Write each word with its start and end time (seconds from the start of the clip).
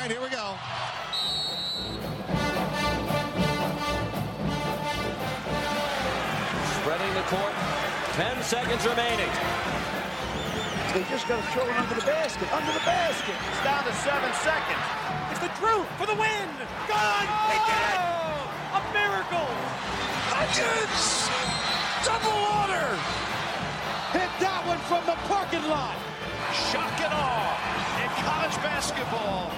right, 0.00 0.10
here 0.10 0.20
we 0.22 0.30
go. 0.30 0.56
Spreading 6.80 7.12
the 7.12 7.26
court. 7.28 7.52
10 8.16 8.42
seconds 8.42 8.86
remaining. 8.86 9.28
They 10.94 11.04
just 11.08 11.28
got 11.28 11.36
to 11.36 11.46
throw 11.52 11.68
it 11.68 11.76
under 11.76 11.94
the 11.94 12.06
basket, 12.06 12.50
under 12.52 12.72
the 12.72 12.84
basket. 12.88 13.36
It's 13.52 13.62
down 13.62 13.84
to 13.84 13.92
seven 14.00 14.32
seconds. 14.40 14.84
It's 15.30 15.40
the 15.40 15.52
Drew 15.60 15.84
for 16.00 16.06
the 16.06 16.16
win. 16.16 16.48
Gone. 16.88 17.28
They 17.52 17.60
did 17.68 17.84
it. 17.92 18.00
Oh, 18.00 18.80
a 18.80 18.82
miracle. 18.96 19.50
Hutchins! 20.32 21.28
Double 22.08 22.40
order! 22.56 22.88
Hit 24.16 24.32
that 24.40 24.64
one 24.66 24.78
from 24.88 25.04
the 25.04 25.14
parking 25.28 25.68
lot. 25.68 25.96
Shock 26.72 27.00
and 27.00 27.12
awe 27.12 27.79
in 28.16 28.24
college 28.24 28.56
basketball. 28.56 29.50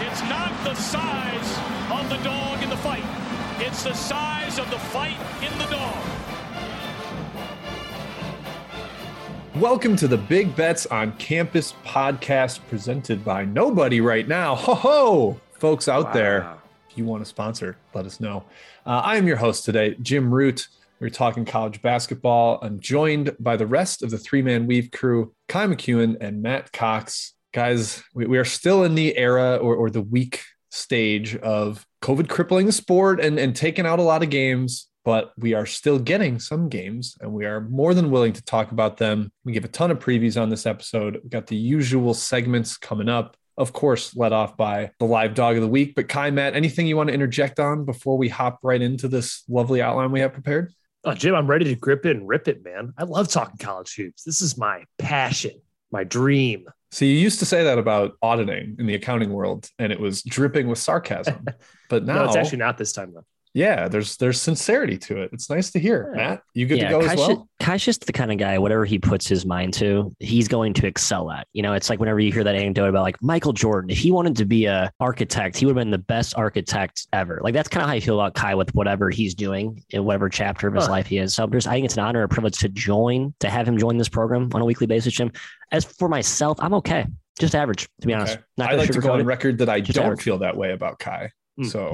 It's 0.00 0.22
not 0.22 0.52
the 0.64 0.74
size 0.74 1.58
of 1.90 2.08
the 2.10 2.16
dog 2.24 2.62
in 2.62 2.70
the 2.70 2.76
fight. 2.78 3.04
It's 3.58 3.84
the 3.84 3.94
size 3.94 4.58
of 4.58 4.68
the 4.70 4.78
fight 4.78 5.16
in 5.42 5.56
the 5.58 5.66
dog. 5.66 5.96
Welcome 9.60 9.94
to 9.96 10.08
the 10.08 10.16
Big 10.16 10.56
Bets 10.56 10.86
on 10.86 11.12
Campus 11.18 11.74
podcast 11.84 12.60
presented 12.68 13.24
by 13.24 13.44
Nobody 13.44 14.00
right 14.00 14.26
now. 14.26 14.56
Ho 14.56 14.74
ho, 14.74 15.40
folks 15.52 15.86
out 15.88 16.12
there. 16.12 16.52
If 16.88 16.98
you 16.98 17.04
want 17.04 17.22
to 17.22 17.28
sponsor, 17.28 17.76
let 17.94 18.06
us 18.06 18.18
know. 18.18 18.44
Uh, 18.84 19.02
I 19.04 19.16
am 19.16 19.26
your 19.28 19.36
host 19.36 19.64
today, 19.64 19.94
Jim 20.02 20.32
Root. 20.32 20.66
We're 21.00 21.08
talking 21.08 21.46
college 21.46 21.80
basketball. 21.80 22.58
I'm 22.60 22.78
joined 22.78 23.34
by 23.40 23.56
the 23.56 23.66
rest 23.66 24.02
of 24.02 24.10
the 24.10 24.18
three 24.18 24.42
man 24.42 24.66
weave 24.66 24.90
crew, 24.90 25.32
Ky 25.50 25.58
McKeon 25.58 26.16
and 26.20 26.42
Matt 26.42 26.72
Cox. 26.72 27.34
Guys, 27.52 28.04
we, 28.14 28.26
we 28.26 28.38
are 28.38 28.44
still 28.44 28.84
in 28.84 28.94
the 28.94 29.16
era 29.16 29.56
or, 29.56 29.74
or 29.74 29.90
the 29.90 30.00
week 30.00 30.42
stage 30.70 31.34
of 31.36 31.84
COVID 32.02 32.28
crippling 32.28 32.66
the 32.66 32.72
sport 32.72 33.18
and, 33.20 33.36
and 33.36 33.56
taking 33.56 33.84
out 33.84 33.98
a 33.98 34.02
lot 34.02 34.22
of 34.22 34.30
games 34.30 34.86
but 35.04 35.32
we 35.38 35.54
are 35.54 35.66
still 35.66 35.98
getting 35.98 36.38
some 36.38 36.68
games 36.68 37.16
and 37.20 37.32
we 37.32 37.46
are 37.46 37.62
more 37.62 37.94
than 37.94 38.10
willing 38.10 38.34
to 38.34 38.44
talk 38.44 38.70
about 38.70 38.98
them. 38.98 39.32
We 39.44 39.52
give 39.52 39.64
a 39.64 39.68
ton 39.68 39.90
of 39.90 39.98
previews 39.98 40.40
on 40.40 40.50
this 40.50 40.66
episode. 40.66 41.18
We've 41.22 41.30
got 41.30 41.46
the 41.46 41.56
usual 41.56 42.14
segments 42.14 42.76
coming 42.76 43.08
up. 43.08 43.36
Of 43.56 43.72
course, 43.72 44.14
led 44.14 44.32
off 44.32 44.56
by 44.56 44.90
the 44.98 45.06
live 45.06 45.34
dog 45.34 45.56
of 45.56 45.62
the 45.62 45.68
week. 45.68 45.94
But 45.94 46.08
Ky, 46.08 46.30
Matt, 46.30 46.54
anything 46.54 46.86
you 46.86 46.96
want 46.96 47.08
to 47.08 47.14
interject 47.14 47.58
on 47.58 47.84
before 47.84 48.16
we 48.16 48.28
hop 48.28 48.58
right 48.62 48.80
into 48.80 49.08
this 49.08 49.42
lovely 49.48 49.82
outline 49.82 50.12
we 50.12 50.20
have 50.20 50.32
prepared? 50.32 50.72
Oh, 51.04 51.14
Jim, 51.14 51.34
I'm 51.34 51.46
ready 51.46 51.64
to 51.66 51.74
grip 51.74 52.04
it 52.04 52.16
and 52.16 52.28
rip 52.28 52.46
it, 52.46 52.64
man. 52.64 52.92
I 52.98 53.04
love 53.04 53.28
talking 53.28 53.56
college 53.56 53.94
hoops. 53.94 54.22
This 54.22 54.42
is 54.42 54.58
my 54.58 54.84
passion, 54.98 55.52
my 55.90 56.04
dream. 56.04 56.66
So 56.90 57.04
you 57.04 57.12
used 57.12 57.38
to 57.38 57.46
say 57.46 57.64
that 57.64 57.78
about 57.78 58.16
auditing 58.20 58.76
in 58.78 58.86
the 58.86 58.94
accounting 58.94 59.32
world, 59.32 59.68
and 59.78 59.92
it 59.92 60.00
was 60.00 60.22
dripping 60.22 60.68
with 60.68 60.78
sarcasm. 60.78 61.46
But 61.88 62.04
now 62.04 62.14
no, 62.14 62.24
it's 62.26 62.36
actually 62.36 62.58
not 62.58 62.78
this 62.78 62.92
time 62.92 63.12
though 63.12 63.24
yeah, 63.52 63.88
there's 63.88 64.16
there's 64.16 64.40
sincerity 64.40 64.96
to 64.98 65.22
it. 65.22 65.30
It's 65.32 65.50
nice 65.50 65.70
to 65.72 65.80
hear. 65.80 66.12
Yeah. 66.14 66.28
Matt, 66.28 66.42
you 66.54 66.66
good 66.66 66.78
yeah, 66.78 66.88
to 66.88 66.90
go 66.90 67.00
Ky's 67.00 67.10
as 67.10 67.18
well? 67.18 67.28
Just, 67.28 67.46
Ky's 67.60 67.84
just 67.84 68.06
the 68.06 68.12
kind 68.12 68.30
of 68.30 68.38
guy, 68.38 68.58
whatever 68.58 68.84
he 68.84 68.98
puts 68.98 69.26
his 69.26 69.44
mind 69.44 69.74
to, 69.74 70.14
he's 70.18 70.46
going 70.48 70.72
to 70.74 70.86
excel 70.86 71.30
at. 71.30 71.46
You 71.52 71.62
know, 71.62 71.72
it's 71.72 71.90
like 71.90 71.98
whenever 71.98 72.20
you 72.20 72.32
hear 72.32 72.44
that 72.44 72.54
anecdote 72.54 72.88
about 72.88 73.02
like 73.02 73.20
Michael 73.22 73.52
Jordan, 73.52 73.90
if 73.90 73.98
he 73.98 74.12
wanted 74.12 74.36
to 74.36 74.44
be 74.44 74.66
a 74.66 74.92
architect, 75.00 75.56
he 75.56 75.66
would 75.66 75.76
have 75.76 75.80
been 75.80 75.90
the 75.90 75.98
best 75.98 76.34
architect 76.36 77.08
ever. 77.12 77.40
Like 77.42 77.54
that's 77.54 77.68
kind 77.68 77.82
of 77.82 77.88
how 77.88 77.94
I 77.94 78.00
feel 78.00 78.20
about 78.20 78.34
Ky 78.34 78.54
with 78.54 78.74
whatever 78.74 79.10
he's 79.10 79.34
doing 79.34 79.82
in 79.90 80.04
whatever 80.04 80.28
chapter 80.28 80.68
of 80.68 80.74
his 80.74 80.86
huh. 80.86 80.92
life 80.92 81.06
he 81.06 81.18
is. 81.18 81.34
So 81.34 81.46
there's, 81.46 81.66
I 81.66 81.72
think 81.72 81.86
it's 81.86 81.94
an 81.94 82.04
honor 82.04 82.22
and 82.22 82.30
a 82.30 82.32
privilege 82.32 82.58
to 82.58 82.68
join, 82.68 83.34
to 83.40 83.50
have 83.50 83.66
him 83.66 83.78
join 83.78 83.98
this 83.98 84.08
program 84.08 84.48
on 84.54 84.60
a 84.60 84.64
weekly 84.64 84.86
basis, 84.86 85.12
Jim. 85.12 85.32
As 85.72 85.84
for 85.84 86.08
myself, 86.08 86.58
I'm 86.60 86.74
okay. 86.74 87.06
Just 87.38 87.54
average, 87.54 87.88
to 88.00 88.06
be 88.06 88.12
honest. 88.12 88.38
Not 88.58 88.70
I'd 88.70 88.78
like 88.78 88.90
to 88.90 89.00
go 89.00 89.12
on 89.12 89.24
record 89.24 89.58
that 89.58 89.68
I 89.68 89.80
just 89.80 89.96
don't 89.96 90.04
average. 90.04 90.22
feel 90.22 90.38
that 90.38 90.56
way 90.56 90.72
about 90.72 90.98
Ky. 90.98 91.30
So 91.64 91.92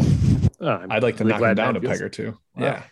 oh, 0.61 0.87
I'd 0.91 1.03
like 1.03 1.17
to 1.19 1.25
knock 1.25 1.41
him 1.41 1.55
down 1.55 1.77
a 1.77 1.81
peg 1.81 2.03
or 2.03 2.09
two. 2.09 2.39
Wow. 2.57 2.65
Yeah. 2.67 2.83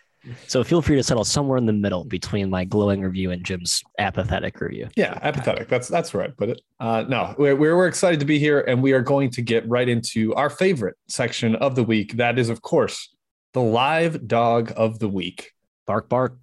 So 0.47 0.63
feel 0.63 0.81
free 0.81 0.95
to 0.95 1.03
settle 1.03 1.23
somewhere 1.23 1.57
in 1.57 1.65
the 1.65 1.73
middle 1.73 2.03
between 2.03 2.49
my 2.49 2.65
glowing 2.65 3.01
review 3.01 3.31
and 3.31 3.43
Jim's 3.43 3.83
apathetic 3.99 4.59
review. 4.59 4.87
Yeah, 4.95 5.19
apathetic. 5.21 5.67
That's 5.67 5.87
that's 5.87 6.13
where 6.13 6.23
I 6.23 6.27
put 6.29 6.49
it. 6.49 6.61
Uh, 6.79 7.05
no, 7.07 7.35
we're, 7.37 7.55
we're 7.55 7.87
excited 7.87 8.19
to 8.21 8.25
be 8.25 8.39
here, 8.39 8.61
and 8.61 8.81
we 8.81 8.93
are 8.93 9.01
going 9.01 9.29
to 9.31 9.41
get 9.41 9.67
right 9.69 9.87
into 9.87 10.33
our 10.33 10.49
favorite 10.49 10.95
section 11.07 11.55
of 11.57 11.75
the 11.75 11.83
week. 11.83 12.13
That 12.17 12.39
is, 12.39 12.49
of 12.49 12.61
course, 12.61 13.15
the 13.53 13.61
live 13.61 14.27
dog 14.27 14.73
of 14.75 14.99
the 14.99 15.09
week. 15.09 15.51
Bark, 15.85 16.09
bark. 16.09 16.37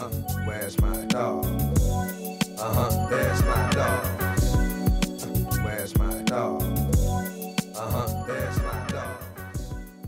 Uh, 0.00 0.08
where's 0.44 0.80
my 0.80 1.04
dog? 1.06 1.44
Uh 2.58 2.74
huh. 2.74 3.06
Where's 3.08 3.44
my 3.44 3.70
dog? 3.70 4.19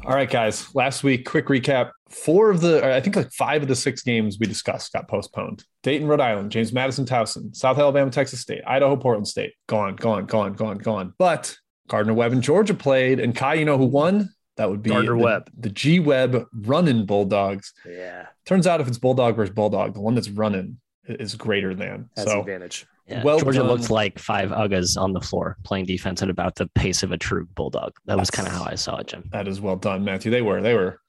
All 0.04 0.16
right, 0.16 0.28
guys. 0.28 0.74
Last 0.74 1.04
week, 1.04 1.24
quick 1.24 1.46
recap. 1.46 1.92
Four 2.10 2.50
of 2.50 2.60
the, 2.60 2.84
I 2.94 3.00
think 3.00 3.14
like 3.14 3.30
five 3.30 3.62
of 3.62 3.68
the 3.68 3.76
six 3.76 4.02
games 4.02 4.36
we 4.38 4.46
discussed 4.46 4.92
got 4.92 5.06
postponed. 5.08 5.64
Dayton, 5.84 6.08
Rhode 6.08 6.20
Island, 6.20 6.50
James 6.50 6.72
Madison, 6.72 7.04
Towson, 7.04 7.54
South 7.54 7.78
Alabama, 7.78 8.10
Texas 8.10 8.41
State, 8.41 8.62
Idaho, 8.66 8.96
Portland 8.96 9.28
State. 9.28 9.52
Gone, 9.68 9.94
gone, 9.94 10.26
gone, 10.26 10.54
gone, 10.54 10.78
gone. 10.78 11.14
But 11.18 11.56
Gardner 11.88 12.14
Webb 12.14 12.32
and 12.32 12.42
Georgia 12.42 12.74
played. 12.74 13.20
And 13.20 13.34
Ky, 13.34 13.60
you 13.60 13.64
know 13.64 13.78
who 13.78 13.86
won? 13.86 14.30
That 14.56 14.68
would 14.70 14.82
be 14.82 14.91
Gardner 14.91 15.16
the, 15.16 15.22
Webb. 15.22 15.50
The 15.56 15.70
G 15.70 16.00
Webb 16.00 16.46
running 16.52 17.06
Bulldogs. 17.06 17.72
Yeah. 17.86 18.26
Turns 18.44 18.66
out 18.66 18.80
if 18.80 18.88
it's 18.88 18.98
Bulldog 18.98 19.36
versus 19.36 19.54
Bulldog, 19.54 19.94
the 19.94 20.00
one 20.00 20.16
that's 20.16 20.30
running 20.30 20.78
is 21.06 21.34
greater 21.34 21.74
than. 21.74 22.08
Has 22.16 22.26
so 22.26 22.40
advantage. 22.40 22.86
Yeah. 23.06 23.22
Well 23.22 23.38
Georgia 23.40 23.60
done. 23.60 23.68
looked 23.68 23.90
like 23.90 24.18
five 24.18 24.50
Uggas 24.50 25.00
on 25.00 25.12
the 25.12 25.20
floor 25.20 25.56
playing 25.64 25.86
defense 25.86 26.22
at 26.22 26.30
about 26.30 26.54
the 26.54 26.68
pace 26.68 27.02
of 27.02 27.12
a 27.12 27.18
true 27.18 27.46
bulldog. 27.54 27.92
That 28.06 28.18
was 28.18 28.30
kind 28.30 28.46
of 28.46 28.54
how 28.54 28.64
I 28.64 28.76
saw 28.76 28.98
it, 28.98 29.08
Jim. 29.08 29.28
That 29.32 29.48
is 29.48 29.60
well 29.60 29.76
done, 29.76 30.04
Matthew. 30.04 30.30
They 30.30 30.42
were 30.42 30.62
they 30.62 30.74
were 30.74 31.00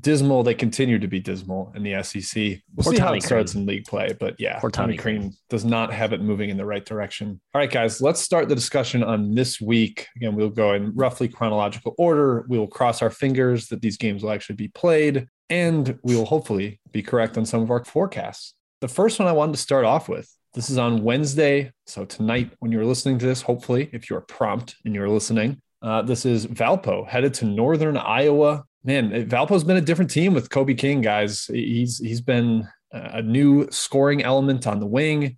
dismal. 0.00 0.42
They 0.42 0.54
continue 0.54 0.98
to 0.98 1.08
be 1.08 1.20
dismal 1.20 1.72
in 1.74 1.82
the 1.82 2.02
SEC. 2.02 2.36
We'll 2.74 2.84
Poor 2.84 2.92
see 2.92 2.98
Tommy 2.98 3.08
how 3.08 3.14
it 3.14 3.22
starts 3.22 3.54
in 3.54 3.66
league 3.66 3.84
play, 3.84 4.14
but 4.18 4.36
yeah, 4.38 4.58
Poor 4.60 4.70
Tommy, 4.70 4.96
Tommy 4.96 5.18
Crean 5.18 5.36
does 5.48 5.64
not 5.64 5.92
have 5.92 6.12
it 6.12 6.20
moving 6.20 6.50
in 6.50 6.56
the 6.56 6.64
right 6.64 6.84
direction. 6.84 7.40
All 7.54 7.60
right, 7.60 7.70
guys, 7.70 8.00
let's 8.00 8.20
start 8.20 8.48
the 8.48 8.54
discussion 8.54 9.02
on 9.02 9.34
this 9.34 9.60
week. 9.60 10.06
Again, 10.16 10.34
we'll 10.34 10.50
go 10.50 10.74
in 10.74 10.94
roughly 10.94 11.28
chronological 11.28 11.94
order. 11.98 12.44
We 12.48 12.58
will 12.58 12.68
cross 12.68 13.02
our 13.02 13.10
fingers 13.10 13.68
that 13.68 13.82
these 13.82 13.96
games 13.96 14.22
will 14.22 14.30
actually 14.30 14.56
be 14.56 14.68
played, 14.68 15.26
and 15.50 15.98
we 16.02 16.16
will 16.16 16.26
hopefully 16.26 16.80
be 16.92 17.02
correct 17.02 17.36
on 17.36 17.44
some 17.44 17.62
of 17.62 17.70
our 17.70 17.84
forecasts. 17.84 18.54
The 18.80 18.88
first 18.88 19.18
one 19.18 19.26
I 19.26 19.32
wanted 19.32 19.52
to 19.52 19.58
start 19.58 19.84
off 19.84 20.08
with 20.08 20.32
this 20.54 20.70
is 20.70 20.78
on 20.78 21.02
Wednesday. 21.02 21.72
So 21.86 22.04
tonight, 22.04 22.52
when 22.60 22.72
you're 22.72 22.84
listening 22.84 23.18
to 23.18 23.26
this, 23.26 23.42
hopefully, 23.42 23.90
if 23.92 24.08
you're 24.08 24.20
prompt 24.20 24.76
and 24.84 24.94
you're 24.94 25.08
listening, 25.08 25.60
uh, 25.82 26.02
this 26.02 26.24
is 26.24 26.46
Valpo 26.46 27.06
headed 27.06 27.34
to 27.34 27.44
Northern 27.44 27.96
Iowa. 27.96 28.64
Man, 28.84 29.10
Valpo's 29.28 29.64
been 29.64 29.76
a 29.76 29.82
different 29.82 30.10
team 30.10 30.32
with 30.32 30.50
Kobe 30.50 30.74
King, 30.74 31.00
guys. 31.00 31.46
He's 31.46 31.98
he's 31.98 32.20
been 32.20 32.68
a 32.92 33.20
new 33.20 33.68
scoring 33.70 34.22
element 34.22 34.66
on 34.66 34.80
the 34.80 34.86
wing. 34.86 35.36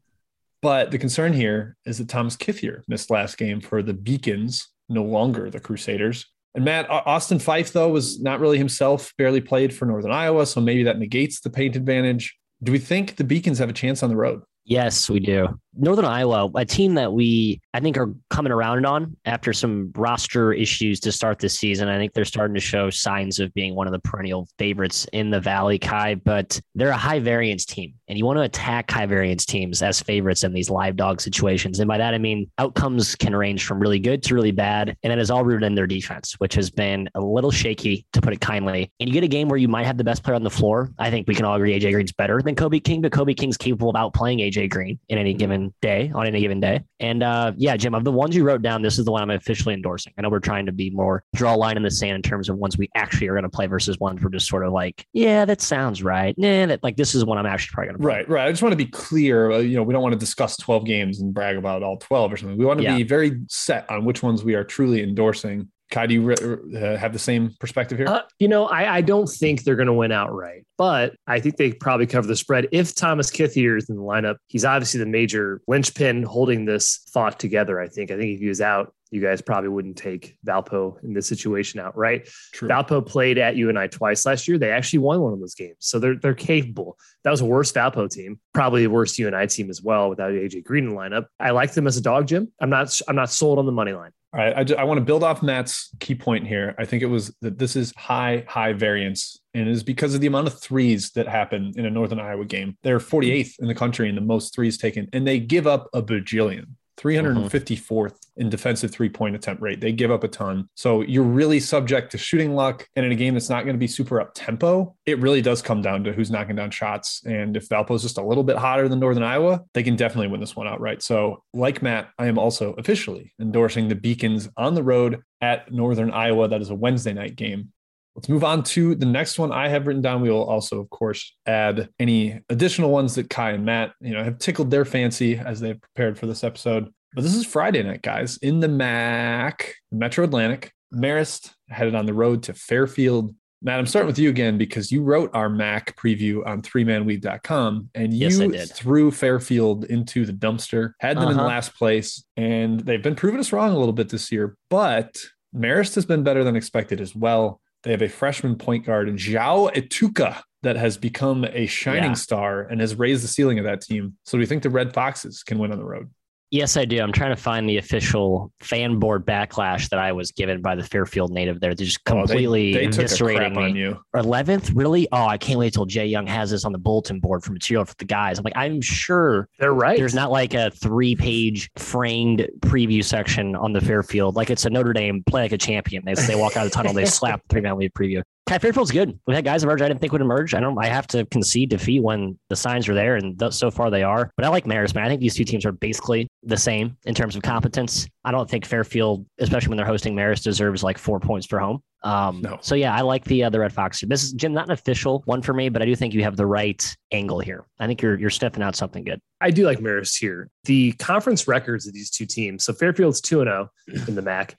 But 0.62 0.90
the 0.90 0.98
concern 0.98 1.32
here 1.32 1.76
is 1.86 1.98
that 1.98 2.08
Thomas 2.08 2.36
Kithier 2.36 2.82
missed 2.86 3.10
last 3.10 3.38
game 3.38 3.60
for 3.60 3.82
the 3.82 3.94
Beacons, 3.94 4.68
no 4.88 5.02
longer 5.02 5.50
the 5.50 5.60
Crusaders. 5.60 6.26
And 6.54 6.64
Matt 6.64 6.90
Austin 6.90 7.38
Phyfe 7.38 7.72
though, 7.72 7.88
was 7.88 8.20
not 8.20 8.40
really 8.40 8.58
himself, 8.58 9.14
barely 9.16 9.40
played 9.40 9.72
for 9.72 9.86
Northern 9.86 10.12
Iowa. 10.12 10.44
So 10.46 10.60
maybe 10.60 10.82
that 10.84 10.98
negates 10.98 11.40
the 11.40 11.50
paint 11.50 11.76
advantage. 11.76 12.36
Do 12.62 12.72
we 12.72 12.78
think 12.78 13.16
the 13.16 13.24
Beacons 13.24 13.58
have 13.58 13.70
a 13.70 13.72
chance 13.74 14.02
on 14.02 14.10
the 14.10 14.16
road? 14.16 14.42
Yes, 14.64 15.08
we 15.08 15.20
do. 15.20 15.58
Northern 15.76 16.04
Iowa, 16.04 16.50
a 16.54 16.64
team 16.64 16.94
that 16.94 17.12
we 17.12 17.60
I 17.72 17.80
think 17.80 17.96
are 17.96 18.12
coming 18.28 18.52
around 18.52 18.84
on 18.86 19.16
after 19.24 19.52
some 19.52 19.92
roster 19.94 20.52
issues 20.52 20.98
to 21.00 21.12
start 21.12 21.38
this 21.38 21.58
season. 21.58 21.88
I 21.88 21.98
think 21.98 22.12
they're 22.12 22.24
starting 22.24 22.54
to 22.54 22.60
show 22.60 22.90
signs 22.90 23.38
of 23.38 23.54
being 23.54 23.74
one 23.74 23.86
of 23.86 23.92
the 23.92 24.00
perennial 24.00 24.48
favorites 24.58 25.06
in 25.12 25.30
the 25.30 25.40
Valley, 25.40 25.78
Ky, 25.78 26.14
but 26.14 26.60
they're 26.74 26.90
a 26.90 26.96
high 26.96 27.20
variance 27.20 27.64
team. 27.64 27.94
And 28.08 28.18
you 28.18 28.26
want 28.26 28.38
to 28.38 28.42
attack 28.42 28.90
high 28.90 29.06
variance 29.06 29.46
teams 29.46 29.82
as 29.82 30.00
favorites 30.00 30.42
in 30.42 30.52
these 30.52 30.68
live 30.68 30.96
dog 30.96 31.20
situations. 31.20 31.78
And 31.78 31.86
by 31.86 31.98
that, 31.98 32.14
I 32.14 32.18
mean 32.18 32.50
outcomes 32.58 33.14
can 33.14 33.36
range 33.36 33.64
from 33.64 33.78
really 33.78 34.00
good 34.00 34.22
to 34.24 34.34
really 34.34 34.50
bad. 34.50 34.96
And 35.04 35.12
that 35.12 35.18
is 35.18 35.30
all 35.30 35.44
rooted 35.44 35.64
in 35.64 35.76
their 35.76 35.86
defense, 35.86 36.34
which 36.38 36.54
has 36.54 36.70
been 36.70 37.08
a 37.14 37.20
little 37.20 37.52
shaky, 37.52 38.04
to 38.12 38.20
put 38.20 38.32
it 38.32 38.40
kindly. 38.40 38.90
And 38.98 39.08
you 39.08 39.12
get 39.12 39.22
a 39.22 39.28
game 39.28 39.48
where 39.48 39.58
you 39.58 39.68
might 39.68 39.86
have 39.86 39.96
the 39.96 40.04
best 40.04 40.24
player 40.24 40.34
on 40.34 40.42
the 40.42 40.50
floor. 40.50 40.90
I 40.98 41.10
think 41.10 41.28
we 41.28 41.34
can 41.34 41.44
all 41.44 41.54
agree 41.54 41.78
AJ 41.78 41.92
Green's 41.92 42.12
better 42.12 42.42
than 42.42 42.56
Kobe 42.56 42.80
King, 42.80 43.02
but 43.02 43.12
Kobe 43.12 43.34
King's 43.34 43.56
capable 43.56 43.90
of 43.90 43.94
outplaying 43.94 44.40
AJ 44.40 44.70
Green 44.70 44.98
in 45.08 45.18
any 45.18 45.34
given 45.34 45.59
day 45.80 46.10
on 46.14 46.26
any 46.26 46.40
given 46.40 46.60
day. 46.60 46.82
And 46.98 47.22
uh, 47.22 47.52
yeah, 47.56 47.76
Jim, 47.76 47.94
of 47.94 48.04
the 48.04 48.12
ones 48.12 48.36
you 48.36 48.44
wrote 48.44 48.62
down, 48.62 48.82
this 48.82 48.98
is 48.98 49.04
the 49.04 49.12
one 49.12 49.22
I'm 49.22 49.30
officially 49.30 49.74
endorsing. 49.74 50.12
I 50.18 50.22
know 50.22 50.28
we're 50.28 50.40
trying 50.40 50.66
to 50.66 50.72
be 50.72 50.90
more 50.90 51.24
draw 51.34 51.54
a 51.54 51.56
line 51.56 51.76
in 51.76 51.82
the 51.82 51.90
sand 51.90 52.16
in 52.16 52.22
terms 52.22 52.48
of 52.48 52.56
ones 52.56 52.76
we 52.76 52.88
actually 52.94 53.28
are 53.28 53.34
going 53.34 53.44
to 53.44 53.48
play 53.48 53.66
versus 53.66 53.98
ones 53.98 54.22
we're 54.22 54.30
just 54.30 54.48
sort 54.48 54.64
of 54.64 54.72
like, 54.72 55.06
yeah, 55.12 55.44
that 55.44 55.60
sounds 55.60 56.02
right. 56.02 56.36
Nah, 56.36 56.66
that 56.66 56.82
like 56.82 56.96
this 56.96 57.14
is 57.14 57.24
one 57.24 57.38
I'm 57.38 57.46
actually 57.46 57.74
probably 57.74 57.88
going 57.88 58.00
to. 58.00 58.06
Right, 58.06 58.28
right. 58.28 58.46
I 58.46 58.50
just 58.50 58.62
want 58.62 58.72
to 58.72 58.76
be 58.76 58.86
clear. 58.86 59.52
Uh, 59.52 59.58
you 59.58 59.76
know, 59.76 59.82
we 59.82 59.92
don't 59.92 60.02
want 60.02 60.12
to 60.12 60.18
discuss 60.18 60.56
12 60.56 60.84
games 60.84 61.20
and 61.20 61.32
brag 61.32 61.56
about 61.56 61.82
all 61.82 61.96
12 61.98 62.32
or 62.32 62.36
something. 62.36 62.58
We 62.58 62.64
want 62.64 62.78
to 62.78 62.84
yeah. 62.84 62.96
be 62.96 63.02
very 63.02 63.40
set 63.48 63.88
on 63.90 64.04
which 64.04 64.22
ones 64.22 64.44
we 64.44 64.54
are 64.54 64.64
truly 64.64 65.02
endorsing 65.02 65.68
Ky, 65.90 66.06
do 66.06 66.14
you 66.14 66.32
uh, 66.32 66.96
have 66.96 67.12
the 67.12 67.18
same 67.18 67.54
perspective 67.58 67.98
here? 67.98 68.08
Uh, 68.08 68.22
you 68.38 68.46
know, 68.46 68.66
I, 68.66 68.96
I, 68.96 69.00
don't 69.00 69.26
think 69.26 69.64
they're 69.64 69.76
going 69.76 69.88
to 69.88 69.92
win 69.92 70.12
outright, 70.12 70.64
but 70.78 71.16
I 71.26 71.40
think 71.40 71.56
they 71.56 71.72
probably 71.72 72.06
cover 72.06 72.28
the 72.28 72.36
spread. 72.36 72.68
If 72.70 72.94
Thomas 72.94 73.28
Kithier 73.28 73.76
is 73.76 73.90
in 73.90 73.96
the 73.96 74.02
lineup, 74.02 74.36
he's 74.46 74.64
obviously 74.64 75.00
the 75.00 75.06
major 75.06 75.60
linchpin 75.66 76.22
holding 76.22 76.64
this 76.64 77.00
thought 77.10 77.40
together. 77.40 77.80
I 77.80 77.88
think. 77.88 78.12
I 78.12 78.16
think 78.16 78.34
if 78.34 78.40
he 78.40 78.46
was 78.46 78.60
out, 78.60 78.94
you 79.10 79.20
guys 79.20 79.40
probably 79.40 79.68
wouldn't 79.68 79.96
take 79.96 80.36
Valpo 80.46 81.02
in 81.02 81.12
this 81.12 81.26
situation 81.26 81.80
outright. 81.80 82.28
True. 82.52 82.68
Valpo 82.68 83.04
played 83.04 83.38
at 83.38 83.56
UNI 83.56 83.88
twice 83.88 84.24
last 84.24 84.46
year. 84.46 84.58
They 84.58 84.70
actually 84.70 85.00
won 85.00 85.20
one 85.20 85.32
of 85.32 85.40
those 85.40 85.54
games. 85.54 85.76
So 85.80 85.98
they're 85.98 86.16
they're 86.16 86.34
capable. 86.34 86.98
That 87.24 87.30
was 87.30 87.40
a 87.40 87.44
worse 87.44 87.72
Valpo 87.72 88.08
team, 88.08 88.40
probably 88.52 88.82
the 88.82 88.90
worst 88.90 89.18
UNI 89.18 89.46
team 89.48 89.70
as 89.70 89.82
well 89.82 90.10
without 90.10 90.32
AJ 90.32 90.64
Green 90.64 90.84
in 90.84 90.90
the 90.90 90.96
lineup. 90.96 91.26
I 91.38 91.50
like 91.50 91.72
them 91.72 91.86
as 91.86 91.96
a 91.96 92.02
dog, 92.02 92.26
Jim. 92.26 92.52
I'm 92.60 92.70
not 92.70 93.00
I'm 93.08 93.16
not 93.16 93.30
sold 93.30 93.58
on 93.58 93.66
the 93.66 93.72
money 93.72 93.92
line. 93.92 94.12
All 94.32 94.38
right. 94.40 94.56
I, 94.56 94.62
ju- 94.62 94.76
I 94.76 94.84
want 94.84 94.98
to 94.98 95.04
build 95.04 95.24
off 95.24 95.42
Matt's 95.42 95.90
key 95.98 96.14
point 96.14 96.46
here. 96.46 96.76
I 96.78 96.84
think 96.84 97.02
it 97.02 97.06
was 97.06 97.34
that 97.40 97.58
this 97.58 97.74
is 97.74 97.92
high, 97.96 98.44
high 98.46 98.72
variance. 98.72 99.40
And 99.54 99.68
it 99.68 99.72
is 99.72 99.82
because 99.82 100.14
of 100.14 100.20
the 100.20 100.28
amount 100.28 100.46
of 100.46 100.60
threes 100.60 101.10
that 101.12 101.26
happen 101.26 101.72
in 101.76 101.84
a 101.84 101.90
Northern 101.90 102.20
Iowa 102.20 102.44
game. 102.44 102.78
They're 102.84 103.00
48th 103.00 103.58
in 103.58 103.66
the 103.66 103.74
country 103.74 104.08
in 104.08 104.14
the 104.14 104.20
most 104.20 104.54
threes 104.54 104.78
taken, 104.78 105.08
and 105.12 105.26
they 105.26 105.40
give 105.40 105.66
up 105.66 105.88
a 105.92 106.00
bajillion. 106.00 106.66
Mm-hmm. 107.02 107.46
354th 107.46 108.16
in 108.36 108.48
defensive 108.48 108.90
three 108.90 109.08
point 109.08 109.34
attempt 109.34 109.62
rate. 109.62 109.80
They 109.80 109.92
give 109.92 110.10
up 110.10 110.24
a 110.24 110.28
ton. 110.28 110.68
So 110.74 111.02
you're 111.02 111.22
really 111.24 111.60
subject 111.60 112.12
to 112.12 112.18
shooting 112.18 112.54
luck. 112.54 112.88
And 112.96 113.04
in 113.06 113.12
a 113.12 113.16
game 113.16 113.34
that's 113.34 113.50
not 113.50 113.64
going 113.64 113.74
to 113.74 113.78
be 113.78 113.86
super 113.86 114.20
up 114.20 114.32
tempo, 114.34 114.94
it 115.06 115.18
really 115.18 115.42
does 115.42 115.62
come 115.62 115.82
down 115.82 116.04
to 116.04 116.12
who's 116.12 116.30
knocking 116.30 116.56
down 116.56 116.70
shots. 116.70 117.22
And 117.24 117.56
if 117.56 117.68
Valpo 117.68 117.94
is 117.94 118.02
just 118.02 118.18
a 118.18 118.24
little 118.24 118.44
bit 118.44 118.56
hotter 118.56 118.88
than 118.88 119.00
Northern 119.00 119.22
Iowa, 119.22 119.62
they 119.74 119.82
can 119.82 119.96
definitely 119.96 120.28
win 120.28 120.40
this 120.40 120.56
one 120.56 120.68
outright. 120.68 121.02
So, 121.02 121.42
like 121.52 121.82
Matt, 121.82 122.10
I 122.18 122.26
am 122.26 122.38
also 122.38 122.72
officially 122.74 123.32
endorsing 123.40 123.88
the 123.88 123.94
Beacons 123.94 124.48
on 124.56 124.74
the 124.74 124.82
road 124.82 125.22
at 125.40 125.72
Northern 125.72 126.10
Iowa. 126.10 126.48
That 126.48 126.60
is 126.60 126.70
a 126.70 126.74
Wednesday 126.74 127.12
night 127.12 127.36
game. 127.36 127.72
Let's 128.20 128.28
move 128.28 128.44
on 128.44 128.62
to 128.64 128.94
the 128.94 129.06
next 129.06 129.38
one 129.38 129.50
I 129.50 129.68
have 129.68 129.86
written 129.86 130.02
down. 130.02 130.20
We 130.20 130.28
will 130.28 130.44
also, 130.44 130.78
of 130.78 130.90
course, 130.90 131.34
add 131.46 131.88
any 131.98 132.38
additional 132.50 132.90
ones 132.90 133.14
that 133.14 133.30
Ky 133.30 133.40
and 133.54 133.64
Matt, 133.64 133.92
you 134.02 134.12
know, 134.12 134.22
have 134.22 134.36
tickled 134.36 134.70
their 134.70 134.84
fancy 134.84 135.38
as 135.38 135.58
they've 135.58 135.80
prepared 135.80 136.18
for 136.18 136.26
this 136.26 136.44
episode. 136.44 136.92
But 137.14 137.22
this 137.22 137.34
is 137.34 137.46
Friday 137.46 137.82
night, 137.82 138.02
guys, 138.02 138.36
in 138.42 138.60
the 138.60 138.68
MAC, 138.68 139.74
Metro 139.90 140.22
Atlantic. 140.24 140.70
Marist 140.94 141.52
headed 141.70 141.94
on 141.94 142.04
the 142.04 142.12
road 142.12 142.42
to 142.42 142.52
Fairfield. 142.52 143.34
Matt, 143.62 143.78
I'm 143.78 143.86
starting 143.86 144.06
with 144.08 144.18
you 144.18 144.28
again 144.28 144.58
because 144.58 144.92
you 144.92 145.02
wrote 145.02 145.30
our 145.32 145.48
MAC 145.48 145.96
preview 145.96 146.46
on 146.46 146.60
threemanweave.com 146.60 147.88
and 147.94 148.12
you 148.12 148.28
Yes, 148.52 148.70
threw 148.72 149.10
Fairfield 149.10 149.86
into 149.86 150.26
the 150.26 150.34
dumpster, 150.34 150.92
had 151.00 151.16
them 151.16 151.30
in 151.30 151.38
Uh-huh. 151.38 151.46
last 151.46 151.74
place, 151.74 152.22
and 152.36 152.80
they've 152.80 153.02
been 153.02 153.14
proving 153.16 153.40
us 153.40 153.50
wrong 153.50 153.70
a 153.72 153.78
little 153.78 153.94
bit 153.94 154.10
this 154.10 154.30
year. 154.30 154.58
But 154.68 155.16
Marist 155.56 155.94
has 155.94 156.04
been 156.04 156.22
better 156.22 156.44
than 156.44 156.54
expected 156.54 157.00
as 157.00 157.16
well. 157.16 157.62
They 157.82 157.90
have 157.92 158.02
a 158.02 158.08
freshman 158.08 158.56
point 158.56 158.84
guard, 158.84 159.08
in 159.08 159.16
Jao 159.16 159.68
Ituka, 159.74 160.42
that 160.62 160.76
has 160.76 160.98
become 160.98 161.44
a 161.44 161.66
shining 161.66 162.10
Yeah. 162.10 162.14
star 162.14 162.62
and 162.62 162.80
has 162.80 162.94
raised 162.94 163.24
the 163.24 163.28
ceiling 163.28 163.58
of 163.58 163.64
that 163.64 163.80
team. 163.80 164.16
So 164.24 164.36
we 164.36 164.44
think 164.46 164.62
the 164.62 164.68
Red 164.70 164.92
Foxes 164.92 165.42
can 165.42 165.58
win 165.58 165.72
on 165.72 165.78
the 165.78 165.84
road. 165.84 166.10
Yes, 166.52 166.76
I 166.76 166.84
do. 166.84 167.00
I'm 167.00 167.12
trying 167.12 167.30
to 167.30 167.40
find 167.40 167.68
the 167.68 167.76
official 167.76 168.52
fan 168.60 168.98
board 168.98 169.24
backlash 169.24 169.88
that 169.90 170.00
I 170.00 170.10
was 170.10 170.32
given 170.32 170.60
by 170.60 170.74
the 170.74 170.82
Fairfield 170.82 171.30
native 171.32 171.60
there. 171.60 171.76
They're 171.76 171.86
just 171.86 172.00
Oh, 172.08 172.14
they- 172.14 172.18
completely 172.22 172.72
they, 172.74 172.86
eviscerating 172.88 173.54
me. 173.72 173.94
11th? 174.16 174.72
Really? 174.74 175.06
Oh, 175.12 175.26
I 175.26 175.38
can't 175.38 175.60
wait 175.60 175.72
till 175.74 175.86
Jay 175.86 176.06
Young 176.06 176.26
has 176.26 176.50
this 176.50 176.64
on 176.64 176.72
the 176.72 176.78
bulletin 176.78 177.20
board 177.20 177.44
for 177.44 177.52
material 177.52 177.84
for 177.84 177.94
the 177.98 178.04
guys. 178.04 178.38
I'm 178.38 178.44
like, 178.44 178.56
I'm 178.56 178.80
sure 178.80 179.48
They're 179.60 179.72
right. 179.72 179.96
there's 179.96 180.14
not 180.14 180.32
like 180.32 180.54
a 180.54 180.70
three 180.72 181.14
page 181.14 181.70
framed 181.76 182.48
preview 182.60 183.04
section 183.04 183.54
on 183.54 183.72
the 183.72 183.80
Fairfield. 183.80 184.34
Like 184.34 184.50
it's 184.50 184.64
a 184.66 184.70
Notre 184.70 184.92
Dame 184.92 185.22
play 185.28 185.42
like 185.42 185.52
a 185.52 185.58
champion. 185.58 186.04
They, 186.04 186.14
they 186.14 186.34
walk 186.34 186.56
out 186.56 186.66
of 186.66 186.72
the 186.72 186.74
tunnel, 186.74 186.92
they 186.92 187.04
slap 187.06 187.42
three 187.48 187.60
man 187.60 187.78
lead 187.78 187.92
preview. 187.94 188.22
Ky 188.48 188.58
Fairfield's 188.58 188.90
good. 188.90 189.16
We 189.28 189.34
had 189.34 189.44
guys 189.44 189.62
emerge 189.62 189.80
I 189.80 189.86
didn't 189.86 190.00
think 190.00 190.12
would 190.12 190.20
emerge. 190.20 190.54
I 190.54 190.60
don't. 190.60 190.76
I 190.76 190.86
have 190.86 191.06
to 191.08 191.24
concede 191.26 191.70
defeat 191.70 192.02
when 192.02 192.36
the 192.48 192.56
signs 192.56 192.88
are 192.88 192.94
there, 192.94 193.14
and 193.14 193.38
th- 193.38 193.52
so 193.52 193.70
far 193.70 193.90
they 193.90 194.02
are. 194.02 194.32
But 194.36 194.44
I 194.44 194.48
like 194.48 194.64
Marist, 194.64 194.94
man. 194.94 195.04
I 195.04 195.08
think 195.08 195.20
these 195.20 195.36
two 195.36 195.44
teams 195.44 195.64
are 195.64 195.70
basically 195.72 196.26
the 196.42 196.56
same 196.56 196.96
in 197.04 197.14
terms 197.14 197.36
of 197.36 197.42
competence. 197.42 198.08
I 198.24 198.32
don't 198.32 198.50
think 198.50 198.66
Fairfield, 198.66 199.24
especially 199.38 199.68
when 199.68 199.76
they're 199.76 199.86
hosting 199.86 200.16
Marist, 200.16 200.42
deserves 200.42 200.82
like 200.82 200.98
four 200.98 201.20
points 201.20 201.46
for 201.46 201.60
home. 201.60 201.80
Um, 202.02 202.40
No. 202.42 202.58
So 202.60 202.74
yeah, 202.74 202.92
I 202.94 203.02
like 203.02 203.24
the 203.24 203.44
uh, 203.44 203.50
the 203.50 203.60
Red 203.60 203.72
Fox. 203.72 204.02
This 204.04 204.24
is 204.24 204.32
Jim, 204.32 204.52
not 204.52 204.64
an 204.64 204.72
official 204.72 205.22
one 205.26 205.42
for 205.42 205.52
me, 205.54 205.68
but 205.68 205.80
I 205.80 205.84
do 205.84 205.94
think 205.94 206.12
you 206.12 206.24
have 206.24 206.36
the 206.36 206.46
right 206.46 206.96
angle 207.12 207.38
here. 207.38 207.66
I 207.78 207.86
think 207.86 208.02
you're 208.02 208.18
you're 208.18 208.30
sniffing 208.30 208.64
out 208.64 208.74
something 208.74 209.04
good. 209.04 209.20
I 209.40 209.50
do 209.52 209.64
like 209.64 209.78
Marist 209.78 210.18
here. 210.18 210.48
The 210.64 210.90
conference 210.92 211.46
records 211.46 211.86
of 211.86 211.92
these 211.92 212.10
two 212.10 212.26
teams. 212.26 212.64
So 212.64 212.72
Fairfield's 212.72 213.20
2 213.20 213.42
and 213.42 213.48
0 213.48 213.70
in 214.08 214.14
the 214.16 214.22
MAC. 214.22 214.56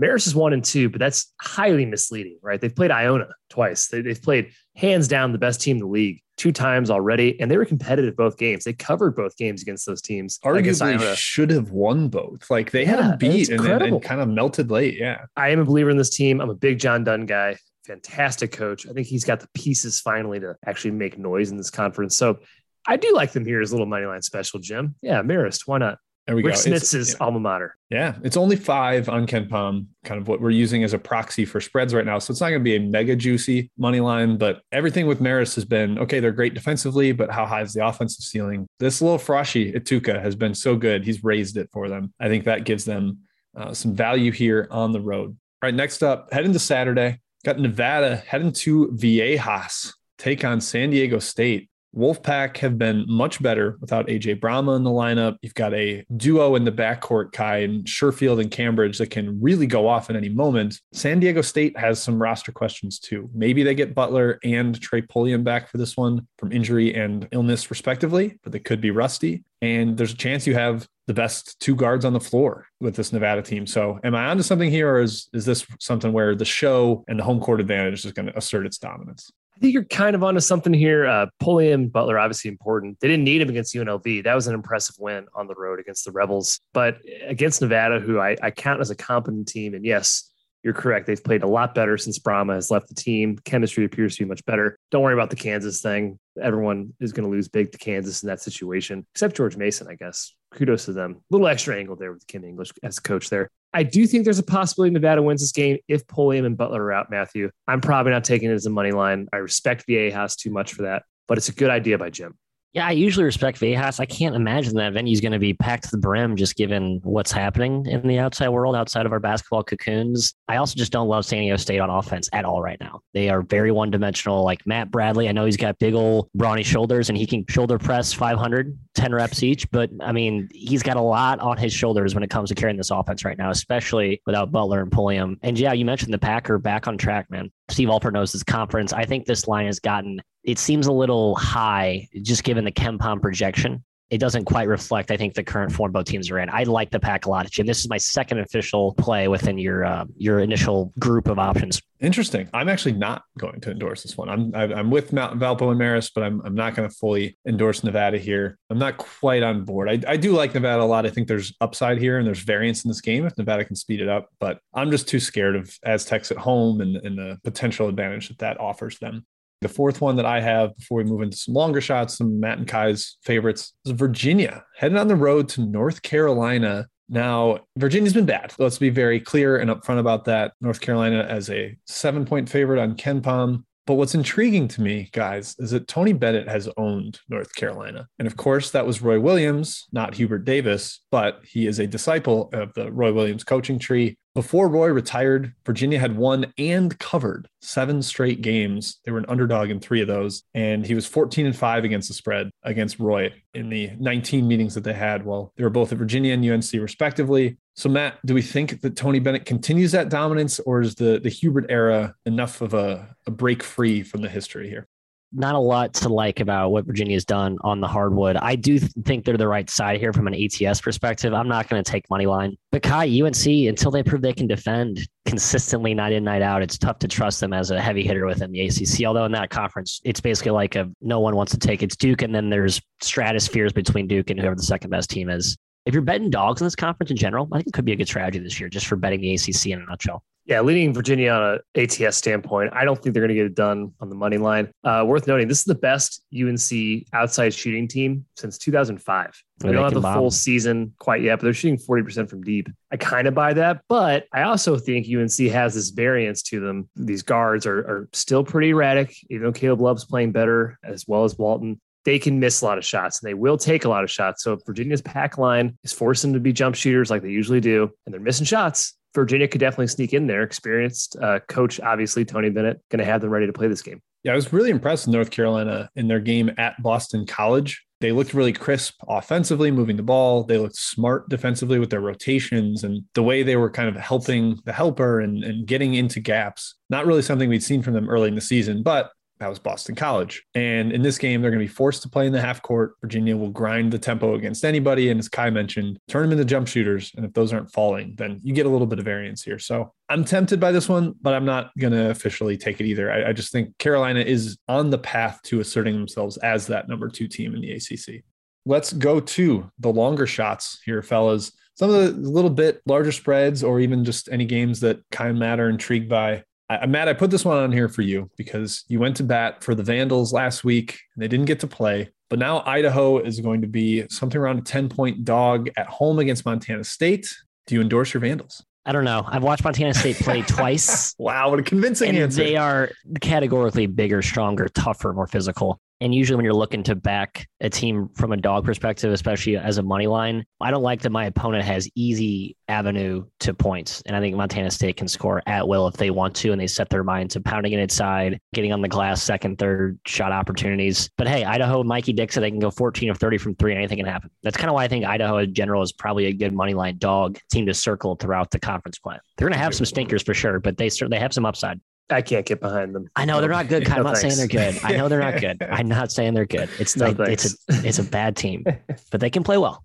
Marist 0.00 0.26
is 0.26 0.34
1 0.34 0.52
and 0.52 0.64
2, 0.64 0.88
but 0.88 0.98
that's 0.98 1.32
highly 1.40 1.84
misleading, 1.84 2.38
right? 2.42 2.60
They've 2.60 2.74
played 2.74 2.90
Iona 2.90 3.26
twice. 3.50 3.88
They, 3.88 4.00
they've 4.00 4.20
played 4.20 4.52
hands 4.74 5.06
down 5.08 5.32
the 5.32 5.38
best 5.38 5.60
team 5.60 5.76
in 5.76 5.80
the 5.80 5.86
league 5.86 6.22
two 6.38 6.50
times 6.50 6.90
already, 6.90 7.38
and 7.40 7.50
they 7.50 7.56
were 7.58 7.64
competitive 7.64 8.16
both 8.16 8.38
games. 8.38 8.64
They 8.64 8.72
covered 8.72 9.14
both 9.14 9.36
games 9.36 9.60
against 9.62 9.84
those 9.86 10.00
teams. 10.00 10.38
Arguably 10.44 10.80
Iona. 10.82 11.14
should 11.14 11.50
have 11.50 11.70
won 11.70 12.08
both. 12.08 12.50
Like 12.50 12.70
they 12.70 12.84
had 12.84 12.98
Yeah, 12.98 13.08
them 13.08 13.18
beat 13.18 13.48
and, 13.50 13.60
then 13.62 13.82
and 13.82 14.02
kind 14.02 14.20
of 14.20 14.28
melted 14.28 14.70
late. 14.70 14.98
Yeah. 14.98 15.26
I 15.36 15.50
am 15.50 15.60
a 15.60 15.64
believer 15.64 15.90
in 15.90 15.98
this 15.98 16.10
team. 16.10 16.40
I'm 16.40 16.50
a 16.50 16.54
big 16.54 16.78
John 16.78 17.04
Dunne 17.04 17.26
guy. 17.26 17.58
Fantastic 17.86 18.52
coach. 18.52 18.88
I 18.88 18.92
think 18.92 19.06
he's 19.06 19.24
got 19.24 19.40
the 19.40 19.48
pieces 19.54 20.00
finally 20.00 20.40
to 20.40 20.56
actually 20.66 20.92
make 20.92 21.18
noise 21.18 21.50
in 21.50 21.58
this 21.58 21.70
conference. 21.70 22.16
So 22.16 22.38
I 22.86 22.96
do 22.96 23.12
like 23.14 23.32
them 23.32 23.44
here 23.44 23.60
as 23.60 23.70
a 23.70 23.74
little 23.74 23.86
money 23.86 24.06
line 24.06 24.22
special, 24.22 24.58
Jim. 24.58 24.94
Yeah, 25.02 25.22
Marist. 25.22 25.62
Why 25.66 25.78
not? 25.78 25.98
There 26.26 26.36
we 26.36 26.44
Rick 26.44 26.54
go. 26.54 26.60
Smith's 26.60 27.16
alma 27.20 27.40
mater. 27.40 27.76
Yeah, 27.90 28.14
it's 28.22 28.36
only 28.36 28.54
five 28.54 29.08
on 29.08 29.26
KenPom, 29.26 29.86
kind 30.04 30.20
of 30.20 30.28
what 30.28 30.40
we're 30.40 30.50
using 30.50 30.84
as 30.84 30.92
a 30.92 30.98
proxy 30.98 31.44
for 31.44 31.60
spreads 31.60 31.92
right 31.92 32.06
now. 32.06 32.20
So 32.20 32.30
it's 32.30 32.40
not 32.40 32.50
going 32.50 32.60
to 32.60 32.64
be 32.64 32.76
a 32.76 32.80
mega 32.80 33.16
juicy 33.16 33.70
money 33.76 33.98
line, 33.98 34.38
but 34.38 34.62
everything 34.70 35.06
with 35.06 35.20
Marist 35.20 35.56
has 35.56 35.64
been 35.64 35.98
okay. 35.98 36.20
They're 36.20 36.30
great 36.30 36.54
defensively, 36.54 37.10
but 37.10 37.30
how 37.30 37.44
high 37.44 37.62
is 37.62 37.72
the 37.72 37.84
offensive 37.84 38.24
ceiling? 38.24 38.68
This 38.78 39.02
little 39.02 39.18
froshy 39.18 39.72
Ituka 39.72 40.22
has 40.22 40.36
been 40.36 40.54
so 40.54 40.76
good. 40.76 41.04
He's 41.04 41.24
raised 41.24 41.56
it 41.56 41.68
for 41.72 41.88
them. 41.88 42.14
I 42.20 42.28
think 42.28 42.44
that 42.44 42.64
gives 42.64 42.84
them 42.84 43.18
uh, 43.56 43.74
some 43.74 43.94
value 43.94 44.30
here 44.30 44.68
on 44.70 44.92
the 44.92 45.00
road. 45.00 45.30
All 45.30 45.68
right, 45.68 45.74
next 45.74 46.02
up, 46.02 46.32
heading 46.32 46.52
to 46.52 46.58
Saturday, 46.58 47.20
got 47.44 47.58
Nevada 47.58 48.16
heading 48.16 48.52
to 48.52 48.88
Viejas, 48.94 49.92
take 50.18 50.44
on 50.44 50.60
San 50.60 50.90
Diego 50.90 51.18
State. 51.18 51.68
Wolfpack 51.96 52.56
have 52.58 52.78
been 52.78 53.04
much 53.06 53.42
better 53.42 53.76
without 53.80 54.06
AJ 54.06 54.40
Bramah 54.40 54.76
in 54.76 54.84
the 54.84 54.90
lineup. 54.90 55.36
You've 55.42 55.54
got 55.54 55.74
a 55.74 56.04
duo 56.16 56.54
in 56.54 56.64
the 56.64 56.72
backcourt, 56.72 57.32
Ky 57.32 57.64
and 57.64 57.84
Sherfield 57.84 58.40
and 58.40 58.50
Cambridge, 58.50 58.98
that 58.98 59.10
can 59.10 59.40
really 59.40 59.66
go 59.66 59.86
off 59.86 60.08
at 60.08 60.16
any 60.16 60.28
moment. 60.28 60.80
San 60.92 61.20
Diego 61.20 61.42
State 61.42 61.76
has 61.78 62.02
some 62.02 62.20
roster 62.20 62.52
questions 62.52 62.98
too. 62.98 63.28
Maybe 63.34 63.62
they 63.62 63.74
get 63.74 63.94
Butler 63.94 64.38
and 64.42 64.80
Trey 64.80 65.02
Pulliam 65.02 65.44
back 65.44 65.68
for 65.68 65.78
this 65.78 65.96
one 65.96 66.26
from 66.38 66.52
injury 66.52 66.94
and 66.94 67.28
illness, 67.32 67.70
respectively, 67.70 68.38
but 68.42 68.52
they 68.52 68.58
could 68.58 68.80
be 68.80 68.90
rusty. 68.90 69.44
And 69.60 69.96
there's 69.96 70.12
a 70.12 70.16
chance 70.16 70.46
you 70.46 70.54
have 70.54 70.88
the 71.06 71.14
best 71.14 71.58
two 71.60 71.76
guards 71.76 72.04
on 72.04 72.12
the 72.12 72.20
floor 72.20 72.66
with 72.80 72.96
this 72.96 73.12
Nevada 73.12 73.42
team. 73.42 73.66
So, 73.66 73.98
am 74.02 74.14
I 74.14 74.26
onto 74.26 74.42
something 74.42 74.70
here, 74.70 74.94
or 74.94 75.00
is 75.00 75.28
is 75.32 75.44
this 75.44 75.66
something 75.78 76.12
where 76.12 76.34
the 76.34 76.44
show 76.44 77.04
and 77.08 77.18
the 77.18 77.24
home 77.24 77.40
court 77.40 77.60
advantage 77.60 78.04
is 78.04 78.12
going 78.12 78.26
to 78.26 78.36
assert 78.36 78.66
its 78.66 78.78
dominance? 78.78 79.30
I 79.54 79.58
think 79.60 79.74
you're 79.74 79.84
kind 79.84 80.16
of 80.16 80.22
onto 80.24 80.40
something 80.40 80.72
here. 80.72 81.06
Uh, 81.06 81.26
Pulliam, 81.38 81.88
Butler, 81.88 82.18
obviously 82.18 82.50
important. 82.50 82.98
They 83.00 83.08
didn't 83.08 83.24
need 83.24 83.42
him 83.42 83.48
against 83.48 83.74
UNLV. 83.74 84.24
That 84.24 84.34
was 84.34 84.46
an 84.46 84.54
impressive 84.54 84.96
win 84.98 85.26
on 85.34 85.46
the 85.46 85.54
road 85.54 85.78
against 85.78 86.04
the 86.04 86.10
Rebels. 86.10 86.60
But 86.72 86.98
against 87.26 87.60
Nevada, 87.60 88.00
who 88.00 88.18
I, 88.18 88.36
I 88.42 88.50
count 88.50 88.80
as 88.80 88.90
a 88.90 88.96
competent 88.96 89.48
team, 89.48 89.74
and 89.74 89.84
yes, 89.84 90.31
you're 90.62 90.74
correct. 90.74 91.06
They've 91.06 91.22
played 91.22 91.42
a 91.42 91.48
lot 91.48 91.74
better 91.74 91.98
since 91.98 92.18
Bramah 92.18 92.54
has 92.54 92.70
left 92.70 92.88
the 92.88 92.94
team. 92.94 93.38
Chemistry 93.44 93.84
appears 93.84 94.16
to 94.16 94.24
be 94.24 94.28
much 94.28 94.44
better. 94.44 94.78
Don't 94.90 95.02
worry 95.02 95.14
about 95.14 95.30
the 95.30 95.36
Kansas 95.36 95.82
thing. 95.82 96.18
Everyone 96.40 96.94
is 97.00 97.12
going 97.12 97.24
to 97.24 97.30
lose 97.30 97.48
big 97.48 97.72
to 97.72 97.78
Kansas 97.78 98.22
in 98.22 98.28
that 98.28 98.40
situation, 98.40 99.06
except 99.14 99.36
George 99.36 99.56
Mason, 99.56 99.88
I 99.88 99.96
guess. 99.96 100.34
Kudos 100.52 100.84
to 100.84 100.92
them. 100.92 101.16
A 101.16 101.34
little 101.34 101.48
extra 101.48 101.76
angle 101.76 101.96
there 101.96 102.12
with 102.12 102.26
Kim 102.26 102.44
English 102.44 102.70
as 102.82 102.98
coach 102.98 103.28
there. 103.28 103.48
I 103.74 103.82
do 103.82 104.06
think 104.06 104.24
there's 104.24 104.38
a 104.38 104.44
possibility 104.44 104.92
Nevada 104.92 105.22
wins 105.22 105.40
this 105.40 105.52
game 105.52 105.78
if 105.88 106.06
Pulliam 106.06 106.44
and 106.44 106.56
Butler 106.56 106.82
are 106.84 106.92
out, 106.92 107.10
Matthew. 107.10 107.50
I'm 107.66 107.80
probably 107.80 108.12
not 108.12 108.24
taking 108.24 108.50
it 108.50 108.54
as 108.54 108.66
a 108.66 108.70
money 108.70 108.92
line. 108.92 109.28
I 109.32 109.38
respect 109.38 109.86
Viejas 109.86 110.36
too 110.36 110.50
much 110.50 110.74
for 110.74 110.82
that, 110.82 111.04
but 111.26 111.38
it's 111.38 111.48
a 111.48 111.54
good 111.54 111.70
idea 111.70 111.96
by 111.96 112.10
Jim. 112.10 112.36
Yeah, 112.72 112.86
I 112.86 112.92
usually 112.92 113.24
respect 113.24 113.60
Viejas. 113.60 114.00
I 114.00 114.06
can't 114.06 114.34
imagine 114.34 114.74
that 114.76 114.94
venue's 114.94 115.20
going 115.20 115.32
to 115.32 115.38
be 115.38 115.52
packed 115.52 115.84
to 115.84 115.90
the 115.90 115.98
brim, 115.98 116.36
just 116.36 116.56
given 116.56 117.00
what's 117.02 117.30
happening 117.30 117.84
in 117.84 118.06
the 118.08 118.18
outside 118.18 118.48
world, 118.48 118.74
outside 118.74 119.04
of 119.04 119.12
our 119.12 119.20
basketball 119.20 119.62
cocoons. 119.62 120.34
I 120.48 120.56
also 120.56 120.76
just 120.76 120.90
don't 120.90 121.06
love 121.06 121.26
San 121.26 121.40
Diego 121.40 121.56
State 121.58 121.80
on 121.80 121.90
offense 121.90 122.30
at 122.32 122.46
all 122.46 122.62
right 122.62 122.80
now. 122.80 123.00
They 123.12 123.28
are 123.28 123.42
very 123.42 123.72
one 123.72 123.90
dimensional. 123.90 124.42
Like 124.42 124.66
Matt 124.66 124.90
Bradley, 124.90 125.28
I 125.28 125.32
know 125.32 125.44
he's 125.44 125.58
got 125.58 125.78
big 125.78 125.92
old 125.92 126.30
brawny 126.34 126.62
shoulders 126.62 127.10
and 127.10 127.18
he 127.18 127.26
can 127.26 127.44
shoulder 127.46 127.78
press 127.78 128.14
500, 128.14 128.78
10 128.94 129.14
reps 129.14 129.42
each, 129.42 129.70
but 129.70 129.90
I 130.00 130.12
mean, 130.12 130.48
he's 130.54 130.82
got 130.82 130.96
a 130.96 131.02
lot 131.02 131.40
on 131.40 131.58
his 131.58 131.74
shoulders 131.74 132.14
when 132.14 132.24
it 132.24 132.30
comes 132.30 132.48
to 132.48 132.54
carrying 132.54 132.78
this 132.78 132.90
offense 132.90 133.22
right 133.22 133.36
now, 133.36 133.50
especially 133.50 134.22
without 134.24 134.50
Butler 134.50 134.80
and 134.80 134.90
Pulliam. 134.90 135.38
And 135.42 135.58
yeah, 135.58 135.74
you 135.74 135.84
mentioned 135.84 136.14
the 136.14 136.18
Packer 136.18 136.56
back 136.56 136.88
on 136.88 136.96
track, 136.96 137.30
man. 137.30 137.50
Steve 137.72 137.88
Alford 137.88 138.14
knows 138.14 138.32
this 138.32 138.42
conference. 138.42 138.92
I 138.92 139.04
think 139.04 139.26
this 139.26 139.48
line 139.48 139.66
has 139.66 139.80
gotten 139.80 140.20
it 140.44 140.58
seems 140.58 140.86
a 140.86 140.92
little 140.92 141.36
high 141.36 142.08
just 142.22 142.44
given 142.44 142.64
the 142.64 142.72
KenPom 142.72 143.22
projection. 143.22 143.84
It 144.12 144.18
doesn't 144.18 144.44
quite 144.44 144.68
reflect, 144.68 145.10
I 145.10 145.16
think, 145.16 145.32
the 145.32 145.42
current 145.42 145.72
form 145.72 145.90
both 145.90 146.04
teams 146.04 146.30
are 146.30 146.38
in. 146.38 146.50
I 146.50 146.64
like 146.64 146.90
the 146.90 147.00
pack 147.00 147.24
a 147.24 147.30
lot, 147.30 147.50
Jim. 147.50 147.64
This 147.64 147.80
is 147.80 147.88
my 147.88 147.96
second 147.96 148.40
official 148.40 148.92
play 148.92 149.26
within 149.26 149.56
your 149.56 149.86
uh, 149.86 150.04
your 150.18 150.40
initial 150.40 150.92
group 150.98 151.28
of 151.28 151.38
options. 151.38 151.80
Interesting. 151.98 152.46
I'm 152.52 152.68
actually 152.68 152.92
not 152.92 153.22
going 153.38 153.62
to 153.62 153.70
endorse 153.70 154.02
this 154.02 154.14
one. 154.14 154.28
I'm 154.28 154.54
I'm 154.54 154.90
with 154.90 155.14
Mount 155.14 155.40
Valpo 155.40 155.70
and 155.70 155.80
Marist, 155.80 156.10
but 156.14 156.24
I'm 156.24 156.42
I'm 156.44 156.54
not 156.54 156.74
going 156.74 156.86
to 156.86 156.94
fully 156.94 157.38
endorse 157.48 157.82
Nevada 157.84 158.18
here. 158.18 158.58
I'm 158.68 158.78
not 158.78 158.98
quite 158.98 159.42
on 159.42 159.64
board. 159.64 159.88
I, 159.88 159.98
I 160.06 160.18
do 160.18 160.32
like 160.32 160.52
Nevada 160.52 160.82
a 160.82 160.84
lot. 160.84 161.06
I 161.06 161.10
think 161.10 161.26
there's 161.26 161.54
upside 161.62 161.96
here 161.96 162.18
and 162.18 162.26
there's 162.26 162.40
variance 162.40 162.84
in 162.84 162.90
this 162.90 163.00
game 163.00 163.24
if 163.24 163.38
Nevada 163.38 163.64
can 163.64 163.76
speed 163.76 164.02
it 164.02 164.10
up. 164.10 164.28
But 164.38 164.58
I'm 164.74 164.90
just 164.90 165.08
too 165.08 165.20
scared 165.20 165.56
of 165.56 165.74
Aztecs 165.84 166.30
at 166.30 166.36
home 166.36 166.82
and, 166.82 166.96
and 166.96 167.16
the 167.16 167.38
potential 167.44 167.88
advantage 167.88 168.28
that 168.28 168.40
that 168.40 168.60
offers 168.60 168.98
them. 168.98 169.24
The 169.62 169.68
fourth 169.68 170.00
one 170.00 170.16
that 170.16 170.26
I 170.26 170.40
have 170.40 170.76
before 170.76 170.98
we 170.98 171.04
move 171.04 171.22
into 171.22 171.36
some 171.36 171.54
longer 171.54 171.80
shots, 171.80 172.18
some 172.18 172.40
Matt 172.40 172.58
and 172.58 172.68
Ky's 172.68 173.16
favorites, 173.22 173.72
is 173.84 173.92
Virginia 173.92 174.64
heading 174.76 174.98
on 174.98 175.08
the 175.08 175.16
road 175.16 175.48
to 175.50 175.62
North 175.62 176.02
Carolina 176.02 176.88
now, 177.12 177.58
Virginia's 177.76 178.14
been 178.14 178.24
bad. 178.24 178.54
Let's 178.58 178.78
be 178.78 178.88
very 178.88 179.20
clear 179.20 179.58
and 179.58 179.70
upfront 179.70 179.98
about 179.98 180.24
that. 180.24 180.54
North 180.62 180.80
Carolina 180.80 181.26
as 181.28 181.50
a 181.50 181.76
seven 181.86 182.24
point 182.24 182.48
favorite 182.48 182.80
on 182.80 182.96
KenPom. 182.96 183.64
But 183.86 183.94
what's 183.94 184.14
intriguing 184.14 184.68
to 184.68 184.82
me, 184.82 185.10
guys, 185.12 185.56
is 185.58 185.72
that 185.72 185.88
Tony 185.88 186.12
Bennett 186.12 186.48
has 186.48 186.68
owned 186.76 187.20
North 187.28 187.54
Carolina. 187.54 188.06
And 188.18 188.28
of 188.28 188.36
course, 188.36 188.70
that 188.70 188.86
was 188.86 189.02
Roy 189.02 189.18
Williams, 189.18 189.88
not 189.92 190.14
Hubert 190.14 190.44
Davis, 190.44 191.00
but 191.10 191.40
he 191.44 191.66
is 191.66 191.78
a 191.78 191.86
disciple 191.86 192.48
of 192.52 192.72
the 192.74 192.92
Roy 192.92 193.12
Williams 193.12 193.44
coaching 193.44 193.78
tree. 193.78 194.16
Before 194.34 194.68
Roy 194.68 194.88
retired, 194.88 195.52
Virginia 195.66 195.98
had 195.98 196.16
won 196.16 196.54
and 196.56 196.98
covered 196.98 197.48
seven 197.60 198.00
straight 198.00 198.40
games. 198.40 198.98
They 199.04 199.12
were 199.12 199.18
an 199.18 199.26
underdog 199.28 199.68
in 199.68 199.78
three 199.78 200.00
of 200.00 200.08
those. 200.08 200.44
And 200.54 200.86
he 200.86 200.94
was 200.94 201.06
14 201.06 201.44
and 201.44 201.56
five 201.56 201.84
against 201.84 202.08
the 202.08 202.14
spread 202.14 202.50
against 202.62 202.98
Roy 202.98 203.30
in 203.52 203.68
the 203.68 203.90
19 203.98 204.48
meetings 204.48 204.74
that 204.74 204.84
they 204.84 204.94
had 204.94 205.26
while 205.26 205.52
they 205.56 205.64
were 205.64 205.70
both 205.70 205.92
at 205.92 205.98
Virginia 205.98 206.32
and 206.32 206.44
UNC, 206.48 206.72
respectively. 206.74 207.58
So, 207.74 207.88
Matt, 207.88 208.18
do 208.26 208.34
we 208.34 208.42
think 208.42 208.82
that 208.82 208.96
Tony 208.96 209.18
Bennett 209.18 209.46
continues 209.46 209.92
that 209.92 210.10
dominance, 210.10 210.60
or 210.60 210.82
is 210.82 210.94
the, 210.94 211.18
the 211.18 211.30
Hubert 211.30 211.66
era 211.70 212.14
enough 212.26 212.60
of 212.60 212.74
a, 212.74 213.16
a 213.26 213.30
break 213.30 213.62
free 213.62 214.02
from 214.02 214.20
the 214.20 214.28
history 214.28 214.68
here? 214.68 214.88
Not 215.34 215.54
a 215.54 215.58
lot 215.58 215.94
to 215.94 216.10
like 216.10 216.40
about 216.40 216.72
what 216.72 216.84
Virginia's 216.84 217.24
done 217.24 217.56
on 217.62 217.80
the 217.80 217.88
hardwood. 217.88 218.36
I 218.36 218.54
do 218.54 218.78
think 218.78 219.24
they're 219.24 219.38
the 219.38 219.48
right 219.48 219.70
side 219.70 219.98
here 219.98 220.12
from 220.12 220.26
an 220.26 220.34
ATS 220.34 220.82
perspective. 220.82 221.32
I'm 221.32 221.48
not 221.48 221.70
going 221.70 221.82
to 221.82 221.90
take 221.90 222.10
money 222.10 222.26
line. 222.26 222.58
But 222.70 222.82
Ky, 222.82 223.22
UNC, 223.22 223.46
until 223.46 223.90
they 223.90 224.02
prove 224.02 224.20
they 224.20 224.34
can 224.34 224.46
defend 224.46 225.08
consistently 225.24 225.94
night 225.94 226.12
in, 226.12 226.22
night 226.22 226.42
out, 226.42 226.60
it's 226.60 226.76
tough 226.76 226.98
to 226.98 227.08
trust 227.08 227.40
them 227.40 227.54
as 227.54 227.70
a 227.70 227.80
heavy 227.80 228.02
hitter 228.02 228.26
within 228.26 228.52
the 228.52 228.60
ACC. 228.66 229.06
Although 229.06 229.24
in 229.24 229.32
that 229.32 229.48
conference, 229.48 230.02
it's 230.04 230.20
basically 230.20 230.52
like 230.52 230.76
a 230.76 230.90
no 231.00 231.20
one 231.20 231.34
wants 231.34 231.52
to 231.52 231.58
take 231.58 231.82
it's 231.82 231.96
Duke, 231.96 232.20
and 232.20 232.34
then 232.34 232.50
there's 232.50 232.82
stratospheres 233.00 233.72
between 233.72 234.06
Duke 234.06 234.28
and 234.28 234.38
whoever 234.38 234.56
the 234.56 234.62
second 234.62 234.90
best 234.90 235.08
team 235.08 235.30
is 235.30 235.56
if 235.84 235.94
you're 235.94 236.02
betting 236.02 236.30
dogs 236.30 236.60
in 236.60 236.66
this 236.66 236.76
conference 236.76 237.10
in 237.10 237.16
general, 237.16 237.48
I 237.52 237.58
think 237.58 237.68
it 237.68 237.72
could 237.72 237.84
be 237.84 237.92
a 237.92 237.96
good 237.96 238.08
strategy 238.08 238.38
this 238.38 238.58
year 238.60 238.68
just 238.68 238.86
for 238.86 238.96
betting 238.96 239.20
the 239.20 239.34
ACC 239.34 239.66
in 239.66 239.80
a 239.80 239.86
nutshell. 239.86 240.22
Yeah, 240.44 240.60
leading 240.60 240.92
Virginia 240.92 241.30
on 241.30 241.60
a 241.76 241.80
ATS 241.80 242.16
standpoint, 242.16 242.70
I 242.72 242.84
don't 242.84 243.00
think 243.00 243.14
they're 243.14 243.20
going 243.20 243.28
to 243.28 243.34
get 243.34 243.46
it 243.46 243.54
done 243.54 243.92
on 244.00 244.08
the 244.08 244.16
money 244.16 244.38
line. 244.38 244.72
Uh, 244.82 245.04
worth 245.06 245.28
noting, 245.28 245.46
this 245.46 245.60
is 245.60 245.64
the 245.64 245.76
best 245.76 246.24
UNC 246.36 247.06
outside 247.12 247.54
shooting 247.54 247.86
team 247.86 248.26
since 248.36 248.58
2005. 248.58 249.40
They 249.58 249.70
don't 249.70 249.84
have 249.84 249.94
the 249.94 250.00
bomb. 250.00 250.16
full 250.16 250.30
season 250.32 250.94
quite 250.98 251.22
yet, 251.22 251.36
but 251.36 251.44
they're 251.44 251.54
shooting 251.54 251.78
40% 251.78 252.28
from 252.28 252.42
deep. 252.42 252.68
I 252.90 252.96
kind 252.96 253.28
of 253.28 253.34
buy 253.34 253.54
that, 253.54 253.82
but 253.88 254.26
I 254.32 254.42
also 254.42 254.76
think 254.76 255.06
UNC 255.06 255.38
has 255.52 255.74
this 255.74 255.90
variance 255.90 256.42
to 256.44 256.58
them. 256.58 256.88
These 256.96 257.22
guards 257.22 257.64
are, 257.64 257.78
are 257.78 258.08
still 258.12 258.42
pretty 258.42 258.70
erratic, 258.70 259.14
even 259.30 259.44
though 259.44 259.52
Caleb 259.52 259.80
Love's 259.80 260.04
playing 260.04 260.32
better 260.32 260.76
as 260.82 261.06
well 261.06 261.22
as 261.22 261.38
Walton 261.38 261.80
they 262.04 262.18
can 262.18 262.40
miss 262.40 262.62
a 262.62 262.64
lot 262.64 262.78
of 262.78 262.84
shots 262.84 263.20
and 263.20 263.28
they 263.28 263.34
will 263.34 263.56
take 263.56 263.84
a 263.84 263.88
lot 263.88 264.04
of 264.04 264.10
shots. 264.10 264.42
So 264.42 264.54
if 264.54 264.60
Virginia's 264.66 265.02
pack 265.02 265.38
line 265.38 265.76
is 265.84 265.92
forcing 265.92 266.32
them 266.32 266.40
to 266.40 266.42
be 266.42 266.52
jump 266.52 266.74
shooters 266.74 267.10
like 267.10 267.22
they 267.22 267.30
usually 267.30 267.60
do, 267.60 267.90
and 268.04 268.12
they're 268.12 268.20
missing 268.20 268.46
shots, 268.46 268.94
Virginia 269.14 269.46
could 269.46 269.60
definitely 269.60 269.88
sneak 269.88 270.14
in 270.14 270.26
there. 270.26 270.42
Experienced 270.42 271.16
uh, 271.20 271.38
coach, 271.48 271.80
obviously 271.80 272.24
Tony 272.24 272.50
Bennett, 272.50 272.80
going 272.90 272.98
to 272.98 273.04
have 273.04 273.20
them 273.20 273.30
ready 273.30 273.46
to 273.46 273.52
play 273.52 273.68
this 273.68 273.82
game. 273.82 274.00
Yeah, 274.24 274.32
I 274.32 274.36
was 274.36 274.52
really 274.52 274.70
impressed 274.70 275.06
with 275.06 275.14
North 275.14 275.30
Carolina 275.30 275.90
in 275.96 276.08
their 276.08 276.20
game 276.20 276.50
at 276.56 276.80
Boston 276.82 277.26
College. 277.26 277.84
They 278.00 278.12
looked 278.12 278.34
really 278.34 278.52
crisp 278.52 278.94
offensively, 279.08 279.70
moving 279.70 279.96
the 279.96 280.02
ball. 280.02 280.44
They 280.44 280.58
looked 280.58 280.76
smart 280.76 281.28
defensively 281.28 281.78
with 281.78 281.90
their 281.90 282.00
rotations 282.00 282.82
and 282.84 283.02
the 283.14 283.22
way 283.22 283.42
they 283.42 283.56
were 283.56 283.70
kind 283.70 283.88
of 283.88 283.96
helping 283.96 284.58
the 284.64 284.72
helper 284.72 285.20
and, 285.20 285.44
and 285.44 285.66
getting 285.66 285.94
into 285.94 286.20
gaps. 286.20 286.74
Not 286.90 287.06
really 287.06 287.22
something 287.22 287.48
we'd 287.48 287.62
seen 287.62 287.82
from 287.82 287.94
them 287.94 288.08
early 288.08 288.28
in 288.28 288.34
the 288.34 288.40
season, 288.40 288.82
but 288.82 289.10
that 289.42 289.48
was 289.48 289.58
Boston 289.58 289.96
College. 289.96 290.44
And 290.54 290.92
in 290.92 291.02
this 291.02 291.18
game, 291.18 291.42
they're 291.42 291.50
going 291.50 291.58
to 291.58 291.64
be 291.64 291.74
forced 291.74 292.02
to 292.02 292.08
play 292.08 292.26
in 292.26 292.32
the 292.32 292.40
half 292.40 292.62
court. 292.62 292.94
Virginia 293.00 293.36
will 293.36 293.50
grind 293.50 293.92
the 293.92 293.98
tempo 293.98 294.36
against 294.36 294.64
anybody. 294.64 295.10
And 295.10 295.18
as 295.18 295.28
Ky 295.28 295.50
mentioned, 295.50 295.98
turn 296.08 296.22
them 296.22 296.32
into 296.32 296.44
jump 296.44 296.68
shooters. 296.68 297.10
And 297.16 297.26
if 297.26 297.32
those 297.32 297.52
aren't 297.52 297.72
falling, 297.72 298.14
then 298.16 298.40
you 298.44 298.54
get 298.54 298.66
a 298.66 298.68
little 298.68 298.86
bit 298.86 299.00
of 299.00 299.04
variance 299.04 299.42
here. 299.42 299.58
So 299.58 299.92
I'm 300.08 300.24
tempted 300.24 300.60
by 300.60 300.70
this 300.70 300.88
one, 300.88 301.14
but 301.20 301.34
I'm 301.34 301.44
not 301.44 301.72
going 301.76 301.92
to 301.92 302.10
officially 302.10 302.56
take 302.56 302.80
it 302.80 302.86
either. 302.86 303.10
I, 303.10 303.30
I 303.30 303.32
just 303.32 303.50
think 303.50 303.76
Carolina 303.78 304.20
is 304.20 304.56
on 304.68 304.90
the 304.90 304.98
path 304.98 305.40
to 305.46 305.58
asserting 305.58 305.94
themselves 305.94 306.36
as 306.36 306.68
that 306.68 306.88
number 306.88 307.08
two 307.08 307.26
team 307.26 307.54
in 307.54 307.60
the 307.60 307.72
ACC. 307.72 308.22
Let's 308.64 308.92
go 308.92 309.18
to 309.18 309.68
the 309.80 309.92
longer 309.92 310.26
shots 310.26 310.80
here, 310.84 311.02
fellas 311.02 311.50
some 311.74 311.90
of 311.90 312.22
the 312.22 312.30
little 312.30 312.50
bit 312.50 312.82
larger 312.86 313.12
spreads 313.12 313.64
or 313.64 313.80
even 313.80 314.04
just 314.04 314.28
any 314.30 314.44
games 314.44 314.80
that 314.80 315.00
kind 315.10 315.30
of 315.30 315.36
matter 315.36 315.68
intrigued 315.70 316.08
by 316.08 316.44
I, 316.78 316.86
Matt, 316.86 317.08
I 317.08 317.12
put 317.12 317.30
this 317.30 317.44
one 317.44 317.58
on 317.58 317.72
here 317.72 317.88
for 317.88 318.02
you 318.02 318.30
because 318.36 318.84
you 318.88 319.00
went 319.00 319.16
to 319.18 319.22
bat 319.22 319.62
for 319.62 319.74
the 319.74 319.82
Vandals 319.82 320.32
last 320.32 320.64
week 320.64 321.00
and 321.14 321.22
they 321.22 321.28
didn't 321.28 321.46
get 321.46 321.60
to 321.60 321.66
play. 321.66 322.10
But 322.30 322.38
now 322.38 322.62
Idaho 322.64 323.18
is 323.18 323.40
going 323.40 323.60
to 323.60 323.66
be 323.66 324.06
something 324.08 324.40
around 324.40 324.58
a 324.58 324.62
10 324.62 324.88
point 324.88 325.24
dog 325.24 325.68
at 325.76 325.86
home 325.86 326.18
against 326.18 326.46
Montana 326.46 326.84
State. 326.84 327.28
Do 327.66 327.74
you 327.74 327.80
endorse 327.80 328.14
your 328.14 328.20
Vandals? 328.20 328.64
I 328.84 328.92
don't 328.92 329.04
know. 329.04 329.24
I've 329.26 329.42
watched 329.42 329.64
Montana 329.64 329.94
State 329.94 330.16
play 330.16 330.42
twice. 330.48 331.14
wow, 331.18 331.50
what 331.50 331.58
a 331.58 331.62
convincing 331.62 332.08
and 332.10 332.18
answer. 332.18 332.42
They 332.42 332.56
are 332.56 332.90
categorically 333.20 333.86
bigger, 333.86 334.22
stronger, 334.22 334.68
tougher, 334.68 335.12
more 335.12 335.26
physical. 335.26 335.80
And 336.02 336.12
usually, 336.12 336.34
when 336.34 336.44
you're 336.44 336.52
looking 336.52 336.82
to 336.84 336.96
back 336.96 337.46
a 337.60 337.70
team 337.70 338.08
from 338.16 338.32
a 338.32 338.36
dog 338.36 338.64
perspective, 338.64 339.12
especially 339.12 339.56
as 339.56 339.78
a 339.78 339.84
money 339.84 340.08
line, 340.08 340.44
I 340.60 340.72
don't 340.72 340.82
like 340.82 341.00
that 341.02 341.10
my 341.10 341.26
opponent 341.26 341.64
has 341.64 341.88
easy 341.94 342.56
avenue 342.66 343.24
to 343.38 343.54
points. 343.54 344.02
And 344.06 344.16
I 344.16 344.20
think 344.20 344.36
Montana 344.36 344.72
State 344.72 344.96
can 344.96 345.06
score 345.06 345.44
at 345.46 345.68
will 345.68 345.86
if 345.86 345.94
they 345.94 346.10
want 346.10 346.34
to, 346.36 346.50
and 346.50 346.60
they 346.60 346.66
set 346.66 346.90
their 346.90 347.04
mind 347.04 347.30
to 347.30 347.40
pounding 347.40 347.72
it 347.72 347.78
inside, 347.78 348.40
getting 348.52 348.72
on 348.72 348.82
the 348.82 348.88
glass, 348.88 349.22
second, 349.22 349.60
third 349.60 349.96
shot 350.04 350.32
opportunities. 350.32 351.08
But 351.16 351.28
hey, 351.28 351.44
Idaho, 351.44 351.84
Mikey 351.84 352.14
Dick 352.14 352.32
said 352.32 352.42
they 352.42 352.50
can 352.50 352.58
go 352.58 352.72
14 352.72 353.08
of 353.10 353.18
30 353.18 353.38
from 353.38 353.54
three, 353.54 353.70
and 353.70 353.78
anything 353.78 353.98
can 353.98 354.06
happen. 354.06 354.28
That's 354.42 354.56
kind 354.56 354.70
of 354.70 354.74
why 354.74 354.82
I 354.82 354.88
think 354.88 355.04
Idaho 355.04 355.38
in 355.38 355.54
general 355.54 355.82
is 355.82 355.92
probably 355.92 356.26
a 356.26 356.32
good 356.32 356.52
money 356.52 356.74
line 356.74 356.98
dog 356.98 357.38
team 357.52 357.64
to 357.66 357.74
circle 357.74 358.16
throughout 358.16 358.50
the 358.50 358.58
conference 358.58 358.98
play. 358.98 359.18
They're 359.38 359.46
going 359.46 359.56
to 359.56 359.62
have 359.62 359.72
some 359.72 359.86
stinkers 359.86 360.24
for 360.24 360.34
sure, 360.34 360.58
but 360.58 360.76
they 360.76 360.88
certainly 360.88 361.18
have 361.18 361.32
some 361.32 361.46
upside. 361.46 361.80
I 362.10 362.22
can't 362.22 362.44
get 362.44 362.60
behind 362.60 362.94
them. 362.94 363.08
I 363.16 363.24
know 363.24 363.40
they're 363.40 363.50
not 363.50 363.68
good. 363.68 363.88
I'm 363.90 364.02
not 364.02 364.18
saying 364.18 364.36
they're 364.36 364.46
good. 364.46 364.78
I 364.84 364.92
know 364.92 365.08
they're 365.08 365.20
not 365.20 365.40
good. 365.40 365.62
I'm 365.70 365.88
not 365.88 366.12
saying 366.12 366.34
they're 366.34 366.46
good. 366.46 366.68
It's 366.78 366.96
no, 366.96 367.10
like 367.10 367.28
it's 367.28 367.54
a 367.68 367.86
it's 367.86 367.98
a 367.98 368.04
bad 368.04 368.36
team, 368.36 368.64
but 369.10 369.20
they 369.20 369.30
can 369.30 369.42
play 369.42 369.58
well. 369.58 369.84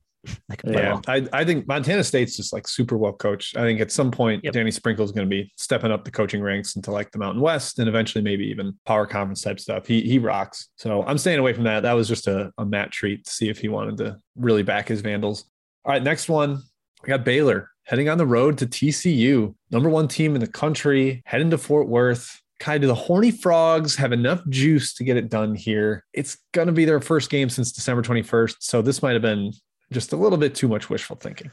Play 0.60 0.74
yeah, 0.74 0.94
well. 0.94 1.02
I, 1.08 1.26
I 1.32 1.46
think 1.46 1.68
Montana 1.68 2.04
State's 2.04 2.36
just 2.36 2.52
like 2.52 2.68
super 2.68 2.98
well 2.98 3.14
coached. 3.14 3.56
I 3.56 3.62
think 3.62 3.80
at 3.80 3.92
some 3.92 4.12
point 4.12 4.44
yep. 4.44 4.54
Danny 4.54 4.72
Sprinkle 4.72 5.06
is 5.06 5.12
going 5.12 5.26
to 5.26 5.30
be 5.30 5.50
stepping 5.56 5.90
up 5.90 6.04
the 6.04 6.12
coaching 6.12 6.42
ranks 6.42 6.76
into 6.76 6.92
like 6.92 7.12
the 7.12 7.20
Mountain 7.20 7.42
West 7.42 7.80
and 7.80 7.88
eventually 7.88 8.22
maybe 8.22 8.46
even 8.48 8.78
power 8.86 9.06
conference 9.06 9.42
type 9.42 9.60
stuff. 9.60 9.88
He 9.88 10.02
he 10.02 10.20
rocks. 10.20 10.68
So 10.76 11.04
I'm 11.04 11.18
staying 11.18 11.40
away 11.40 11.54
from 11.54 11.64
that. 11.64 11.84
That 11.84 11.94
was 11.94 12.10
just 12.10 12.28
a, 12.28 12.52
a 12.58 12.66
Matt 12.66 12.92
treat 12.92 13.24
to 13.26 13.32
see 13.32 13.48
if 13.48 13.60
he 13.60 13.70
wanted 13.70 13.98
to 13.98 14.18
really 14.36 14.64
back 14.64 14.90
his 14.90 15.00
Vandals. 15.02 15.46
All 15.86 15.94
right, 15.94 16.04
next 16.04 16.28
one. 16.28 16.62
I 17.04 17.08
got 17.08 17.24
Baylor 17.24 17.70
heading 17.88 18.10
on 18.10 18.18
the 18.18 18.28
road 18.28 18.58
to 18.58 18.68
TCU, 18.68 19.56
number 19.72 19.90
one 19.90 20.10
team 20.10 20.36
in 20.36 20.42
the 20.42 20.48
country, 20.48 21.24
heading 21.26 21.50
to 21.50 21.58
Fort 21.58 21.88
Worth. 21.88 22.42
Ky, 22.60 22.80
do 22.80 22.88
the 22.88 22.96
Horny 22.96 23.32
Frogs 23.32 23.96
have 23.96 24.12
enough 24.12 24.42
juice 24.50 24.94
to 24.96 25.04
get 25.04 25.16
it 25.16 25.30
done 25.30 25.56
here? 25.56 26.04
It's 26.12 26.38
going 26.54 26.68
to 26.68 26.74
be 26.74 26.86
their 26.86 27.00
first 27.00 27.30
game 27.30 27.50
since 27.50 27.72
December 27.72 28.02
21st. 28.02 28.58
So 28.60 28.82
this 28.82 29.02
might 29.02 29.14
have 29.14 29.22
been 29.22 29.54
just 29.92 30.12
a 30.12 30.18
little 30.18 30.38
bit 30.38 30.54
too 30.54 30.68
much 30.68 30.90
wishful 30.90 31.16
thinking. 31.16 31.50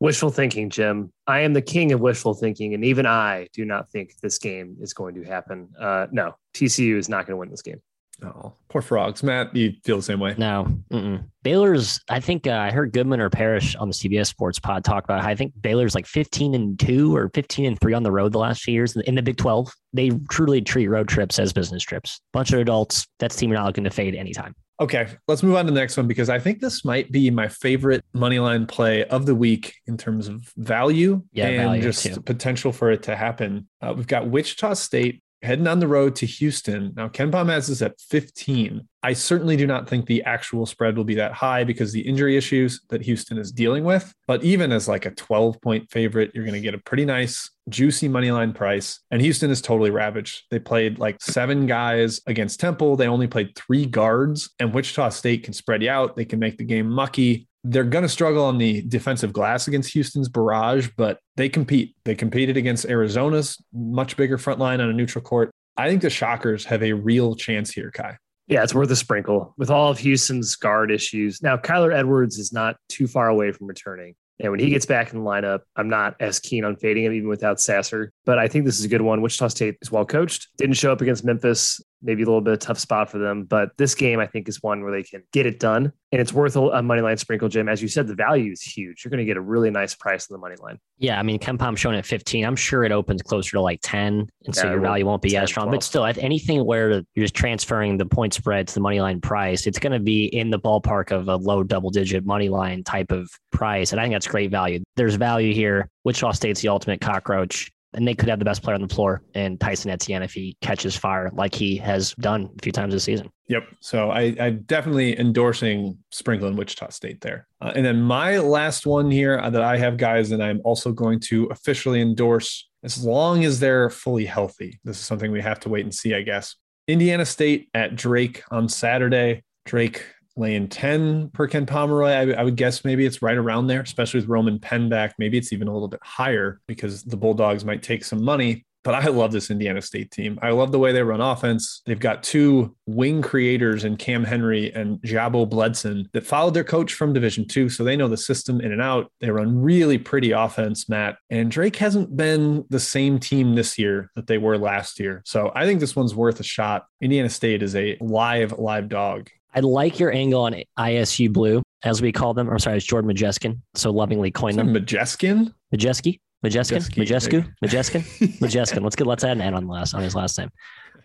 Wishful 0.00 0.30
thinking, 0.30 0.70
Jim. 0.70 1.12
I 1.26 1.40
am 1.40 1.52
the 1.52 1.62
king 1.62 1.92
of 1.92 2.00
wishful 2.00 2.32
thinking. 2.32 2.72
And 2.72 2.84
even 2.84 3.04
I 3.04 3.48
do 3.52 3.64
not 3.64 3.90
think 3.90 4.14
this 4.22 4.38
game 4.38 4.76
is 4.80 4.94
going 4.94 5.14
to 5.16 5.24
happen. 5.24 5.68
Uh, 5.78 6.06
no, 6.10 6.36
TCU 6.54 6.96
is 6.96 7.08
not 7.08 7.26
going 7.26 7.34
to 7.34 7.38
win 7.38 7.50
this 7.50 7.62
game. 7.62 7.82
Oh, 8.22 8.54
poor 8.68 8.80
frogs. 8.80 9.22
Matt, 9.22 9.54
you 9.54 9.74
feel 9.84 9.96
the 9.96 10.02
same 10.02 10.20
way? 10.20 10.34
No. 10.38 10.66
Mm-mm. 10.90 11.24
Baylor's, 11.42 12.00
I 12.08 12.20
think 12.20 12.46
uh, 12.46 12.52
I 12.52 12.70
heard 12.70 12.92
Goodman 12.92 13.20
or 13.20 13.28
Parrish 13.28 13.76
on 13.76 13.88
the 13.88 13.94
CBS 13.94 14.26
Sports 14.28 14.58
pod 14.58 14.84
talk 14.84 15.04
about 15.04 15.22
how 15.22 15.28
I 15.28 15.34
think 15.34 15.52
Baylor's 15.60 15.94
like 15.94 16.06
15 16.06 16.54
and 16.54 16.78
2 16.78 17.14
or 17.14 17.30
15 17.34 17.66
and 17.66 17.80
3 17.80 17.94
on 17.94 18.02
the 18.02 18.10
road 18.10 18.32
the 18.32 18.38
last 18.38 18.62
few 18.62 18.74
years 18.74 18.96
in 18.96 19.14
the 19.14 19.22
Big 19.22 19.36
12. 19.36 19.70
They 19.92 20.10
truly 20.30 20.62
treat 20.62 20.88
road 20.88 21.08
trips 21.08 21.38
as 21.38 21.52
business 21.52 21.82
trips. 21.82 22.20
Bunch 22.32 22.52
of 22.52 22.60
adults. 22.60 23.06
That's 23.18 23.36
team 23.36 23.50
you're 23.50 23.58
not 23.58 23.66
looking 23.66 23.84
to 23.84 23.90
fade 23.90 24.14
anytime. 24.14 24.54
Okay, 24.78 25.08
let's 25.26 25.42
move 25.42 25.56
on 25.56 25.64
to 25.64 25.72
the 25.72 25.80
next 25.80 25.96
one 25.96 26.06
because 26.06 26.28
I 26.28 26.38
think 26.38 26.60
this 26.60 26.84
might 26.84 27.10
be 27.10 27.30
my 27.30 27.48
favorite 27.48 28.04
money 28.12 28.38
line 28.38 28.66
play 28.66 29.04
of 29.04 29.24
the 29.24 29.34
week 29.34 29.74
in 29.86 29.96
terms 29.96 30.28
of 30.28 30.52
value 30.58 31.22
yeah, 31.32 31.46
and 31.46 31.56
value 31.56 31.82
just 31.82 32.02
too. 32.04 32.20
potential 32.20 32.72
for 32.72 32.90
it 32.90 33.04
to 33.04 33.16
happen. 33.16 33.68
Uh, 33.80 33.94
we've 33.96 34.06
got 34.06 34.28
Wichita 34.28 34.74
State 34.74 35.22
heading 35.42 35.66
on 35.66 35.78
the 35.78 35.88
road 35.88 36.16
to 36.16 36.26
Houston. 36.26 36.92
Now, 36.96 37.08
KenPom 37.08 37.48
has 37.48 37.66
this 37.66 37.82
at 37.82 38.00
15. 38.00 38.86
I 39.02 39.12
certainly 39.12 39.56
do 39.56 39.66
not 39.66 39.88
think 39.88 40.06
the 40.06 40.22
actual 40.24 40.66
spread 40.66 40.96
will 40.96 41.04
be 41.04 41.14
that 41.14 41.32
high 41.32 41.62
because 41.62 41.92
the 41.92 42.00
injury 42.00 42.36
issues 42.36 42.80
that 42.88 43.02
Houston 43.02 43.38
is 43.38 43.52
dealing 43.52 43.84
with. 43.84 44.12
But 44.26 44.42
even 44.42 44.72
as 44.72 44.88
like 44.88 45.06
a 45.06 45.12
12 45.12 45.60
point 45.60 45.90
favorite, 45.90 46.32
you're 46.34 46.44
going 46.44 46.54
to 46.54 46.60
get 46.60 46.74
a 46.74 46.78
pretty 46.78 47.04
nice, 47.04 47.50
juicy 47.68 48.08
money 48.08 48.30
line 48.32 48.52
price. 48.52 49.00
And 49.10 49.22
Houston 49.22 49.50
is 49.50 49.62
totally 49.62 49.90
ravaged. 49.90 50.44
They 50.50 50.58
played 50.58 50.98
like 50.98 51.22
seven 51.22 51.66
guys 51.66 52.20
against 52.26 52.58
Temple. 52.58 52.96
They 52.96 53.06
only 53.06 53.28
played 53.28 53.54
three 53.54 53.86
guards, 53.86 54.50
and 54.58 54.74
Wichita 54.74 55.10
State 55.10 55.44
can 55.44 55.52
spread 55.52 55.82
you 55.82 55.90
out. 55.90 56.16
They 56.16 56.24
can 56.24 56.40
make 56.40 56.58
the 56.58 56.64
game 56.64 56.90
mucky 56.90 57.45
they're 57.64 57.84
going 57.84 58.02
to 58.02 58.08
struggle 58.08 58.44
on 58.44 58.58
the 58.58 58.82
defensive 58.82 59.32
glass 59.32 59.66
against 59.68 59.92
Houston's 59.92 60.28
barrage, 60.28 60.88
but 60.96 61.18
they 61.36 61.48
compete. 61.48 61.96
They 62.04 62.14
competed 62.14 62.56
against 62.56 62.86
Arizona's 62.86 63.62
much 63.72 64.16
bigger 64.16 64.38
front 64.38 64.60
line 64.60 64.80
on 64.80 64.88
a 64.88 64.92
neutral 64.92 65.22
court. 65.22 65.50
I 65.76 65.88
think 65.88 66.02
the 66.02 66.10
Shockers 66.10 66.64
have 66.66 66.82
a 66.82 66.92
real 66.92 67.34
chance 67.34 67.70
here, 67.70 67.90
Ky. 67.90 68.10
Yeah, 68.48 68.62
it's 68.62 68.74
worth 68.74 68.90
a 68.90 68.96
sprinkle 68.96 69.54
with 69.58 69.70
all 69.70 69.90
of 69.90 69.98
Houston's 69.98 70.54
guard 70.54 70.92
issues. 70.92 71.42
Now, 71.42 71.56
Kyler 71.56 71.92
Edwards 71.92 72.38
is 72.38 72.52
not 72.52 72.76
too 72.88 73.08
far 73.08 73.28
away 73.28 73.50
from 73.50 73.66
returning. 73.66 74.14
And 74.38 74.52
when 74.52 74.60
he 74.60 74.70
gets 74.70 74.86
back 74.86 75.12
in 75.12 75.18
the 75.18 75.24
lineup, 75.24 75.60
I'm 75.76 75.88
not 75.88 76.14
as 76.20 76.38
keen 76.38 76.64
on 76.64 76.76
fading 76.76 77.04
him 77.04 77.12
even 77.14 77.28
without 77.28 77.60
Sasser. 77.60 78.12
But 78.24 78.38
I 78.38 78.48
think 78.48 78.66
this 78.66 78.78
is 78.78 78.84
a 78.84 78.88
good 78.88 79.00
one. 79.00 79.22
Wichita 79.22 79.48
State 79.48 79.78
is 79.80 79.90
well 79.90 80.04
coached. 80.04 80.48
Didn't 80.58 80.76
show 80.76 80.92
up 80.92 81.00
against 81.00 81.24
Memphis 81.24 81.80
maybe 82.02 82.22
a 82.22 82.26
little 82.26 82.40
bit 82.40 82.52
of 82.52 82.58
a 82.58 82.60
tough 82.60 82.78
spot 82.78 83.10
for 83.10 83.18
them. 83.18 83.44
But 83.44 83.70
this 83.76 83.94
game, 83.94 84.20
I 84.20 84.26
think, 84.26 84.48
is 84.48 84.62
one 84.62 84.82
where 84.82 84.92
they 84.92 85.02
can 85.02 85.22
get 85.32 85.46
it 85.46 85.58
done. 85.58 85.92
And 86.12 86.20
it's 86.20 86.32
worth 86.32 86.56
a 86.56 86.82
money 86.82 87.02
line 87.02 87.16
sprinkle, 87.16 87.48
Jim. 87.48 87.68
As 87.68 87.82
you 87.82 87.88
said, 87.88 88.06
the 88.06 88.14
value 88.14 88.52
is 88.52 88.62
huge. 88.62 89.04
You're 89.04 89.10
going 89.10 89.18
to 89.18 89.24
get 89.24 89.36
a 89.36 89.40
really 89.40 89.70
nice 89.70 89.94
price 89.94 90.30
on 90.30 90.34
the 90.34 90.38
money 90.38 90.54
line. 90.60 90.78
Yeah. 90.98 91.18
I 91.18 91.22
mean, 91.22 91.38
KenPom 91.38 91.76
showing 91.76 91.96
at 91.96 92.06
15. 92.06 92.44
I'm 92.44 92.56
sure 92.56 92.84
it 92.84 92.92
opens 92.92 93.22
closer 93.22 93.52
to 93.52 93.60
like 93.60 93.80
10. 93.82 94.28
And 94.46 94.54
so 94.54 94.64
Yeah, 94.64 94.72
your 94.72 94.80
value 94.80 95.04
won't 95.04 95.20
be 95.20 95.30
10, 95.30 95.42
as 95.42 95.48
strong. 95.50 95.66
12. 95.66 95.74
But 95.74 95.82
still, 95.82 96.04
if 96.04 96.16
anything 96.18 96.64
where 96.64 96.90
you're 96.90 97.02
just 97.16 97.34
transferring 97.34 97.98
the 97.98 98.06
point 98.06 98.34
spread 98.34 98.68
to 98.68 98.74
the 98.74 98.80
money 98.80 99.00
line 99.00 99.20
price, 99.20 99.66
it's 99.66 99.78
going 99.78 99.92
to 99.92 100.00
be 100.00 100.26
in 100.26 100.50
the 100.50 100.60
ballpark 100.60 101.10
of 101.10 101.28
a 101.28 101.36
low 101.36 101.64
double 101.64 101.90
digit 101.90 102.24
money 102.24 102.48
line 102.48 102.84
type 102.84 103.10
of 103.10 103.28
price. 103.50 103.92
And 103.92 104.00
I 104.00 104.04
think 104.04 104.14
that's 104.14 104.28
great 104.28 104.50
value. 104.50 104.82
There's 104.94 105.16
value 105.16 105.52
here. 105.52 105.90
Wichita 106.04 106.32
State's 106.32 106.60
the 106.60 106.68
ultimate 106.68 107.00
cockroach 107.00 107.70
and 107.96 108.06
they 108.06 108.14
could 108.14 108.28
have 108.28 108.38
the 108.38 108.44
best 108.44 108.62
player 108.62 108.74
on 108.74 108.82
the 108.82 108.94
floor 108.94 109.22
and 109.34 109.58
Tyson 109.58 109.90
Etienne 109.90 110.22
if 110.22 110.32
he 110.32 110.56
catches 110.60 110.94
fire 110.94 111.30
like 111.32 111.54
he 111.54 111.76
has 111.78 112.14
done 112.20 112.50
a 112.58 112.62
few 112.62 112.70
times 112.70 112.92
this 112.92 113.04
season. 113.04 113.30
Yep. 113.48 113.64
So 113.80 114.10
I, 114.10 114.36
I'm 114.38 114.62
definitely 114.62 115.18
endorsing 115.18 115.98
sprinkling 116.10 116.56
Wichita 116.56 116.90
State 116.90 117.20
there. 117.20 117.48
Uh, 117.60 117.72
and 117.74 117.84
then 117.84 118.02
my 118.02 118.38
last 118.38 118.86
one 118.86 119.10
here 119.10 119.38
that 119.38 119.62
I 119.62 119.78
have, 119.78 119.96
guys, 119.96 120.30
and 120.30 120.42
I'm 120.42 120.60
also 120.64 120.92
going 120.92 121.20
to 121.20 121.46
officially 121.46 122.00
endorse 122.00 122.68
as 122.82 123.02
long 123.04 123.44
as 123.44 123.58
they're 123.58 123.90
fully 123.90 124.26
healthy. 124.26 124.78
This 124.84 124.98
is 124.98 125.04
something 125.04 125.32
we 125.32 125.40
have 125.40 125.60
to 125.60 125.68
wait 125.68 125.84
and 125.84 125.94
see, 125.94 126.14
I 126.14 126.22
guess. 126.22 126.54
Indiana 126.86 127.24
State 127.24 127.68
at 127.74 127.96
Drake 127.96 128.42
on 128.50 128.68
Saturday. 128.68 129.42
Drake 129.64 130.04
laying 130.36 130.68
10 130.68 131.30
per 131.30 131.46
Ken 131.48 131.66
Pomeroy. 131.66 132.10
I, 132.10 132.30
I 132.32 132.44
would 132.44 132.56
guess 132.56 132.84
maybe 132.84 133.06
it's 133.06 133.22
right 133.22 133.36
around 133.36 133.66
there, 133.66 133.80
especially 133.80 134.20
with 134.20 134.28
Roman 134.28 134.58
Penn 134.58 134.88
back. 134.88 135.14
Maybe 135.18 135.38
it's 135.38 135.52
even 135.52 135.68
a 135.68 135.72
little 135.72 135.88
bit 135.88 136.00
higher 136.02 136.60
because 136.66 137.02
the 137.02 137.16
Bulldogs 137.16 137.64
might 137.64 137.82
take 137.82 138.04
some 138.04 138.22
money. 138.22 138.64
But 138.86 138.94
I 138.94 139.08
love 139.08 139.32
this 139.32 139.50
Indiana 139.50 139.82
State 139.82 140.12
team. 140.12 140.38
I 140.42 140.50
love 140.50 140.70
the 140.70 140.78
way 140.78 140.92
they 140.92 141.02
run 141.02 141.20
offense. 141.20 141.82
They've 141.86 141.98
got 141.98 142.22
two 142.22 142.76
wing 142.86 143.20
creators 143.20 143.82
in 143.82 143.96
Cam 143.96 144.22
Henry 144.22 144.72
and 144.74 144.98
Jabo 145.02 145.50
Bledson 145.50 146.08
that 146.12 146.24
followed 146.24 146.54
their 146.54 146.62
coach 146.62 146.94
from 146.94 147.12
Division 147.12 147.48
two, 147.48 147.68
so 147.68 147.82
they 147.82 147.96
know 147.96 148.06
the 148.06 148.16
system 148.16 148.60
in 148.60 148.70
and 148.70 148.80
out. 148.80 149.10
They 149.20 149.28
run 149.30 149.60
really 149.60 149.98
pretty 149.98 150.30
offense, 150.30 150.88
Matt. 150.88 151.16
And 151.30 151.50
Drake 151.50 151.74
hasn't 151.74 152.16
been 152.16 152.64
the 152.70 152.78
same 152.78 153.18
team 153.18 153.56
this 153.56 153.76
year 153.76 154.12
that 154.14 154.28
they 154.28 154.38
were 154.38 154.56
last 154.56 155.00
year. 155.00 155.20
So 155.26 155.50
I 155.52 155.66
think 155.66 155.80
this 155.80 155.96
one's 155.96 156.14
worth 156.14 156.38
a 156.38 156.44
shot. 156.44 156.86
Indiana 157.00 157.28
State 157.28 157.64
is 157.64 157.74
a 157.74 157.98
live, 158.00 158.56
live 158.56 158.88
dog. 158.88 159.30
I 159.56 159.60
like 159.60 159.98
your 159.98 160.12
angle 160.12 160.42
on 160.42 160.54
ISU 160.78 161.32
Blue, 161.32 161.62
as 161.82 162.02
we 162.02 162.12
call 162.12 162.34
them. 162.34 162.50
I'm 162.50 162.58
sorry, 162.58 162.76
it's 162.76 162.84
Jordan 162.84 163.08
Majeskin. 163.08 163.62
So 163.74 163.90
lovingly 163.90 164.30
coined 164.30 164.58
them. 164.58 164.70
Majeskin? 164.72 165.54
Majeski? 165.74 166.20
Majeskin? 166.44 166.82
Majeski, 166.82 167.06
Majesku? 167.06 167.54
Majeskin? 167.62 168.02
Majeskin. 168.40 168.82
Let's 168.82 168.96
get 168.96 169.06
let's 169.06 169.24
add 169.24 169.38
an 169.38 169.40
N 169.40 169.54
on 169.54 169.66
the 169.66 169.72
last 169.72 169.94
on 169.94 170.02
his 170.02 170.14
last 170.14 170.38
name. 170.38 170.50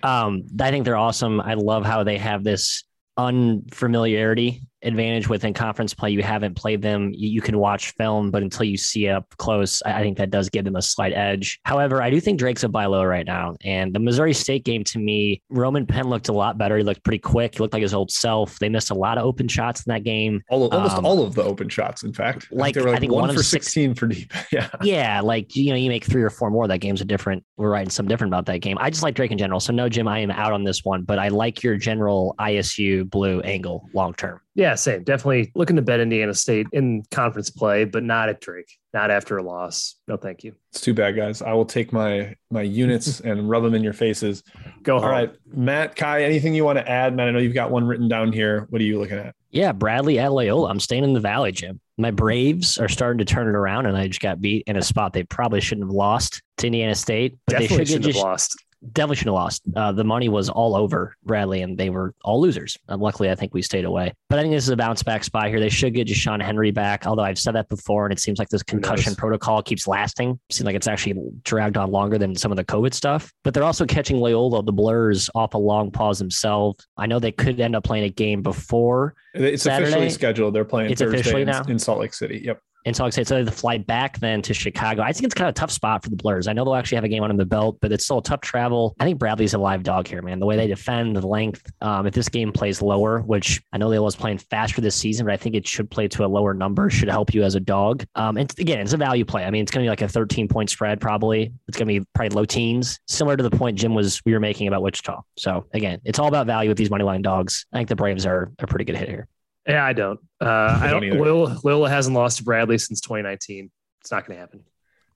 Um, 0.03 0.43
I 0.59 0.69
think 0.69 0.83
they're 0.83 0.97
awesome. 0.97 1.39
I 1.39 1.53
love 1.53 1.85
how 1.85 2.03
they 2.03 2.17
have 2.17 2.43
this 2.43 2.83
unfamiliarity 3.15 4.61
advantage 4.83 5.27
within 5.29 5.53
conference 5.53 5.93
play. 5.93 6.09
You 6.11 6.23
haven't 6.23 6.55
played 6.55 6.81
them. 6.81 7.11
You, 7.13 7.29
you 7.29 7.41
can 7.41 7.57
watch 7.57 7.91
film, 7.91 8.31
but 8.31 8.41
until 8.43 8.65
you 8.65 8.77
see 8.77 9.07
it 9.07 9.11
up 9.11 9.25
close, 9.37 9.81
I, 9.85 9.93
I 9.93 10.01
think 10.01 10.17
that 10.17 10.29
does 10.31 10.49
give 10.49 10.65
them 10.65 10.75
a 10.75 10.81
slight 10.81 11.13
edge. 11.13 11.59
However, 11.63 12.01
I 12.01 12.09
do 12.09 12.19
think 12.19 12.39
Drake's 12.39 12.63
a 12.63 12.69
buy 12.69 12.85
low 12.85 13.03
right 13.03 13.25
now. 13.25 13.55
And 13.63 13.93
the 13.93 13.99
Missouri 13.99 14.33
State 14.33 14.63
game 14.65 14.83
to 14.85 14.99
me, 14.99 15.41
Roman 15.49 15.85
Penn 15.85 16.09
looked 16.09 16.29
a 16.29 16.33
lot 16.33 16.57
better. 16.57 16.77
He 16.77 16.83
looked 16.83 17.03
pretty 17.03 17.19
quick. 17.19 17.55
He 17.55 17.59
looked 17.59 17.73
like 17.73 17.81
his 17.83 17.93
old 17.93 18.11
self. 18.11 18.59
They 18.59 18.69
missed 18.69 18.91
a 18.91 18.95
lot 18.95 19.17
of 19.17 19.25
open 19.25 19.47
shots 19.47 19.85
in 19.85 19.91
that 19.91 20.03
game. 20.03 20.41
All 20.49 20.65
of, 20.65 20.73
almost 20.73 20.95
Um, 20.97 21.05
all 21.05 21.23
of 21.23 21.35
the 21.35 21.43
open 21.43 21.69
shots, 21.69 22.03
in 22.03 22.13
fact. 22.13 22.47
I 22.51 22.55
like- 22.55 22.73
think 22.75 22.85
they 22.85 22.89
were 22.91 22.95
I 22.95 22.99
think 22.99 23.11
one, 23.11 23.27
one 23.27 23.35
for 23.35 23.43
six- 23.43 23.67
16 23.67 23.95
for 23.95 24.07
deep. 24.07 24.31
Yeah. 24.51 24.67
Yeah, 24.81 25.21
like 25.21 25.55
you 25.55 25.69
know, 25.69 25.75
you 25.75 25.89
make 25.89 26.03
three 26.03 26.23
or 26.23 26.29
four 26.29 26.49
more. 26.49 26.67
That 26.67 26.79
game's 26.79 26.99
a 27.01 27.05
different. 27.05 27.43
We're 27.57 27.69
writing 27.69 27.89
some 27.89 28.07
different 28.07 28.31
about 28.33 28.45
that 28.47 28.59
game. 28.59 28.77
I 28.81 28.89
just 28.89 29.01
like 29.03 29.15
Drake 29.15 29.31
in 29.31 29.37
general. 29.37 29.59
So 29.59 29.71
no, 29.71 29.87
Jim, 29.87 30.07
I 30.07 30.19
am 30.19 30.31
out 30.31 30.51
on 30.51 30.63
this 30.63 30.83
one, 30.83 31.03
but 31.03 31.19
I 31.19 31.29
like 31.29 31.63
your 31.63 31.77
general 31.77 32.35
ISU 32.39 33.09
blue 33.09 33.39
angle 33.41 33.87
long 33.93 34.13
term. 34.13 34.41
Yeah, 34.55 34.70
same. 34.79 35.03
Definitely 35.03 35.51
looking 35.55 35.75
to 35.75 35.81
bet 35.81 35.99
Indiana 35.99 36.33
State 36.33 36.67
in 36.71 37.03
conference 37.11 37.49
play, 37.49 37.85
but 37.85 38.03
not 38.03 38.29
at 38.29 38.41
Drake, 38.41 38.77
not 38.93 39.11
after 39.11 39.37
a 39.37 39.43
loss. 39.43 39.95
No, 40.07 40.17
thank 40.17 40.43
you. 40.43 40.55
It's 40.71 40.81
too 40.81 40.93
bad, 40.93 41.15
guys. 41.15 41.41
I 41.41 41.53
will 41.53 41.65
take 41.65 41.91
my 41.91 42.35
my 42.49 42.61
units 42.61 43.19
and 43.21 43.49
rub 43.49 43.63
them 43.63 43.73
in 43.75 43.83
your 43.83 43.93
faces. 43.93 44.43
Go 44.83 44.95
All 44.95 45.01
home. 45.01 45.11
right, 45.11 45.33
Matt, 45.53 45.95
Ky, 45.95 46.05
anything 46.23 46.53
you 46.53 46.63
want 46.63 46.77
to 46.77 46.89
add? 46.89 47.15
Matt, 47.15 47.27
I 47.27 47.31
know 47.31 47.39
you've 47.39 47.53
got 47.53 47.71
one 47.71 47.85
written 47.85 48.07
down 48.07 48.31
here. 48.31 48.67
What 48.69 48.81
are 48.81 48.85
you 48.85 48.99
looking 48.99 49.17
at? 49.17 49.35
Yeah, 49.51 49.73
Bradley 49.73 50.17
at 50.17 50.31
Loyola. 50.31 50.69
I'm 50.69 50.79
staying 50.79 51.03
in 51.03 51.13
the 51.13 51.19
valley, 51.19 51.51
Jim. 51.51 51.79
My 51.97 52.11
Braves 52.11 52.77
are 52.77 52.87
starting 52.87 53.17
to 53.19 53.25
turn 53.25 53.47
it 53.47 53.55
around, 53.55 53.85
and 53.85 53.97
I 53.97 54.07
just 54.07 54.21
got 54.21 54.41
beat 54.41 54.63
in 54.65 54.77
a 54.77 54.81
spot 54.81 55.13
they 55.13 55.23
probably 55.23 55.59
shouldn't 55.59 55.87
have 55.87 55.93
lost 55.93 56.41
to 56.57 56.67
Indiana 56.67 56.95
State, 56.95 57.37
but 57.45 57.53
Definitely 57.53 57.77
they 57.77 57.83
should 57.83 57.87
shouldn't 57.87 58.05
get 58.05 58.07
have 58.09 58.15
just 58.15 58.25
lost. 58.25 58.65
Definitely 58.93 59.15
shouldn't 59.17 59.35
have 59.35 59.43
lost. 59.43 59.61
Uh, 59.75 59.91
the 59.91 60.03
money 60.03 60.29
was 60.29 60.49
all 60.49 60.75
over 60.75 61.15
Bradley, 61.23 61.61
and 61.61 61.77
they 61.77 61.89
were 61.89 62.13
all 62.23 62.41
losers. 62.41 62.77
Uh, 62.89 62.97
luckily, 62.97 63.29
I 63.29 63.35
think 63.35 63.53
we 63.53 63.61
stayed 63.61 63.85
away. 63.85 64.13
But 64.29 64.39
I 64.39 64.41
think 64.41 64.53
this 64.53 64.63
is 64.63 64.69
a 64.69 64.77
bounce 64.77 65.03
back 65.03 65.23
spot 65.23 65.47
here. 65.47 65.59
They 65.59 65.69
should 65.69 65.93
get 65.93 66.07
Deshaun 66.07 66.41
Henry 66.41 66.71
back, 66.71 67.05
although 67.05 67.23
I've 67.23 67.39
said 67.39 67.55
that 67.55 67.69
before, 67.69 68.05
and 68.05 68.13
it 68.13 68.19
seems 68.19 68.39
like 68.39 68.49
this 68.49 68.63
concussion 68.63 69.15
protocol 69.15 69.61
keeps 69.61 69.87
lasting. 69.87 70.39
It 70.49 70.55
seems 70.55 70.65
like 70.65 70.75
it's 70.75 70.87
actually 70.87 71.15
dragged 71.43 71.77
on 71.77 71.91
longer 71.91 72.17
than 72.17 72.35
some 72.35 72.51
of 72.51 72.55
the 72.57 72.63
COVID 72.65 72.93
stuff. 72.93 73.31
But 73.43 73.53
they're 73.53 73.63
also 73.63 73.85
catching 73.85 74.17
Loyola, 74.17 74.63
the 74.63 74.71
Blurs, 74.71 75.29
off 75.35 75.53
a 75.53 75.57
long 75.57 75.91
pause 75.91 76.19
themselves. 76.19 76.87
I 76.97 77.05
know 77.07 77.19
they 77.19 77.31
could 77.31 77.59
end 77.59 77.75
up 77.75 77.83
playing 77.83 78.05
a 78.05 78.09
game 78.09 78.41
before 78.41 79.15
It's 79.33 79.63
Saturday? 79.63 79.89
officially 79.91 80.09
scheduled. 80.09 80.55
They're 80.55 80.65
playing 80.65 80.91
It's 80.91 81.01
Thursday 81.01 81.19
officially 81.19 81.41
in, 81.43 81.47
now? 81.47 81.63
in 81.63 81.77
Salt 81.79 81.99
Lake 81.99 82.13
City. 82.13 82.41
Yep. 82.43 82.61
In 82.85 82.93
Salt 82.93 83.07
Lake 83.07 83.13
State. 83.13 83.27
So 83.27 83.35
they 83.35 83.41
have 83.41 83.49
to 83.49 83.55
fly 83.55 83.77
back 83.77 84.19
then 84.19 84.41
to 84.43 84.53
Chicago. 84.53 85.01
I 85.01 85.11
think 85.11 85.25
it's 85.25 85.33
kind 85.33 85.47
of 85.47 85.53
a 85.53 85.59
tough 85.59 85.71
spot 85.71 86.03
for 86.03 86.09
the 86.09 86.15
Blurs. 86.15 86.47
I 86.47 86.53
know 86.53 86.63
they'll 86.63 86.75
actually 86.75 86.97
have 86.97 87.03
a 87.03 87.09
game 87.09 87.23
on 87.23 87.35
the 87.35 87.45
belt, 87.45 87.77
but 87.81 87.91
it's 87.91 88.03
still 88.03 88.19
a 88.19 88.23
tough 88.23 88.41
travel. 88.41 88.95
I 88.99 89.05
think 89.05 89.19
Bradley's 89.19 89.53
a 89.53 89.57
live 89.57 89.83
dog 89.83 90.07
here, 90.07 90.21
man. 90.21 90.39
The 90.39 90.45
way 90.45 90.55
they 90.55 90.67
defend, 90.67 91.15
the 91.15 91.25
length. 91.25 91.71
Um, 91.81 92.07
if 92.07 92.13
this 92.13 92.29
game 92.29 92.51
plays 92.51 92.81
lower, 92.81 93.21
which 93.21 93.61
I 93.71 93.77
know 93.77 93.89
they 93.89 93.99
was 93.99 94.15
playing 94.15 94.39
faster 94.39 94.81
this 94.81 94.95
season, 94.95 95.25
but 95.25 95.33
I 95.33 95.37
think 95.37 95.55
it 95.55 95.67
should 95.67 95.89
play 95.89 96.07
to 96.09 96.25
a 96.25 96.27
lower 96.27 96.53
number, 96.53 96.89
should 96.89 97.09
help 97.09 97.33
you 97.33 97.43
as 97.43 97.55
a 97.55 97.59
dog. 97.59 98.05
Um, 98.15 98.37
and 98.37 98.51
again, 98.59 98.79
it's 98.79 98.93
a 98.93 98.97
value 98.97 99.25
play. 99.25 99.45
I 99.45 99.51
mean, 99.51 99.63
it's 99.63 99.71
going 99.71 99.83
to 99.83 99.85
be 99.85 99.89
like 99.89 100.01
a 100.01 100.07
13 100.07 100.47
point 100.47 100.69
spread, 100.69 100.99
probably. 100.99 101.53
It's 101.67 101.77
going 101.77 101.87
to 101.87 101.99
be 101.99 102.05
probably 102.13 102.35
low 102.35 102.45
teens, 102.45 102.99
similar 103.07 103.37
to 103.37 103.43
the 103.43 103.51
point 103.51 103.77
Jim 103.77 103.93
was 103.93 104.21
we 104.25 104.33
were 104.33 104.39
making 104.39 104.67
about 104.67 104.81
Wichita. 104.81 105.21
So 105.37 105.65
again, 105.73 105.99
it's 106.03 106.19
all 106.19 106.27
about 106.27 106.47
value 106.47 106.69
with 106.69 106.77
these 106.77 106.89
money 106.89 107.03
line 107.03 107.21
dogs. 107.21 107.65
I 107.71 107.77
think 107.77 107.89
the 107.89 107.95
Braves 107.95 108.25
are 108.25 108.51
a 108.59 108.67
pretty 108.67 108.85
good 108.85 108.97
hit 108.97 109.09
here. 109.09 109.27
Yeah, 109.67 109.85
I 109.85 109.93
don't. 109.93 110.19
Uh, 110.41 110.79
I 110.81 110.89
don't 110.89 111.01
don't. 111.01 111.03
either. 111.13 111.19
Loyola, 111.19 111.59
Loyola 111.63 111.89
hasn't 111.89 112.15
lost 112.15 112.37
to 112.37 112.43
Bradley 112.43 112.77
since 112.77 112.99
2019. 113.01 113.69
It's 114.01 114.11
not 114.11 114.25
going 114.25 114.37
to 114.37 114.41
happen. 114.41 114.63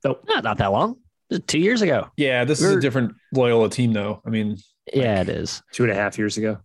Nope. 0.03 0.23
Not, 0.27 0.43
not 0.43 0.57
that 0.59 0.71
long. 0.71 0.97
Two 1.47 1.59
years 1.59 1.81
ago. 1.81 2.09
Yeah, 2.17 2.45
this 2.45 2.61
is 2.61 2.71
a 2.75 2.79
different 2.79 3.15
Loyola 3.33 3.69
team, 3.69 3.93
though. 3.93 4.21
I 4.25 4.29
mean, 4.29 4.57
Yeah, 4.93 5.21
it 5.21 5.29
is. 5.29 5.63
Two 5.71 5.83
and 5.83 5.91
a 5.91 5.95
half 5.95 6.17
years 6.19 6.37
ago. 6.37 6.59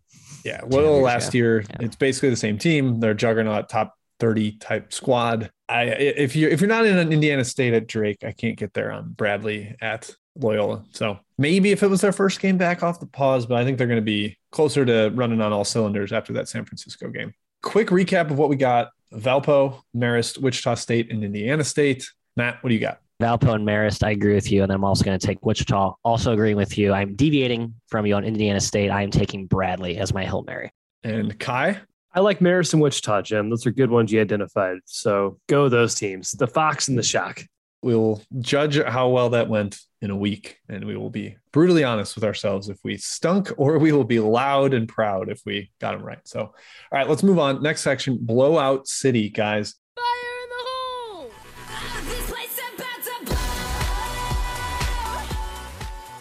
yeah, 0.45 0.61
Loyola 0.69 0.97
years 0.97 1.05
last 1.05 1.29
ago. 1.31 1.39
year, 1.39 1.61
Yeah. 1.63 1.77
it's 1.81 1.97
basically 1.97 2.29
the 2.31 2.37
same 2.37 2.59
team. 2.59 3.01
They're 3.01 3.15
juggernaut, 3.15 3.71
top 3.71 3.95
30 4.19 4.53
type 4.59 4.93
squad. 4.93 5.51
I 5.71 5.85
if 5.85 6.37
you're 6.37 6.51
if 6.51 6.61
you're 6.61 6.69
not 6.69 6.85
in 6.85 6.99
an 6.99 7.11
Indiana 7.13 7.45
State 7.45 7.73
at 7.73 7.87
Drake, 7.87 8.19
I 8.23 8.33
can't 8.33 8.59
get 8.59 8.75
there 8.75 8.93
on 8.93 9.13
Bradley 9.13 9.75
at 9.81 10.15
Loyola. 10.39 10.85
So 10.91 11.19
maybe 11.39 11.71
if 11.71 11.83
it 11.83 11.87
was 11.89 12.03
their 12.03 12.13
first 12.13 12.41
game 12.41 12.59
back 12.59 12.83
off 12.83 13.01
the 13.01 13.07
pause, 13.07 13.47
but 13.47 13.57
I 13.57 13.65
think 13.65 13.79
they're 13.79 13.87
going 13.87 13.97
to 13.97 14.03
be 14.05 14.37
closer 14.53 14.85
to 14.85 15.09
running 15.15 15.41
on 15.41 15.53
all 15.55 15.65
cylinders 15.65 16.13
after 16.13 16.35
that 16.35 16.49
San 16.49 16.67
Francisco 16.67 17.09
game. 17.09 17.33
Quick 17.63 17.89
recap 17.89 18.31
of 18.31 18.39
what 18.39 18.49
we 18.49 18.57
got: 18.57 18.91
Valpo, 19.13 19.83
Marist, 19.95 20.39
Wichita 20.39 20.75
State, 20.77 21.11
and 21.11 21.25
Indiana 21.25 21.65
State. 21.65 22.11
Matt, 22.37 22.63
what 22.63 22.69
do 22.69 22.75
you 22.75 22.81
got? 22.81 23.01
Valpo 23.21 23.55
and 23.55 23.67
Marist, 23.67 24.03
I 24.03 24.13
agree 24.13 24.35
with 24.35 24.51
you. 24.51 24.63
And 24.63 24.73
I'm 24.73 24.83
also 24.83 25.05
going 25.05 25.19
to 25.19 25.27
take 25.27 25.45
Wichita. 25.45 25.95
Also 26.05 26.33
agreeing 26.33 26.57
with 26.57 26.79
you. 26.79 26.93
I'm 26.93 27.15
deviating 27.15 27.75
from 27.89 28.07
you 28.07 28.15
on 28.15 28.25
Indiana 28.25 28.61
State. 28.61 28.91
I 28.91 29.03
am 29.03 29.11
taking 29.11 29.47
Bradley 29.47 29.99
as 29.99 30.15
my 30.15 30.25
Hill 30.25 30.43
Mary. 30.47 30.73
And 31.05 31.39
Ky. 31.39 31.77
I 32.13 32.21
like 32.21 32.41
Marist 32.41 32.73
and 32.73 32.83
Wichita, 32.83 33.23
Jim. 33.23 33.51
Those 33.51 33.67
are 33.67 33.71
good 33.71 33.91
ones 33.91 34.11
you 34.11 34.21
identified. 34.21 34.79
So 34.87 35.39
go 35.49 35.69
those 35.69 35.95
teams. 35.95 36.33
The 36.33 36.47
Fox 36.47 36.89
and 36.89 36.99
the 36.99 37.03
Shock. 37.03 37.45
We'll 37.83 38.23
judge 38.41 38.79
how 38.83 39.09
well 39.09 39.31
that 39.31 39.49
went 39.49 39.79
in 40.03 40.11
a 40.11 40.17
week, 40.17 40.59
and 40.69 40.85
we 40.85 40.97
will 40.97 41.09
be 41.11 41.37
brutally 41.53 41.83
honest 41.83 42.15
with 42.15 42.25
ourselves 42.25 42.69
if 42.69 42.79
we 42.85 42.97
stunk, 42.99 43.51
or 43.57 43.79
we 43.79 43.93
will 43.93 44.05
be 44.05 44.21
loud 44.21 44.75
and 44.75 44.87
proud 44.89 45.31
if 45.31 45.41
we 45.47 45.71
got 45.81 45.93
them 45.93 46.03
right. 46.03 46.19
So, 46.25 46.41
all 46.41 46.53
right, 46.93 47.09
let's 47.09 47.23
move 47.23 47.39
on. 47.39 47.63
Next 47.63 47.81
section 47.83 48.19
Blowout 48.21 48.87
City, 48.87 49.31
guys. 49.31 49.77
Fire 49.97 50.05
in 50.43 50.49
the 50.51 50.57
hole! 50.67 51.31
This 52.05 52.31
place 52.31 52.61
about 52.75 53.03
to 53.05 53.25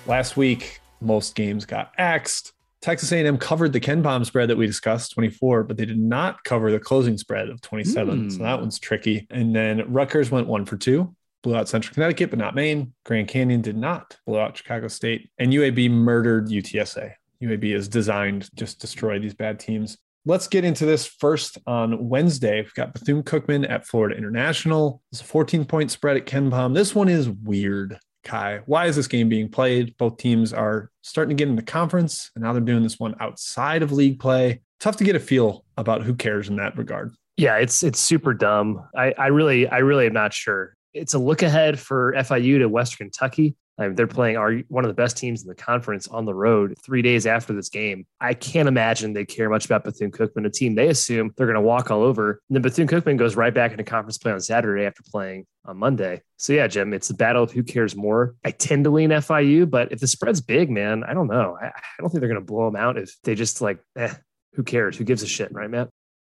blow! 0.06 0.12
Last 0.14 0.38
week, 0.38 0.80
most 1.02 1.36
games 1.36 1.66
got 1.66 1.92
axed. 1.98 2.54
Texas 2.82 3.12
A&M 3.12 3.38
covered 3.38 3.74
the 3.74 3.80
KenPom 3.82 4.26
spread 4.26 4.50
that 4.50 4.58
we 4.58 4.66
discussed, 4.66 5.12
24, 5.14 5.66
but 5.66 5.76
they 5.76 5.86
did 5.86 6.00
not 6.00 6.42
cover 6.46 6.72
the 6.72 6.80
closing 6.80 7.18
spread 7.18 7.50
of 7.50 7.60
27. 7.62 8.30
So 8.30 8.38
Hmm. 8.38 8.44
that 8.44 8.62
one's 8.62 8.80
tricky. 8.80 9.28
And 9.30 9.54
then 9.54 9.92
Rutgers 9.92 10.32
went 10.32 10.48
one 10.48 10.66
for 10.66 10.78
two, 10.78 11.14
blew 11.44 11.56
out 11.56 11.70
Central 11.70 11.94
Connecticut, 11.94 12.30
but 12.30 12.40
not 12.40 12.56
Maine. 12.56 12.94
Grand 13.06 13.28
Canyon 13.28 13.62
did 13.62 13.78
not 13.78 14.18
blow 14.26 14.40
out 14.40 14.58
Chicago 14.58 14.88
State. 14.88 15.30
And 15.38 15.54
UAB 15.54 15.90
murdered 15.92 16.48
UTSA. 16.48 17.14
UAB 17.42 17.74
is 17.74 17.88
designed 17.88 18.44
to 18.44 18.56
just 18.56 18.80
destroy 18.80 19.20
these 19.20 19.34
bad 19.34 19.60
teams. 19.60 19.98
Let's 20.26 20.48
get 20.48 20.66
into 20.66 20.86
this 20.86 21.08
first 21.08 21.58
on 21.66 22.10
Wednesday. 22.10 22.62
We've 22.62 22.74
got 22.74 22.94
Bethune 22.94 23.24
Cookman 23.24 23.70
at 23.70 23.88
Florida 23.88 24.18
International. 24.18 25.02
It's 25.12 25.22
a 25.22 25.26
14 25.26 25.66
point 25.66 25.92
spread 25.92 26.18
at 26.18 26.26
KenPom. 26.26 26.74
This 26.74 26.94
one 26.94 27.08
is 27.08 27.30
weird. 27.30 27.98
Ky, 28.26 28.60
why 28.66 28.88
is 28.88 28.98
this 28.98 29.08
game 29.08 29.30
being 29.30 29.50
played? 29.50 29.96
Both 29.98 30.18
teams 30.18 30.52
are 30.52 30.92
starting 31.02 31.36
to 31.36 31.42
get 31.42 31.50
into 31.50 31.64
conference, 31.64 32.32
and 32.36 32.44
now 32.44 32.52
they're 32.52 32.62
doing 32.62 32.84
this 32.84 33.00
one 33.00 33.16
outside 33.22 33.82
of 33.82 33.94
league 33.94 34.20
play. 34.20 34.62
Tough 34.82 34.98
to 34.98 35.06
get 35.06 35.16
a 35.16 35.20
feel 35.20 35.66
about 35.78 36.04
who 36.04 36.14
cares 36.14 36.50
in 36.50 36.58
that 36.58 36.78
regard. 36.78 37.14
Yeah, 37.38 37.56
it's 37.56 37.84
it's 37.84 38.00
super 38.00 38.34
dumb. 38.34 38.86
I, 38.96 39.14
I 39.18 39.28
really 39.28 39.68
I 39.68 39.78
really 39.78 40.06
am 40.06 40.14
not 40.14 40.34
sure. 40.34 40.76
It's 40.94 41.14
a 41.14 41.20
look 41.20 41.42
ahead 41.44 41.80
for 41.80 42.14
FIU 42.14 42.60
to 42.60 42.70
Western 42.70 43.08
Kentucky. 43.08 43.56
I 43.80 43.88
mean, 43.88 43.96
they're 43.96 44.08
playing 44.08 44.36
our 44.36 44.58
one 44.68 44.84
of 44.84 44.90
the 44.90 44.96
best 44.96 45.16
teams 45.16 45.42
in 45.42 45.48
the 45.48 45.56
conference 45.56 46.08
on 46.08 46.26
the 46.26 46.34
road 46.34 46.76
three 46.84 47.02
days 47.02 47.26
after 47.26 47.54
this 47.54 47.70
game. 47.70 48.06
I 48.20 48.34
can't 48.34 48.68
imagine 48.68 49.14
they 49.14 49.24
care 49.24 49.50
much 49.50 49.66
about 49.66 49.86
Bethune 49.86 50.12
Cookman, 50.12 50.46
a 50.46 50.50
team 50.50 50.76
they 50.76 50.90
assume 50.90 51.32
they're 51.38 51.48
going 51.48 51.56
to 51.56 51.62
walk 51.62 51.90
all 51.90 52.04
over. 52.04 52.42
And 52.50 52.56
then 52.56 52.62
Bethune 52.62 52.88
Cookman 52.88 53.16
goes 53.16 53.38
right 53.38 53.54
back 53.54 53.72
into 53.72 53.86
conference 53.86 54.18
play 54.18 54.34
on 54.34 54.42
Saturday 54.42 54.84
after 54.84 55.02
playing 55.10 55.46
on 55.64 55.78
Monday. 55.78 56.22
So 56.36 56.52
yeah, 56.52 56.68
Jim, 56.68 56.94
it's 56.94 57.10
a 57.10 57.14
battle 57.14 57.44
of 57.44 57.52
who 57.52 57.64
cares 57.64 57.96
more. 57.96 58.36
I 58.44 58.52
tend 58.52 58.84
to 58.84 58.90
lean 58.90 59.12
FIU, 59.12 59.70
but 59.70 59.94
if 59.94 60.02
the 60.02 60.08
spread's 60.08 60.42
big, 60.42 60.70
man, 60.70 61.06
I 61.06 61.14
don't 61.14 61.28
know. 61.28 61.58
I, 61.62 61.68
I 61.68 62.02
don't 62.02 62.10
think 62.10 62.20
they're 62.20 62.30
going 62.30 62.42
to 62.42 62.46
blow 62.46 62.66
them 62.66 62.76
out 62.76 62.98
if 62.98 63.16
they 63.24 63.34
just 63.34 63.62
like, 63.62 63.80
eh, 63.96 64.14
who 64.56 64.64
cares? 64.64 64.98
Who 64.98 65.06
gives 65.06 65.24
a 65.24 65.28
shit, 65.28 65.54
right, 65.54 65.70
Matt? 65.70 65.90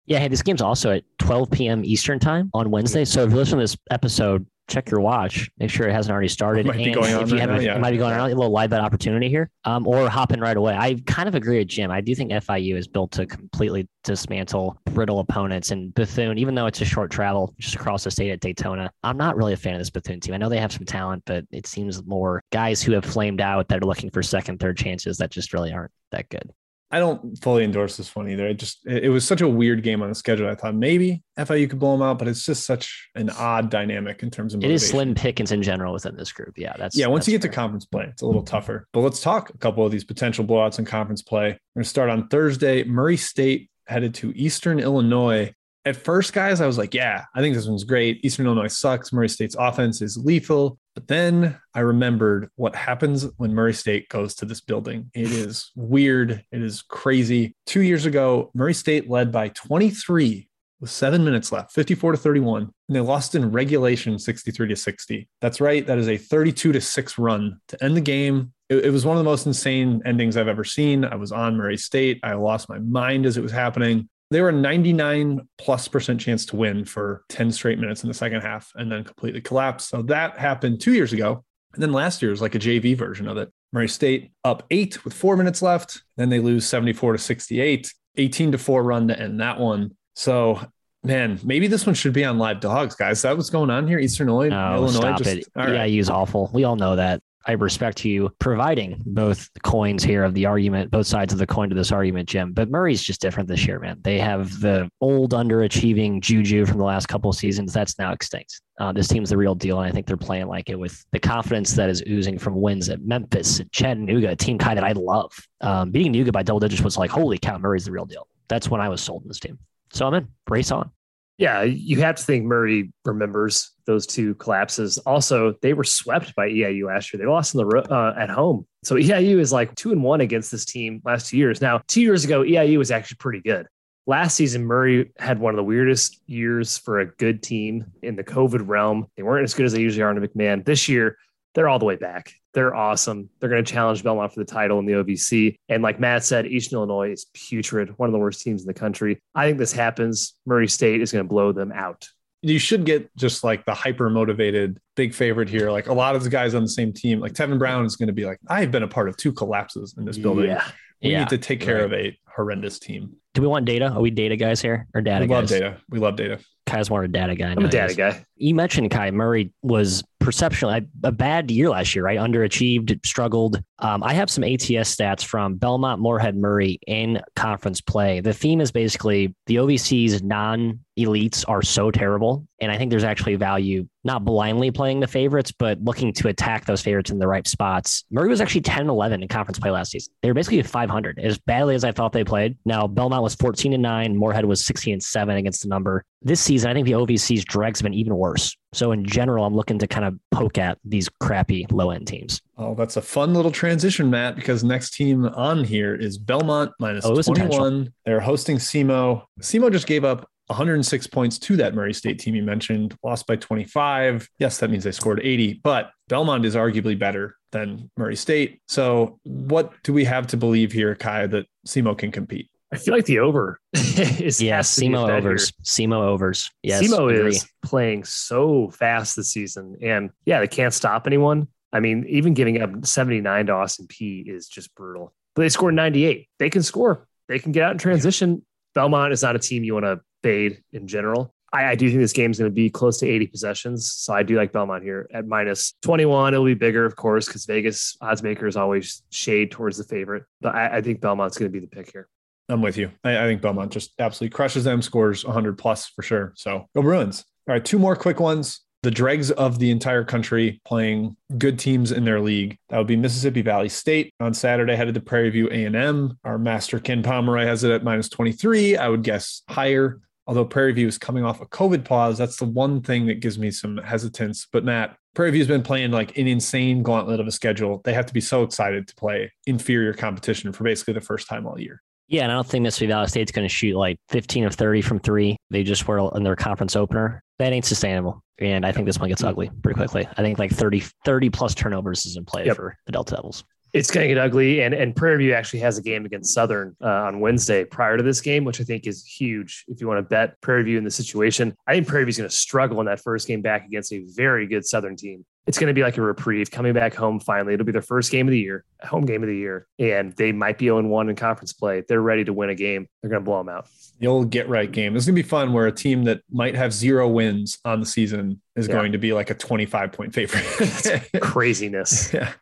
Yeah, 0.08 0.20
hey, 0.20 0.30
this 0.30 0.42
game's 0.42 0.62
also 0.62 0.92
at 0.92 1.04
12 1.20 1.52
p.m. 1.52 1.84
Eastern 1.86 2.18
time 2.18 2.50
on 2.54 2.72
Wednesday. 2.72 3.04
So 3.06 3.24
if 3.24 3.32
you 3.32 3.36
listen 3.36 3.58
to 3.58 3.64
this 3.64 3.78
episode, 3.92 4.46
check 4.70 4.90
your 4.90 5.02
watch. 5.02 5.50
Make 5.60 5.70
sure 5.70 5.88
it 5.88 5.92
hasn't 5.94 6.12
already 6.14 6.30
started. 6.30 6.66
Might 6.66 6.78
be 6.78 6.86
And 6.86 6.96
going 6.96 7.14
on 7.14 7.24
if 7.24 7.30
you 7.30 7.36
right 7.36 7.42
haven't, 7.42 7.58
now, 7.58 7.62
yeah. 7.62 7.76
it 7.76 7.80
might 7.80 7.92
be 7.92 7.98
going 7.98 8.14
on. 8.14 8.32
A 8.32 8.34
little 8.34 8.52
live 8.52 8.70
bet 8.70 8.80
opportunity 8.80 9.28
here, 9.28 9.50
um, 9.66 9.86
or 9.86 10.08
hop 10.10 10.32
in 10.32 10.40
right 10.40 10.56
away. 10.56 10.76
I 10.76 10.96
kind 11.06 11.28
of 11.28 11.36
agree 11.36 11.58
with 11.58 11.68
Jim. 11.68 11.92
I 11.92 12.00
do 12.00 12.16
think 12.16 12.32
FIU 12.32 12.76
is 12.78 12.88
built 12.88 13.12
to 13.14 13.26
completely 13.26 13.88
dismantle 14.06 14.78
brittle 14.86 15.20
opponents. 15.20 15.72
And 15.72 15.94
Bethune, 15.94 16.38
even 16.38 16.56
though 16.56 16.68
it's 16.68 16.80
a 16.80 16.86
short 16.86 17.12
travel 17.12 17.54
just 17.60 17.76
across 17.76 18.06
the 18.06 18.12
state 18.12 18.32
at 18.32 18.40
Daytona, 18.40 18.90
I'm 19.04 19.18
not 19.18 19.36
really 19.36 19.54
a 19.54 19.58
fan 19.58 19.74
of 19.74 19.80
this 19.80 19.90
Bethune 19.90 20.22
team. 20.22 20.34
I 20.34 20.38
know 20.38 20.48
they 20.48 20.60
have 20.60 20.72
some 20.72 20.86
talent, 20.86 21.24
but 21.26 21.46
it 21.52 21.68
seems 21.68 22.04
more 22.06 22.42
guys 22.52 22.82
who 22.82 22.94
have 22.94 23.06
flamed 23.06 23.42
out 23.42 23.68
that 23.68 23.84
are 23.84 23.88
looking 23.88 24.10
for 24.10 24.24
second, 24.24 24.60
third 24.60 24.78
chances 24.78 25.18
that 25.18 25.32
just 25.32 25.54
really 25.54 25.74
aren't 25.74 25.92
that 26.12 26.30
good. 26.30 26.52
I 26.90 27.00
don't 27.00 27.38
fully 27.44 27.66
endorse 27.66 27.98
this 27.98 28.16
one 28.16 28.30
either. 28.30 28.48
It 28.48 28.56
just 28.56 28.86
it, 28.86 29.10
was 29.10 29.28
such 29.28 29.42
a 29.42 29.48
weird 29.48 29.84
game 29.84 30.02
on 30.02 30.10
the 30.10 30.16
schedule. 30.16 30.48
I 30.48 30.56
thought 30.56 30.74
maybe 30.74 31.22
FIU 31.38 31.70
could 31.70 31.80
blow 31.80 31.92
them 31.92 32.02
out, 32.02 32.18
but 32.18 32.30
it's 32.30 32.46
just 32.46 32.66
such 32.66 33.10
an 33.14 33.30
odd 33.30 33.70
dynamic 33.70 34.24
in 34.24 34.30
terms 34.30 34.54
of 34.54 34.64
It 34.64 34.72
is 34.72 34.88
slim 34.88 35.14
pickings 35.14 35.52
in 35.52 35.62
general 35.62 35.92
within 35.92 36.16
this 36.16 36.32
group. 36.32 36.54
Yeah, 36.58 36.74
that's 36.78 36.98
yeah, 36.98 37.08
once 37.08 37.26
that's 37.26 37.34
you 37.34 37.40
get 37.40 37.42
to 37.42 37.54
conference 37.54 37.86
play, 37.86 38.06
it's 38.06 38.22
a 38.22 38.26
little 38.26 38.44
tougher. 38.44 38.88
But 38.94 39.02
let's 39.02 39.20
talk 39.20 39.50
a 39.50 39.58
couple 39.58 39.86
of 39.86 39.92
these 39.92 40.06
potential 40.06 40.46
blowouts 40.46 40.80
in 40.80 40.86
conference 40.86 41.22
play. 41.22 41.48
We're 41.76 41.80
going 41.80 41.84
to 41.84 41.90
start 41.90 42.10
on 42.10 42.30
Thursday. 42.30 42.86
Murray 42.86 43.18
State 43.18 43.70
headed 43.86 44.14
to 44.16 44.32
Eastern 44.36 44.80
Illinois. 44.80 45.54
At 45.84 45.98
first, 45.98 46.34
guys, 46.34 46.62
I 46.62 46.68
was 46.68 46.78
like, 46.78 46.94
yeah, 46.94 47.26
I 47.36 47.42
think 47.42 47.56
this 47.56 47.68
one's 47.68 47.86
great. 47.86 48.24
Eastern 48.24 48.46
Illinois 48.46 48.68
sucks. 48.68 49.12
Murray 49.12 49.30
State's 49.30 49.56
offense 49.58 50.02
is 50.02 50.18
lethal. 50.18 50.78
But 50.98 51.10
then 51.10 51.56
I 51.76 51.82
remembered 51.82 52.50
what 52.56 52.76
happens 52.76 53.28
when 53.38 53.54
Murray 53.54 53.76
State 53.76 54.10
goes 54.10 54.34
to 54.34 54.46
this 54.46 54.62
building. 54.62 55.12
It 55.14 55.30
is 55.30 55.72
weird. 55.76 56.44
It 56.52 56.64
is 56.64 56.82
crazy. 56.82 57.56
Two 57.68 57.84
years 57.84 58.08
ago, 58.08 58.50
Murray 58.56 58.74
State 58.74 59.08
led 59.08 59.32
by 59.32 59.50
23 59.50 60.50
with 60.80 60.90
seven 60.90 61.24
minutes 61.24 61.52
left, 61.52 61.72
54 61.72 62.14
to 62.14 62.18
31. 62.18 62.64
And 62.64 62.96
they 62.96 63.00
lost 63.00 63.36
in 63.36 63.52
regulation 63.52 64.18
63 64.18 64.70
to 64.70 64.76
60. 64.76 65.30
That's 65.40 65.62
right. 65.62 65.86
That 65.86 66.00
is 66.00 66.10
a 66.10 66.18
32 66.18 66.72
to 66.72 66.82
6 66.82 67.18
run 67.20 67.62
to 67.68 67.84
end 67.84 67.96
the 67.96 68.02
game. 68.02 68.52
It, 68.68 68.86
it 68.86 68.90
was 68.90 69.06
one 69.06 69.18
of 69.18 69.24
the 69.24 69.30
most 69.30 69.46
insane 69.46 70.02
endings 70.04 70.36
I've 70.36 70.48
ever 70.48 70.64
seen. 70.64 71.06
I 71.06 71.14
was 71.14 71.32
on 71.32 71.58
Murray 71.58 71.78
State. 71.78 72.20
I 72.24 72.34
lost 72.34 72.70
my 72.70 72.80
mind 72.80 73.28
as 73.28 73.38
it 73.38 73.44
was 73.44 73.52
happening. 73.52 74.10
They 74.30 74.42
were 74.42 74.50
a 74.50 74.54
99 74.54 75.48
plus 75.58 75.88
percent 75.88 76.20
chance 76.20 76.46
to 76.48 76.56
win 76.56 76.84
for 76.86 77.24
10 77.30 77.52
straight 77.52 77.80
minutes 77.80 78.04
in 78.04 78.08
the 78.10 78.14
second 78.14 78.42
half 78.42 78.72
and 78.76 78.92
then 78.92 79.04
completely 79.04 79.42
collapsed. 79.42 79.90
So 79.90 80.02
that 80.04 80.38
happened 80.38 80.82
two 80.82 80.94
years 80.94 81.14
ago. 81.14 81.44
And 81.74 81.82
then 81.84 81.92
last 81.94 82.22
year 82.22 82.32
was 82.32 82.42
like 82.42 82.56
a 82.56 82.60
JV 82.60 82.98
version 82.98 83.28
of 83.28 83.38
it. 83.38 83.52
Murray 83.72 83.88
State 83.88 84.32
up 84.44 84.64
eight 84.72 85.04
with 85.06 85.14
four 85.14 85.38
minutes 85.38 85.62
left. 85.62 86.02
Then 86.18 86.30
they 86.30 86.40
lose 86.40 86.66
74 86.68 87.14
to 87.14 87.18
68, 87.20 87.94
18 88.18 88.52
to 88.54 88.58
four 88.58 88.84
run 88.84 89.08
to 89.10 89.20
end 89.20 89.40
that 89.42 89.60
one. 89.60 89.96
So, 90.16 90.60
man, 91.04 91.40
maybe 91.44 91.68
this 91.68 91.86
one 91.86 91.94
should 91.96 92.14
be 92.14 92.26
on 92.26 92.38
live 92.38 92.60
dogs, 92.60 92.96
guys. 92.96 93.18
Is 93.18 93.22
that 93.24 93.36
what's 93.38 93.50
going 93.50 93.70
on 93.70 93.88
here? 93.88 94.00
Eastern 94.00 94.30
Illinois, 94.30 94.56
No, 94.56 94.76
Illinois 94.76 95.00
stop 95.00 95.18
just, 95.20 95.36
it. 95.36 95.48
all 95.56 95.70
Yeah, 95.70 95.80
right. 95.82 95.92
use 95.92 96.10
awful. 96.10 96.50
We 96.54 96.64
all 96.64 96.76
know 96.76 96.96
that. 96.96 97.22
I 97.48 97.54
respect 97.54 98.04
you 98.04 98.30
providing 98.40 99.02
both 99.06 99.50
coins 99.64 100.04
here 100.04 100.24
of 100.26 100.34
the 100.34 100.46
argument, 100.46 100.92
both 100.92 101.08
sides 101.08 101.32
of 101.32 101.40
the 101.40 101.48
coin 101.48 101.70
to 101.70 101.76
this 101.76 101.94
argument, 101.94 102.28
Jim. 102.28 102.52
But 102.52 102.70
Murray's 102.70 103.02
just 103.02 103.22
different 103.22 103.48
this 103.48 103.66
year, 103.66 103.80
man. 103.80 104.00
They 104.04 104.20
have 104.20 104.60
the 104.60 104.90
old 105.00 105.32
underachieving 105.32 106.20
juju 106.20 106.66
from 106.66 106.78
the 106.78 106.84
last 106.84 107.08
couple 107.08 107.32
seasons. 107.32 107.72
That's 107.72 107.98
now 107.98 108.12
extinct. 108.12 108.60
Uh, 108.80 108.92
this 108.92 109.08
team's 109.08 109.30
the 109.30 109.38
real 109.38 109.56
deal, 109.56 109.80
and 109.80 109.90
I 109.90 109.92
think 109.94 110.08
they're 110.08 110.18
playing 110.18 110.48
like 110.48 110.70
it 110.70 110.78
with 110.78 111.06
the 111.12 111.20
confidence 111.20 111.74
that 111.74 111.90
is 111.90 112.04
oozing 112.06 112.38
from 112.38 112.62
wins 112.62 112.90
at 112.90 113.02
Memphis 113.02 113.60
and 113.60 113.72
Chattanooga, 113.72 114.32
a 114.32 114.36
team 114.36 114.58
kind 114.58 114.78
that 114.78 114.84
I 114.84 114.92
love. 114.92 115.32
Um, 115.62 115.90
beating 115.90 116.14
Nuga 116.14 116.34
by 116.34 116.44
double 116.44 116.60
digits 116.60 116.82
was 116.82 116.98
like, 116.98 117.10
holy 117.10 117.38
cow, 117.38 117.58
Murray's 117.58 117.86
the 117.86 117.92
real 117.92 118.06
deal. 118.06 118.28
That's 118.50 118.70
when 118.70 118.82
I 118.82 118.90
was 118.90 119.02
sold 119.02 119.24
in 119.24 119.30
this 119.30 119.40
team. 119.40 119.58
So 119.94 120.06
I'm 120.06 120.14
in. 120.14 120.28
Race 120.50 120.72
on. 120.72 120.92
Yeah, 121.38 121.62
you 121.62 122.02
have 122.02 122.16
to 122.16 122.24
think 122.24 122.46
Murray 122.46 122.92
remembers 123.06 123.72
those 123.86 124.08
two 124.08 124.34
collapses. 124.36 124.98
Also, 125.00 125.54
they 125.62 125.74
were 125.74 125.84
swept 125.84 126.34
by 126.36 126.50
EIU 126.50 126.88
last 126.88 127.14
year. 127.14 127.20
They 127.20 127.28
lost 127.28 127.54
in 127.54 127.60
the 127.62 127.68
uh, 127.92 128.16
at 128.18 128.30
home. 128.30 128.66
So 128.84 128.96
EIU 128.96 129.38
is 129.38 129.54
like 129.54 129.76
two 129.76 129.92
and 129.92 130.04
one 130.04 130.22
against 130.22 130.52
this 130.52 130.66
team 130.66 131.00
last 131.06 131.30
two 131.30 131.38
years. 131.38 131.62
Now, 131.62 131.82
two 131.88 132.02
years 132.02 132.26
ago, 132.26 132.42
EIU 132.42 132.80
was 132.80 132.90
actually 132.90 133.18
pretty 133.18 133.42
good. 133.42 133.68
Last 134.08 134.36
season, 134.36 134.66
Murray 134.66 135.12
had 135.20 135.38
one 135.38 135.54
of 135.54 135.58
the 135.58 135.64
weirdest 135.64 136.22
years 136.28 136.78
for 136.78 137.00
a 137.00 137.06
good 137.06 137.44
team 137.44 137.86
in 138.02 138.16
the 138.16 138.24
COVID 138.24 138.68
realm. 138.68 139.06
They 139.16 139.24
weren't 139.24 139.44
as 139.44 139.54
good 139.54 139.66
as 139.66 139.74
they 139.74 139.82
usually 139.82 140.02
are 140.02 140.10
under 140.10 140.26
McMahon. 140.26 140.66
This 140.66 140.88
year, 140.88 141.18
they're 141.54 141.68
all 141.68 141.78
the 141.78 141.86
way 141.86 141.98
back. 141.98 142.34
They're 142.58 142.74
awesome. 142.76 143.30
They're 143.40 143.52
going 143.52 143.64
to 143.64 143.72
challenge 143.72 144.04
Belmont 144.04 144.34
for 144.34 144.40
the 144.40 144.46
title 144.52 144.80
in 144.80 144.88
the 144.88 144.94
OVC. 144.94 145.58
And 145.70 145.84
like 145.84 146.00
Matt 146.00 146.24
said, 146.24 146.48
Eastern 146.48 146.78
Illinois 146.78 147.12
is 147.12 147.28
putrid, 147.36 147.94
one 148.00 148.10
of 148.10 148.14
the 148.14 148.18
worst 148.18 148.42
teams 148.42 148.62
in 148.64 148.68
the 148.68 148.74
country. 148.74 149.20
I 149.36 149.46
think 149.46 149.60
this 149.60 149.72
happens. 149.72 150.34
Murray 150.48 150.68
State 150.68 151.00
is 151.02 151.12
going 151.12 151.24
to 151.24 151.30
blow 151.30 151.52
them 151.52 151.72
out. 151.72 152.08
you 152.42 152.58
should 152.58 152.84
get 152.84 153.16
just 153.16 153.44
like 153.44 153.64
the 153.66 153.76
hyper 153.76 154.10
motivated 154.10 154.80
big 154.96 155.14
favorite 155.14 155.50
here. 155.50 155.70
Like 155.70 155.86
a 155.88 155.94
lot 155.94 156.16
of 156.16 156.24
the 156.24 156.32
guys 156.32 156.56
on 156.56 156.64
the 156.64 156.68
same 156.68 156.94
team, 156.94 157.20
like 157.20 157.34
Tevin 157.34 157.60
Brown 157.60 157.86
is 157.86 157.96
going 157.96 158.08
to 158.08 158.14
be 158.14 158.26
like, 158.26 158.40
I've 158.48 158.72
been 158.72 158.82
a 158.82 158.88
part 158.88 159.08
of 159.08 159.18
two 159.18 159.32
collapses 159.32 159.94
in 159.96 160.06
this 160.06 160.18
building. 160.18 160.46
Yeah. 160.46 160.66
We 161.04 161.12
Yeah, 161.12 161.20
need 161.20 161.30
to 161.30 161.38
take 161.38 161.62
care 161.62 161.76
right. 161.76 161.84
of 161.86 161.94
a 161.94 162.18
horrendous 162.28 162.80
team. 162.80 163.18
Do 163.36 163.44
we 163.44 163.48
want 163.48 163.66
data? 163.66 163.90
Are 163.92 164.02
we 164.02 164.10
data 164.10 164.36
guys 164.36 164.60
here 164.64 164.88
or 164.96 165.02
data 165.02 165.26
we 165.28 165.32
love 165.36 165.48
data. 165.48 165.78
We 165.92 166.00
love 166.00 166.16
data. 166.16 166.40
Ky's 166.66 166.90
more 166.90 167.04
a 167.04 167.08
data 167.08 167.36
guy. 167.36 167.52
I'm 167.52 167.64
a 167.64 167.68
data 167.70 167.94
guy. 167.94 168.26
You 168.36 168.56
mentioned 168.56 168.90
Ky 168.90 169.12
Murray 169.12 169.54
was 169.62 170.04
perceptually 170.28 170.86
a 171.06 171.12
bad 171.14 171.50
year 171.50 171.70
last 171.70 171.96
year, 171.96 172.04
right? 172.04 172.20
Underachieved, 172.20 173.00
struggled. 173.06 173.64
Um, 173.80 174.04
I 174.04 174.14
have 174.14 174.30
some 174.30 174.44
ATS 174.44 174.94
stats 174.94 175.24
from 175.24 175.56
Belmont, 175.56 176.02
Morehead, 176.02 176.36
Murray 176.36 176.82
in 176.86 177.22
conference 177.38 177.80
play. 177.80 178.20
The 178.20 178.34
theme 178.34 178.60
is 178.60 178.70
basically 178.70 179.34
the 179.46 179.56
OVC's 179.56 180.22
non 180.22 180.82
elites 181.00 181.46
are 181.48 181.62
so 181.62 181.92
terrible. 181.92 182.46
And 182.60 182.70
I 182.70 182.78
think 182.78 182.90
there's 182.90 183.06
actually 183.06 183.36
value 183.36 183.88
not 184.08 184.26
blindly 184.26 184.72
playing 184.72 185.00
the 185.00 185.08
favorites, 185.08 185.52
but 185.52 185.80
looking 185.84 186.12
to 186.14 186.30
attack 186.30 186.66
those 186.66 186.82
favorites 186.82 187.12
in 187.12 187.20
the 187.20 187.28
right 187.28 187.46
spots. 187.46 188.06
Murray 188.10 188.30
was 188.30 188.42
actually 188.42 188.62
10 188.62 188.90
11 188.90 189.22
in 189.22 189.28
conference 189.28 189.60
play 189.60 189.70
last 189.70 189.92
season. 189.92 190.12
They 190.24 190.30
were 190.30 190.34
basically 190.34 190.64
500 190.64 191.20
as 191.20 191.38
badly 191.38 191.76
as 191.76 191.84
I 191.84 191.92
thought 191.92 192.14
they 192.14 192.24
played. 192.24 192.58
Now, 192.66 192.88
Belmont 192.88 193.22
was 193.22 193.36
14 193.36 193.74
and 193.74 193.84
9, 193.84 194.18
Morehead 194.18 194.46
was 194.46 194.66
16 194.66 194.94
and 194.94 195.04
7 195.04 195.38
against 195.38 195.62
the 195.62 195.68
number. 195.68 196.04
This 196.24 196.42
season, 196.42 196.72
I 196.72 196.74
think 196.74 196.88
the 196.88 196.94
OVC's 196.94 197.46
dregs 197.46 197.80
have 197.80 197.84
been 197.84 197.94
even 197.94 198.16
worse. 198.16 198.58
So, 198.74 198.92
in 198.92 199.06
general, 199.06 199.46
I'm 199.46 199.56
looking 199.56 199.78
to 199.80 199.88
kind 199.88 200.06
of 200.06 200.16
poke 200.32 200.58
at 200.58 200.80
these 200.84 201.08
crappy 201.20 201.68
low 201.70 201.92
end 201.92 202.08
teams. 202.08 202.42
Oh, 202.58 202.74
that's 202.74 202.98
a 202.98 203.02
fun 203.02 203.34
little 203.34 203.52
transition, 203.52 204.10
Matt, 204.10 204.36
because 204.36 204.64
next 204.64 204.92
team 204.96 205.26
on 205.26 205.64
here 205.64 205.96
is 205.96 206.18
Belmont 206.18 206.72
minus 206.80 207.06
Oh, 207.06 207.22
21. 207.22 207.94
They're 208.06 208.20
hosting 208.20 208.58
SEMO. 208.58 209.24
SEMO 209.42 209.72
just 209.72 209.86
gave 209.86 210.04
up 210.04 210.28
106 210.48 211.08
points 211.08 211.38
to 211.40 211.58
that 211.58 211.74
Murray 211.76 211.94
State 211.94 212.20
team 212.20 212.36
you 212.36 212.44
mentioned, 212.44 212.98
lost 213.04 213.28
by 213.28 213.36
25. 213.36 214.28
Yes, 214.40 214.58
that 214.60 214.70
means 214.70 214.84
they 214.84 214.92
scored 214.92 215.20
80, 215.22 215.62
but 215.64 215.92
Belmont 216.08 216.46
is 216.46 216.56
arguably 216.56 216.98
better 216.98 217.36
than 217.52 217.90
Murray 217.98 218.16
State. 218.16 218.62
So, 218.68 219.20
what 219.24 219.74
do 219.84 219.94
we 219.94 220.06
have 220.06 220.28
to 220.28 220.38
believe 220.38 220.72
here, 220.72 220.96
Ky, 220.96 221.28
that 221.28 221.46
SEMO 221.66 221.98
can 221.98 222.12
compete? 222.12 222.50
I 222.72 222.78
feel 222.78 222.94
like 222.94 223.06
the 223.06 223.20
over 223.20 223.60
is 223.74 224.42
yes, 224.42 224.68
has 224.70 224.76
to 224.76 224.82
be 224.82 224.88
a 224.88 224.90
SEMO 224.90 225.08
bet 225.08 225.22
here. 225.22 225.32
overs. 225.32 225.54
SEMO 225.64 226.02
overs. 226.02 226.52
Yes. 226.64 226.84
SEMO 226.84 227.28
is 227.28 227.48
playing 227.64 228.04
so 228.04 228.70
fast 228.70 229.16
this 229.16 229.32
season. 229.32 229.78
And 229.82 230.12
yeah, 230.26 230.40
they 230.40 230.48
can't 230.48 230.74
stop 230.74 231.08
anyone. 231.08 231.48
I 231.72 231.80
mean, 231.80 232.06
even 232.08 232.34
giving 232.34 232.62
up 232.62 232.86
79 232.86 233.48
to 233.48 233.52
Austin 233.54 233.88
Peay 233.88 234.28
is 234.28 234.48
just 234.48 234.74
brutal. 234.76 235.14
But 235.36 235.44
they 235.44 235.50
scored 235.50 235.76
98. 235.76 236.28
They 236.40 236.50
can 236.50 236.64
score. 236.64 237.08
They 237.28 237.40
can 237.40 237.52
get 237.52 237.64
out 237.64 237.72
in 237.72 237.78
transition. 237.78 238.46
Belmont 238.74 239.14
is 239.14 239.24
not 239.24 239.36
a 239.36 239.40
team 239.40 239.64
you 239.64 239.74
want 239.74 239.86
to 239.86 240.02
fade 240.24 240.64
in 240.72 240.88
general. 240.88 241.34
I, 241.54 241.72
I 241.72 241.76
do 241.76 241.90
think 241.90 242.02
this 242.02 242.14
game 242.14 242.32
is 242.32 242.40
going 242.40 242.52
to 242.52 242.56
be 242.56 242.70
close 242.70 243.00
to 243.00 243.08
80 243.08 243.28
possessions. 243.28 243.92
So 243.92 244.14
I 244.14 244.24
do 244.24 244.36
like 244.36 244.52
Belmont 244.52 244.84
here 244.84 245.08
at 245.14 245.28
minus 245.28 245.74
21. 245.82 246.34
It'll 246.34 246.46
be 246.46 246.54
bigger, 246.54 246.86
of 246.86 246.96
course, 246.96 247.28
because 247.28 247.46
Vegas 247.46 247.98
odds 248.02 248.24
makers 248.24 248.56
always 248.56 249.02
shade 249.10 249.52
towards 249.52 249.78
the 249.78 249.84
favorite. 249.84 250.24
But 250.42 250.56
I, 250.56 250.78
I 250.78 250.82
think 250.82 251.02
Belmont's 251.02 251.38
going 251.38 251.52
to 251.52 251.54
be 251.54 251.66
the 251.66 251.70
pick 251.70 251.92
here. 251.92 252.08
I'm 252.50 252.62
with 252.62 252.78
you. 252.78 252.92
I, 253.04 253.18
I 253.18 253.24
think 253.24 253.42
Belmont 253.42 253.72
just 253.72 253.94
absolutely 254.00 254.36
crushes 254.36 254.64
them, 254.64 254.82
scores 254.82 255.26
100 255.26 255.58
plus 255.58 255.88
for 255.88 256.02
sure. 256.02 256.34
So 256.36 256.68
go 256.76 256.82
Bruins. 256.82 257.26
All 257.48 257.54
right, 257.54 257.64
two 257.64 257.80
more 257.80 257.96
quick 257.96 258.20
ones. 258.20 258.62
The 258.84 258.92
dregs 258.92 259.32
of 259.32 259.60
the 259.60 259.72
entire 259.72 260.04
country 260.04 260.62
playing 260.64 261.18
good 261.38 261.58
teams 261.58 261.92
in 261.92 262.06
their 262.06 262.22
league. 262.22 262.58
That 262.70 262.78
would 262.78 262.88
be 262.88 262.96
Mississippi 262.96 263.42
Valley 263.42 263.70
State 263.70 264.14
on 264.20 264.34
Saturday, 264.34 264.76
headed 264.76 264.94
to 264.94 265.02
Prairie 265.02 265.32
View 265.32 265.50
A&M. 265.50 266.18
Our 266.24 266.38
master 266.38 266.80
Ken 266.80 267.02
Pomeroy 267.02 267.46
has 267.46 267.64
it 267.64 267.72
at 267.72 267.84
minus 267.84 268.08
23. 268.08 268.78
I 268.78 268.88
would 268.88 269.04
guess 269.04 269.42
higher. 269.50 270.00
Although 270.28 270.46
Prairie 270.46 270.74
View 270.74 270.88
is 270.88 270.98
coming 270.98 271.24
off 271.24 271.42
a 271.42 271.46
COVID 271.46 271.86
pause, 271.86 272.18
that's 272.18 272.38
the 272.38 272.46
one 272.46 272.82
thing 272.82 273.06
that 273.08 273.22
gives 273.22 273.40
me 273.40 273.50
some 273.50 273.78
hesitance. 273.78 274.48
But 274.52 274.66
Matt, 274.66 274.98
Prairie 275.16 275.32
View's 275.32 275.48
been 275.48 275.64
playing 275.64 275.92
like 275.92 276.18
an 276.18 276.28
insane 276.28 276.84
gauntlet 276.84 277.20
of 277.20 277.28
a 277.28 277.32
schedule. 277.32 277.82
They 277.86 277.94
have 277.94 278.06
to 278.08 278.14
be 278.14 278.22
so 278.22 278.44
excited 278.44 278.88
to 278.90 278.96
play 278.96 279.32
inferior 279.46 279.94
competition 279.94 280.52
for 280.52 280.64
basically 280.64 280.94
the 280.94 281.02
first 281.02 281.28
time 281.28 281.48
all 281.48 281.60
year. 281.60 281.82
Yeah, 282.10 282.24
and 282.24 282.32
I 282.32 282.36
don't 282.36 282.48
think 282.48 282.64
Mississippi 282.64 282.88
Valley 282.92 283.08
State's 283.08 283.32
going 283.32 283.48
to 283.48 283.54
shoot 283.54 283.76
like 283.76 283.98
15 284.10 284.46
of 284.46 284.56
30 284.56 284.82
from 284.82 285.00
three. 285.00 285.36
They 285.50 285.64
just 285.64 285.88
were 285.88 286.10
in 286.16 286.24
their 286.24 286.36
conference 286.38 286.76
opener. 286.76 287.22
That 287.40 287.52
ain't 287.52 287.66
sustainable. 287.66 288.22
And 288.40 288.66
I 288.66 288.72
think 288.72 288.86
this 288.86 289.00
one 289.00 289.10
gets 289.10 289.24
ugly 289.24 289.50
pretty 289.64 289.78
quickly. 289.78 290.08
I 290.18 290.22
think 290.22 290.40
like 290.40 290.52
30, 290.52 290.84
30 291.06 291.30
plus 291.32 291.56
turnovers 291.56 292.06
is 292.06 292.16
in 292.16 292.24
play 292.24 292.46
Yep. 292.46 292.56
for 292.56 292.78
the 292.86 292.92
Delta 292.92 293.16
Devils. 293.16 293.44
It's 293.74 293.92
going 293.92 294.08
to 294.08 294.14
get 294.14 294.18
ugly. 294.20 294.62
And, 294.62 294.74
and 294.74 294.96
Prairie 294.96 295.18
View 295.18 295.34
actually 295.34 295.60
has 295.60 295.78
a 295.78 295.82
game 295.82 296.06
against 296.06 296.34
Southern 296.34 296.76
uh, 296.82 296.88
on 296.88 297.20
Wednesday 297.20 297.64
prior 297.66 297.98
to 297.98 298.04
this 298.04 298.22
game, 298.22 298.44
which 298.44 298.62
I 298.62 298.64
think 298.64 298.88
is 298.88 299.06
huge 299.06 299.66
if 299.68 299.82
you 299.82 299.88
want 299.88 299.98
to 300.00 300.04
bet 300.04 300.40
Prairie 300.42 300.64
View 300.64 300.78
in 300.78 300.84
the 300.84 300.92
situation. 300.92 301.56
I 301.68 301.74
think 301.74 301.88
Prairie 301.88 302.06
View 302.06 302.10
is 302.10 302.18
going 302.18 302.30
to 302.30 302.36
struggle 302.36 302.80
in 302.80 302.86
that 302.86 303.02
first 303.02 303.28
game 303.28 303.42
back 303.42 303.66
against 303.66 303.92
a 303.94 304.04
very 304.16 304.48
good 304.48 304.66
Southern 304.66 304.96
team. 304.96 305.26
It's 305.48 305.58
going 305.58 305.70
to 305.70 305.74
be 305.74 305.82
like 305.82 305.98
a 305.98 306.02
reprieve 306.02 306.52
coming 306.52 306.74
back 306.74 306.94
home 306.94 307.22
finally. 307.22 307.54
It'll 307.54 307.66
be 307.66 307.72
their 307.72 307.82
first 307.82 308.12
game 308.12 308.28
of 308.28 308.32
the 308.32 308.40
year, 308.40 308.66
home 308.84 309.06
game 309.06 309.24
of 309.24 309.30
the 309.30 309.36
year. 309.38 309.66
And 309.80 310.12
they 310.18 310.34
might 310.34 310.58
be 310.58 310.66
0 310.66 310.82
1 310.86 311.10
in 311.10 311.16
conference 311.16 311.54
play. 311.54 311.84
They're 311.88 312.02
ready 312.02 312.26
to 312.26 312.34
win 312.34 312.50
a 312.50 312.56
game. 312.56 312.86
They're 313.02 313.10
going 313.10 313.22
to 313.22 313.26
blow 313.26 313.38
them 313.38 313.48
out. 313.48 313.68
The 314.00 314.08
old 314.08 314.30
get 314.30 314.50
right 314.50 314.70
game. 314.70 314.98
It's 314.98 315.06
gonna 315.06 315.16
be 315.16 315.24
fun 315.24 315.54
where 315.54 315.66
a 315.68 315.72
team 315.72 316.04
that 316.04 316.22
might 316.30 316.54
have 316.56 316.74
zero 316.74 317.08
wins 317.08 317.60
on 317.64 317.80
the 317.80 317.86
season 317.86 318.42
is 318.58 318.68
Yeah. 318.68 318.74
going 318.74 318.92
to 318.92 318.98
be 318.98 319.14
like 319.14 319.30
a 319.30 319.36
25 319.36 319.94
point 319.94 320.14
favorite. 320.14 321.10
Craziness. 321.22 322.14
yeah. 322.14 322.34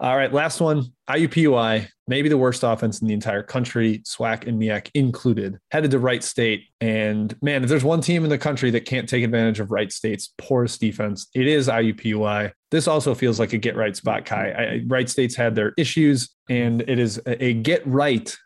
All 0.00 0.16
right, 0.16 0.32
last 0.32 0.60
one. 0.60 0.92
IUPUI, 1.10 1.88
maybe 2.06 2.28
the 2.28 2.38
worst 2.38 2.62
offense 2.62 3.00
in 3.00 3.08
the 3.08 3.14
entire 3.14 3.42
country, 3.42 3.98
SWAC 4.04 4.46
and 4.46 4.60
MEAC 4.60 4.90
included, 4.94 5.58
headed 5.72 5.90
to 5.90 5.98
Wright 5.98 6.22
State. 6.22 6.66
And 6.80 7.34
man, 7.42 7.64
if 7.64 7.68
there's 7.68 7.82
one 7.82 8.00
team 8.00 8.22
in 8.22 8.30
the 8.30 8.38
country 8.38 8.70
that 8.72 8.84
can't 8.84 9.08
take 9.08 9.24
advantage 9.24 9.58
of 9.58 9.72
Wright 9.72 9.90
State's 9.90 10.32
porous 10.38 10.78
defense, 10.78 11.26
it 11.34 11.48
is 11.48 11.66
IUPUI. 11.66 12.52
This 12.70 12.86
also 12.86 13.12
feels 13.12 13.40
like 13.40 13.54
a 13.54 13.58
get 13.58 13.74
right 13.74 13.96
spot, 13.96 14.24
Ky. 14.24 14.34
I, 14.36 14.82
Wright 14.86 15.08
State's 15.08 15.34
had 15.34 15.56
their 15.56 15.72
issues, 15.76 16.30
and 16.48 16.82
it 16.82 17.00
is 17.00 17.20
a, 17.26 17.44
a 17.46 17.54
get 17.54 17.84
right 17.84 18.36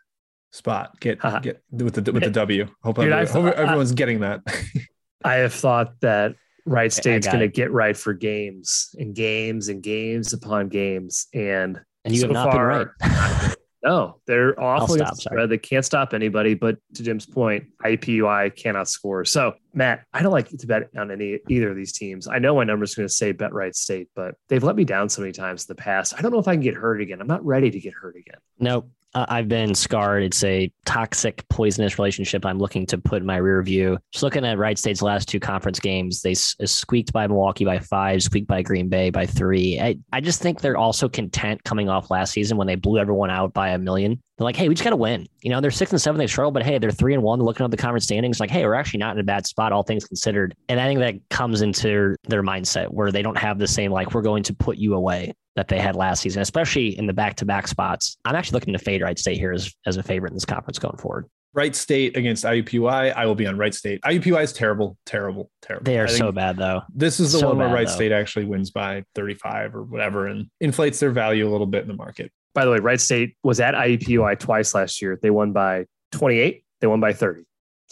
spot. 0.51 0.99
Get 1.01 1.19
Haha. 1.19 1.39
get 1.41 1.61
with 1.71 1.93
the 1.93 2.11
with 2.11 2.23
the 2.23 2.31
W. 2.31 2.67
Hope, 2.81 2.95
Dude, 2.95 3.29
hope 3.29 3.53
everyone's 3.53 3.91
getting 3.91 4.21
that. 4.21 4.41
I 5.23 5.35
have 5.35 5.53
thought 5.53 5.99
that 6.01 6.35
Wright 6.65 6.91
State's 6.91 7.27
going 7.27 7.39
to 7.39 7.47
get 7.47 7.71
right 7.71 7.95
for 7.95 8.13
games 8.13 8.95
and 8.97 9.13
games 9.13 9.67
and 9.67 9.83
games 9.83 10.33
upon 10.33 10.69
games. 10.69 11.27
And 11.33 11.79
And 12.05 12.13
you 12.13 12.21
so 12.21 12.27
have 12.27 12.33
not 12.33 12.51
far, 12.51 12.85
been 12.99 13.09
right. 13.09 13.55
No, 13.83 14.21
they're 14.25 14.57
awful 14.57 14.95
stop, 14.95 14.95
against 14.95 15.15
the 15.15 15.21
sorry. 15.23 15.35
spread. 15.35 15.49
They 15.49 15.57
can't 15.57 15.83
stop 15.83 16.13
anybody. 16.13 16.53
But 16.53 16.77
to 16.93 17.03
Jim's 17.03 17.25
point, 17.25 17.65
IUPUI 17.83 18.55
cannot 18.55 18.87
score. 18.87 19.25
So 19.25 19.55
Matt, 19.73 20.05
I 20.13 20.21
don't 20.23 20.31
like 20.31 20.47
to 20.47 20.67
bet 20.67 20.89
on 20.97 21.11
any 21.11 21.39
either 21.49 21.69
of 21.69 21.75
these 21.75 21.91
teams. 21.91 22.29
I 22.29 22.39
know 22.39 22.55
my 22.55 22.63
number's 22.63 22.95
going 22.95 23.09
to 23.09 23.13
say 23.13 23.33
bet 23.33 23.51
Wright 23.51 23.75
State, 23.75 24.07
but 24.15 24.35
they've 24.47 24.63
let 24.63 24.77
me 24.77 24.85
down 24.85 25.09
so 25.09 25.21
many 25.21 25.33
times 25.33 25.65
in 25.65 25.75
the 25.75 25.81
past. 25.81 26.13
I 26.17 26.21
don't 26.21 26.31
know 26.31 26.39
if 26.39 26.47
I 26.47 26.53
can 26.53 26.61
get 26.61 26.75
hurt 26.75 27.01
again. 27.01 27.19
I'm 27.19 27.27
not 27.27 27.45
ready 27.45 27.69
to 27.71 27.79
get 27.79 27.93
hurt 27.93 28.15
again. 28.15 28.39
Nope. 28.57 28.89
Uh, 29.15 29.25
I've 29.29 29.47
been 29.47 29.75
scarred. 29.75 30.23
It's 30.23 30.43
a 30.43 30.71
toxic, 30.85 31.47
poisonous 31.49 31.99
relationship 31.99 32.45
I'm 32.45 32.57
looking 32.57 32.85
to 32.87 32.97
put 32.97 33.21
in 33.21 33.27
my 33.27 33.37
rear 33.37 33.61
view. 33.61 33.99
Just 34.11 34.23
looking 34.23 34.43
at 34.43 34.57
Wright 34.57 34.77
State's 34.77 35.03
last 35.03 35.27
two 35.27 35.39
conference 35.39 35.79
games, 35.79 36.21
they 36.21 36.31
s- 36.31 36.55
squeaked 36.65 37.13
by 37.13 37.27
Milwaukee 37.27 37.63
by 37.65 37.77
five, 37.77 38.23
squeaked 38.23 38.47
by 38.47 38.63
Green 38.63 38.89
Bay 38.89 39.11
by 39.11 39.25
three. 39.25 39.79
I, 39.79 39.97
I 40.11 40.19
just 40.19 40.41
think 40.41 40.61
they're 40.61 40.77
also 40.77 41.07
content 41.07 41.63
coming 41.63 41.89
off 41.89 42.09
last 42.09 42.33
season 42.33 42.57
when 42.57 42.65
they 42.65 42.75
blew 42.75 42.97
everyone 42.97 43.29
out 43.29 43.53
by 43.53 43.69
a 43.69 43.77
million. 43.77 44.19
They're 44.37 44.45
like, 44.45 44.55
hey, 44.55 44.67
we 44.67 44.73
just 44.73 44.83
got 44.83 44.89
to 44.89 44.95
win. 44.95 45.27
You 45.43 45.51
know, 45.51 45.61
they're 45.61 45.69
six 45.69 45.91
and 45.91 46.01
seven, 46.01 46.17
they 46.17 46.25
struggle, 46.25 46.51
but 46.51 46.63
hey, 46.63 46.79
they're 46.79 46.89
three 46.89 47.13
and 47.13 47.21
one. 47.21 47.39
Looking 47.39 47.65
at 47.65 47.69
the 47.71 47.77
conference 47.77 48.05
standings, 48.05 48.39
like, 48.39 48.49
hey, 48.49 48.65
we're 48.65 48.73
actually 48.73 49.01
not 49.01 49.15
in 49.15 49.19
a 49.19 49.23
bad 49.23 49.45
spot, 49.45 49.71
all 49.71 49.83
things 49.83 50.05
considered. 50.05 50.55
And 50.69 50.79
I 50.79 50.87
think 50.87 50.99
that 51.01 51.15
comes 51.29 51.61
into 51.61 52.15
their 52.27 52.41
mindset 52.41 52.87
where 52.87 53.11
they 53.11 53.21
don't 53.21 53.37
have 53.37 53.59
the 53.59 53.67
same, 53.67 53.91
like, 53.91 54.15
we're 54.15 54.23
going 54.23 54.41
to 54.43 54.55
put 54.55 54.77
you 54.77 54.95
away 54.95 55.33
that 55.55 55.67
they 55.67 55.79
had 55.79 55.95
last 55.95 56.21
season, 56.21 56.41
especially 56.41 56.97
in 56.97 57.07
the 57.07 57.13
back 57.13 57.35
to 57.35 57.45
back 57.45 57.67
spots. 57.67 58.17
I'm 58.25 58.35
actually 58.35 58.55
looking 58.55 58.73
to 58.73 58.79
fade 58.79 59.01
Wright 59.01 59.17
State 59.17 59.37
here 59.37 59.51
as, 59.51 59.73
as 59.85 59.97
a 59.97 60.03
favorite 60.03 60.29
in 60.29 60.35
this 60.35 60.45
conference 60.45 60.79
going 60.79 60.97
forward. 60.97 61.27
Wright 61.53 61.75
State 61.75 62.17
against 62.17 62.43
IUPUI. 62.45 63.13
I 63.15 63.25
will 63.27 63.35
be 63.35 63.45
on 63.45 63.57
Wright 63.57 63.73
State. 63.73 64.01
IUPUI 64.01 64.43
is 64.43 64.53
terrible, 64.53 64.97
terrible, 65.05 65.51
terrible. 65.61 65.85
They 65.85 65.99
are 65.99 66.07
so 66.07 66.31
bad, 66.31 66.57
though. 66.57 66.81
This 66.93 67.19
is 67.19 67.31
the 67.31 67.39
so 67.39 67.49
one 67.49 67.59
where 67.59 67.67
bad, 67.67 67.73
Wright 67.73 67.87
though. 67.87 67.93
State 67.93 68.11
actually 68.11 68.45
wins 68.45 68.71
by 68.71 69.03
35 69.13 69.75
or 69.75 69.83
whatever 69.83 70.27
and 70.27 70.47
inflates 70.59 70.99
their 70.99 71.11
value 71.11 71.47
a 71.47 71.51
little 71.51 71.67
bit 71.67 71.83
in 71.83 71.87
the 71.87 71.93
market. 71.93 72.31
By 72.55 72.65
the 72.65 72.71
way, 72.71 72.79
Wright 72.79 72.99
State 72.99 73.37
was 73.43 73.59
at 73.59 73.75
IUPUI 73.75 74.39
twice 74.39 74.73
last 74.73 75.01
year. 75.01 75.19
They 75.21 75.29
won 75.29 75.53
by 75.53 75.85
28. 76.11 76.63
They 76.81 76.87
won 76.87 76.99
by 76.99 77.13
30. 77.13 77.43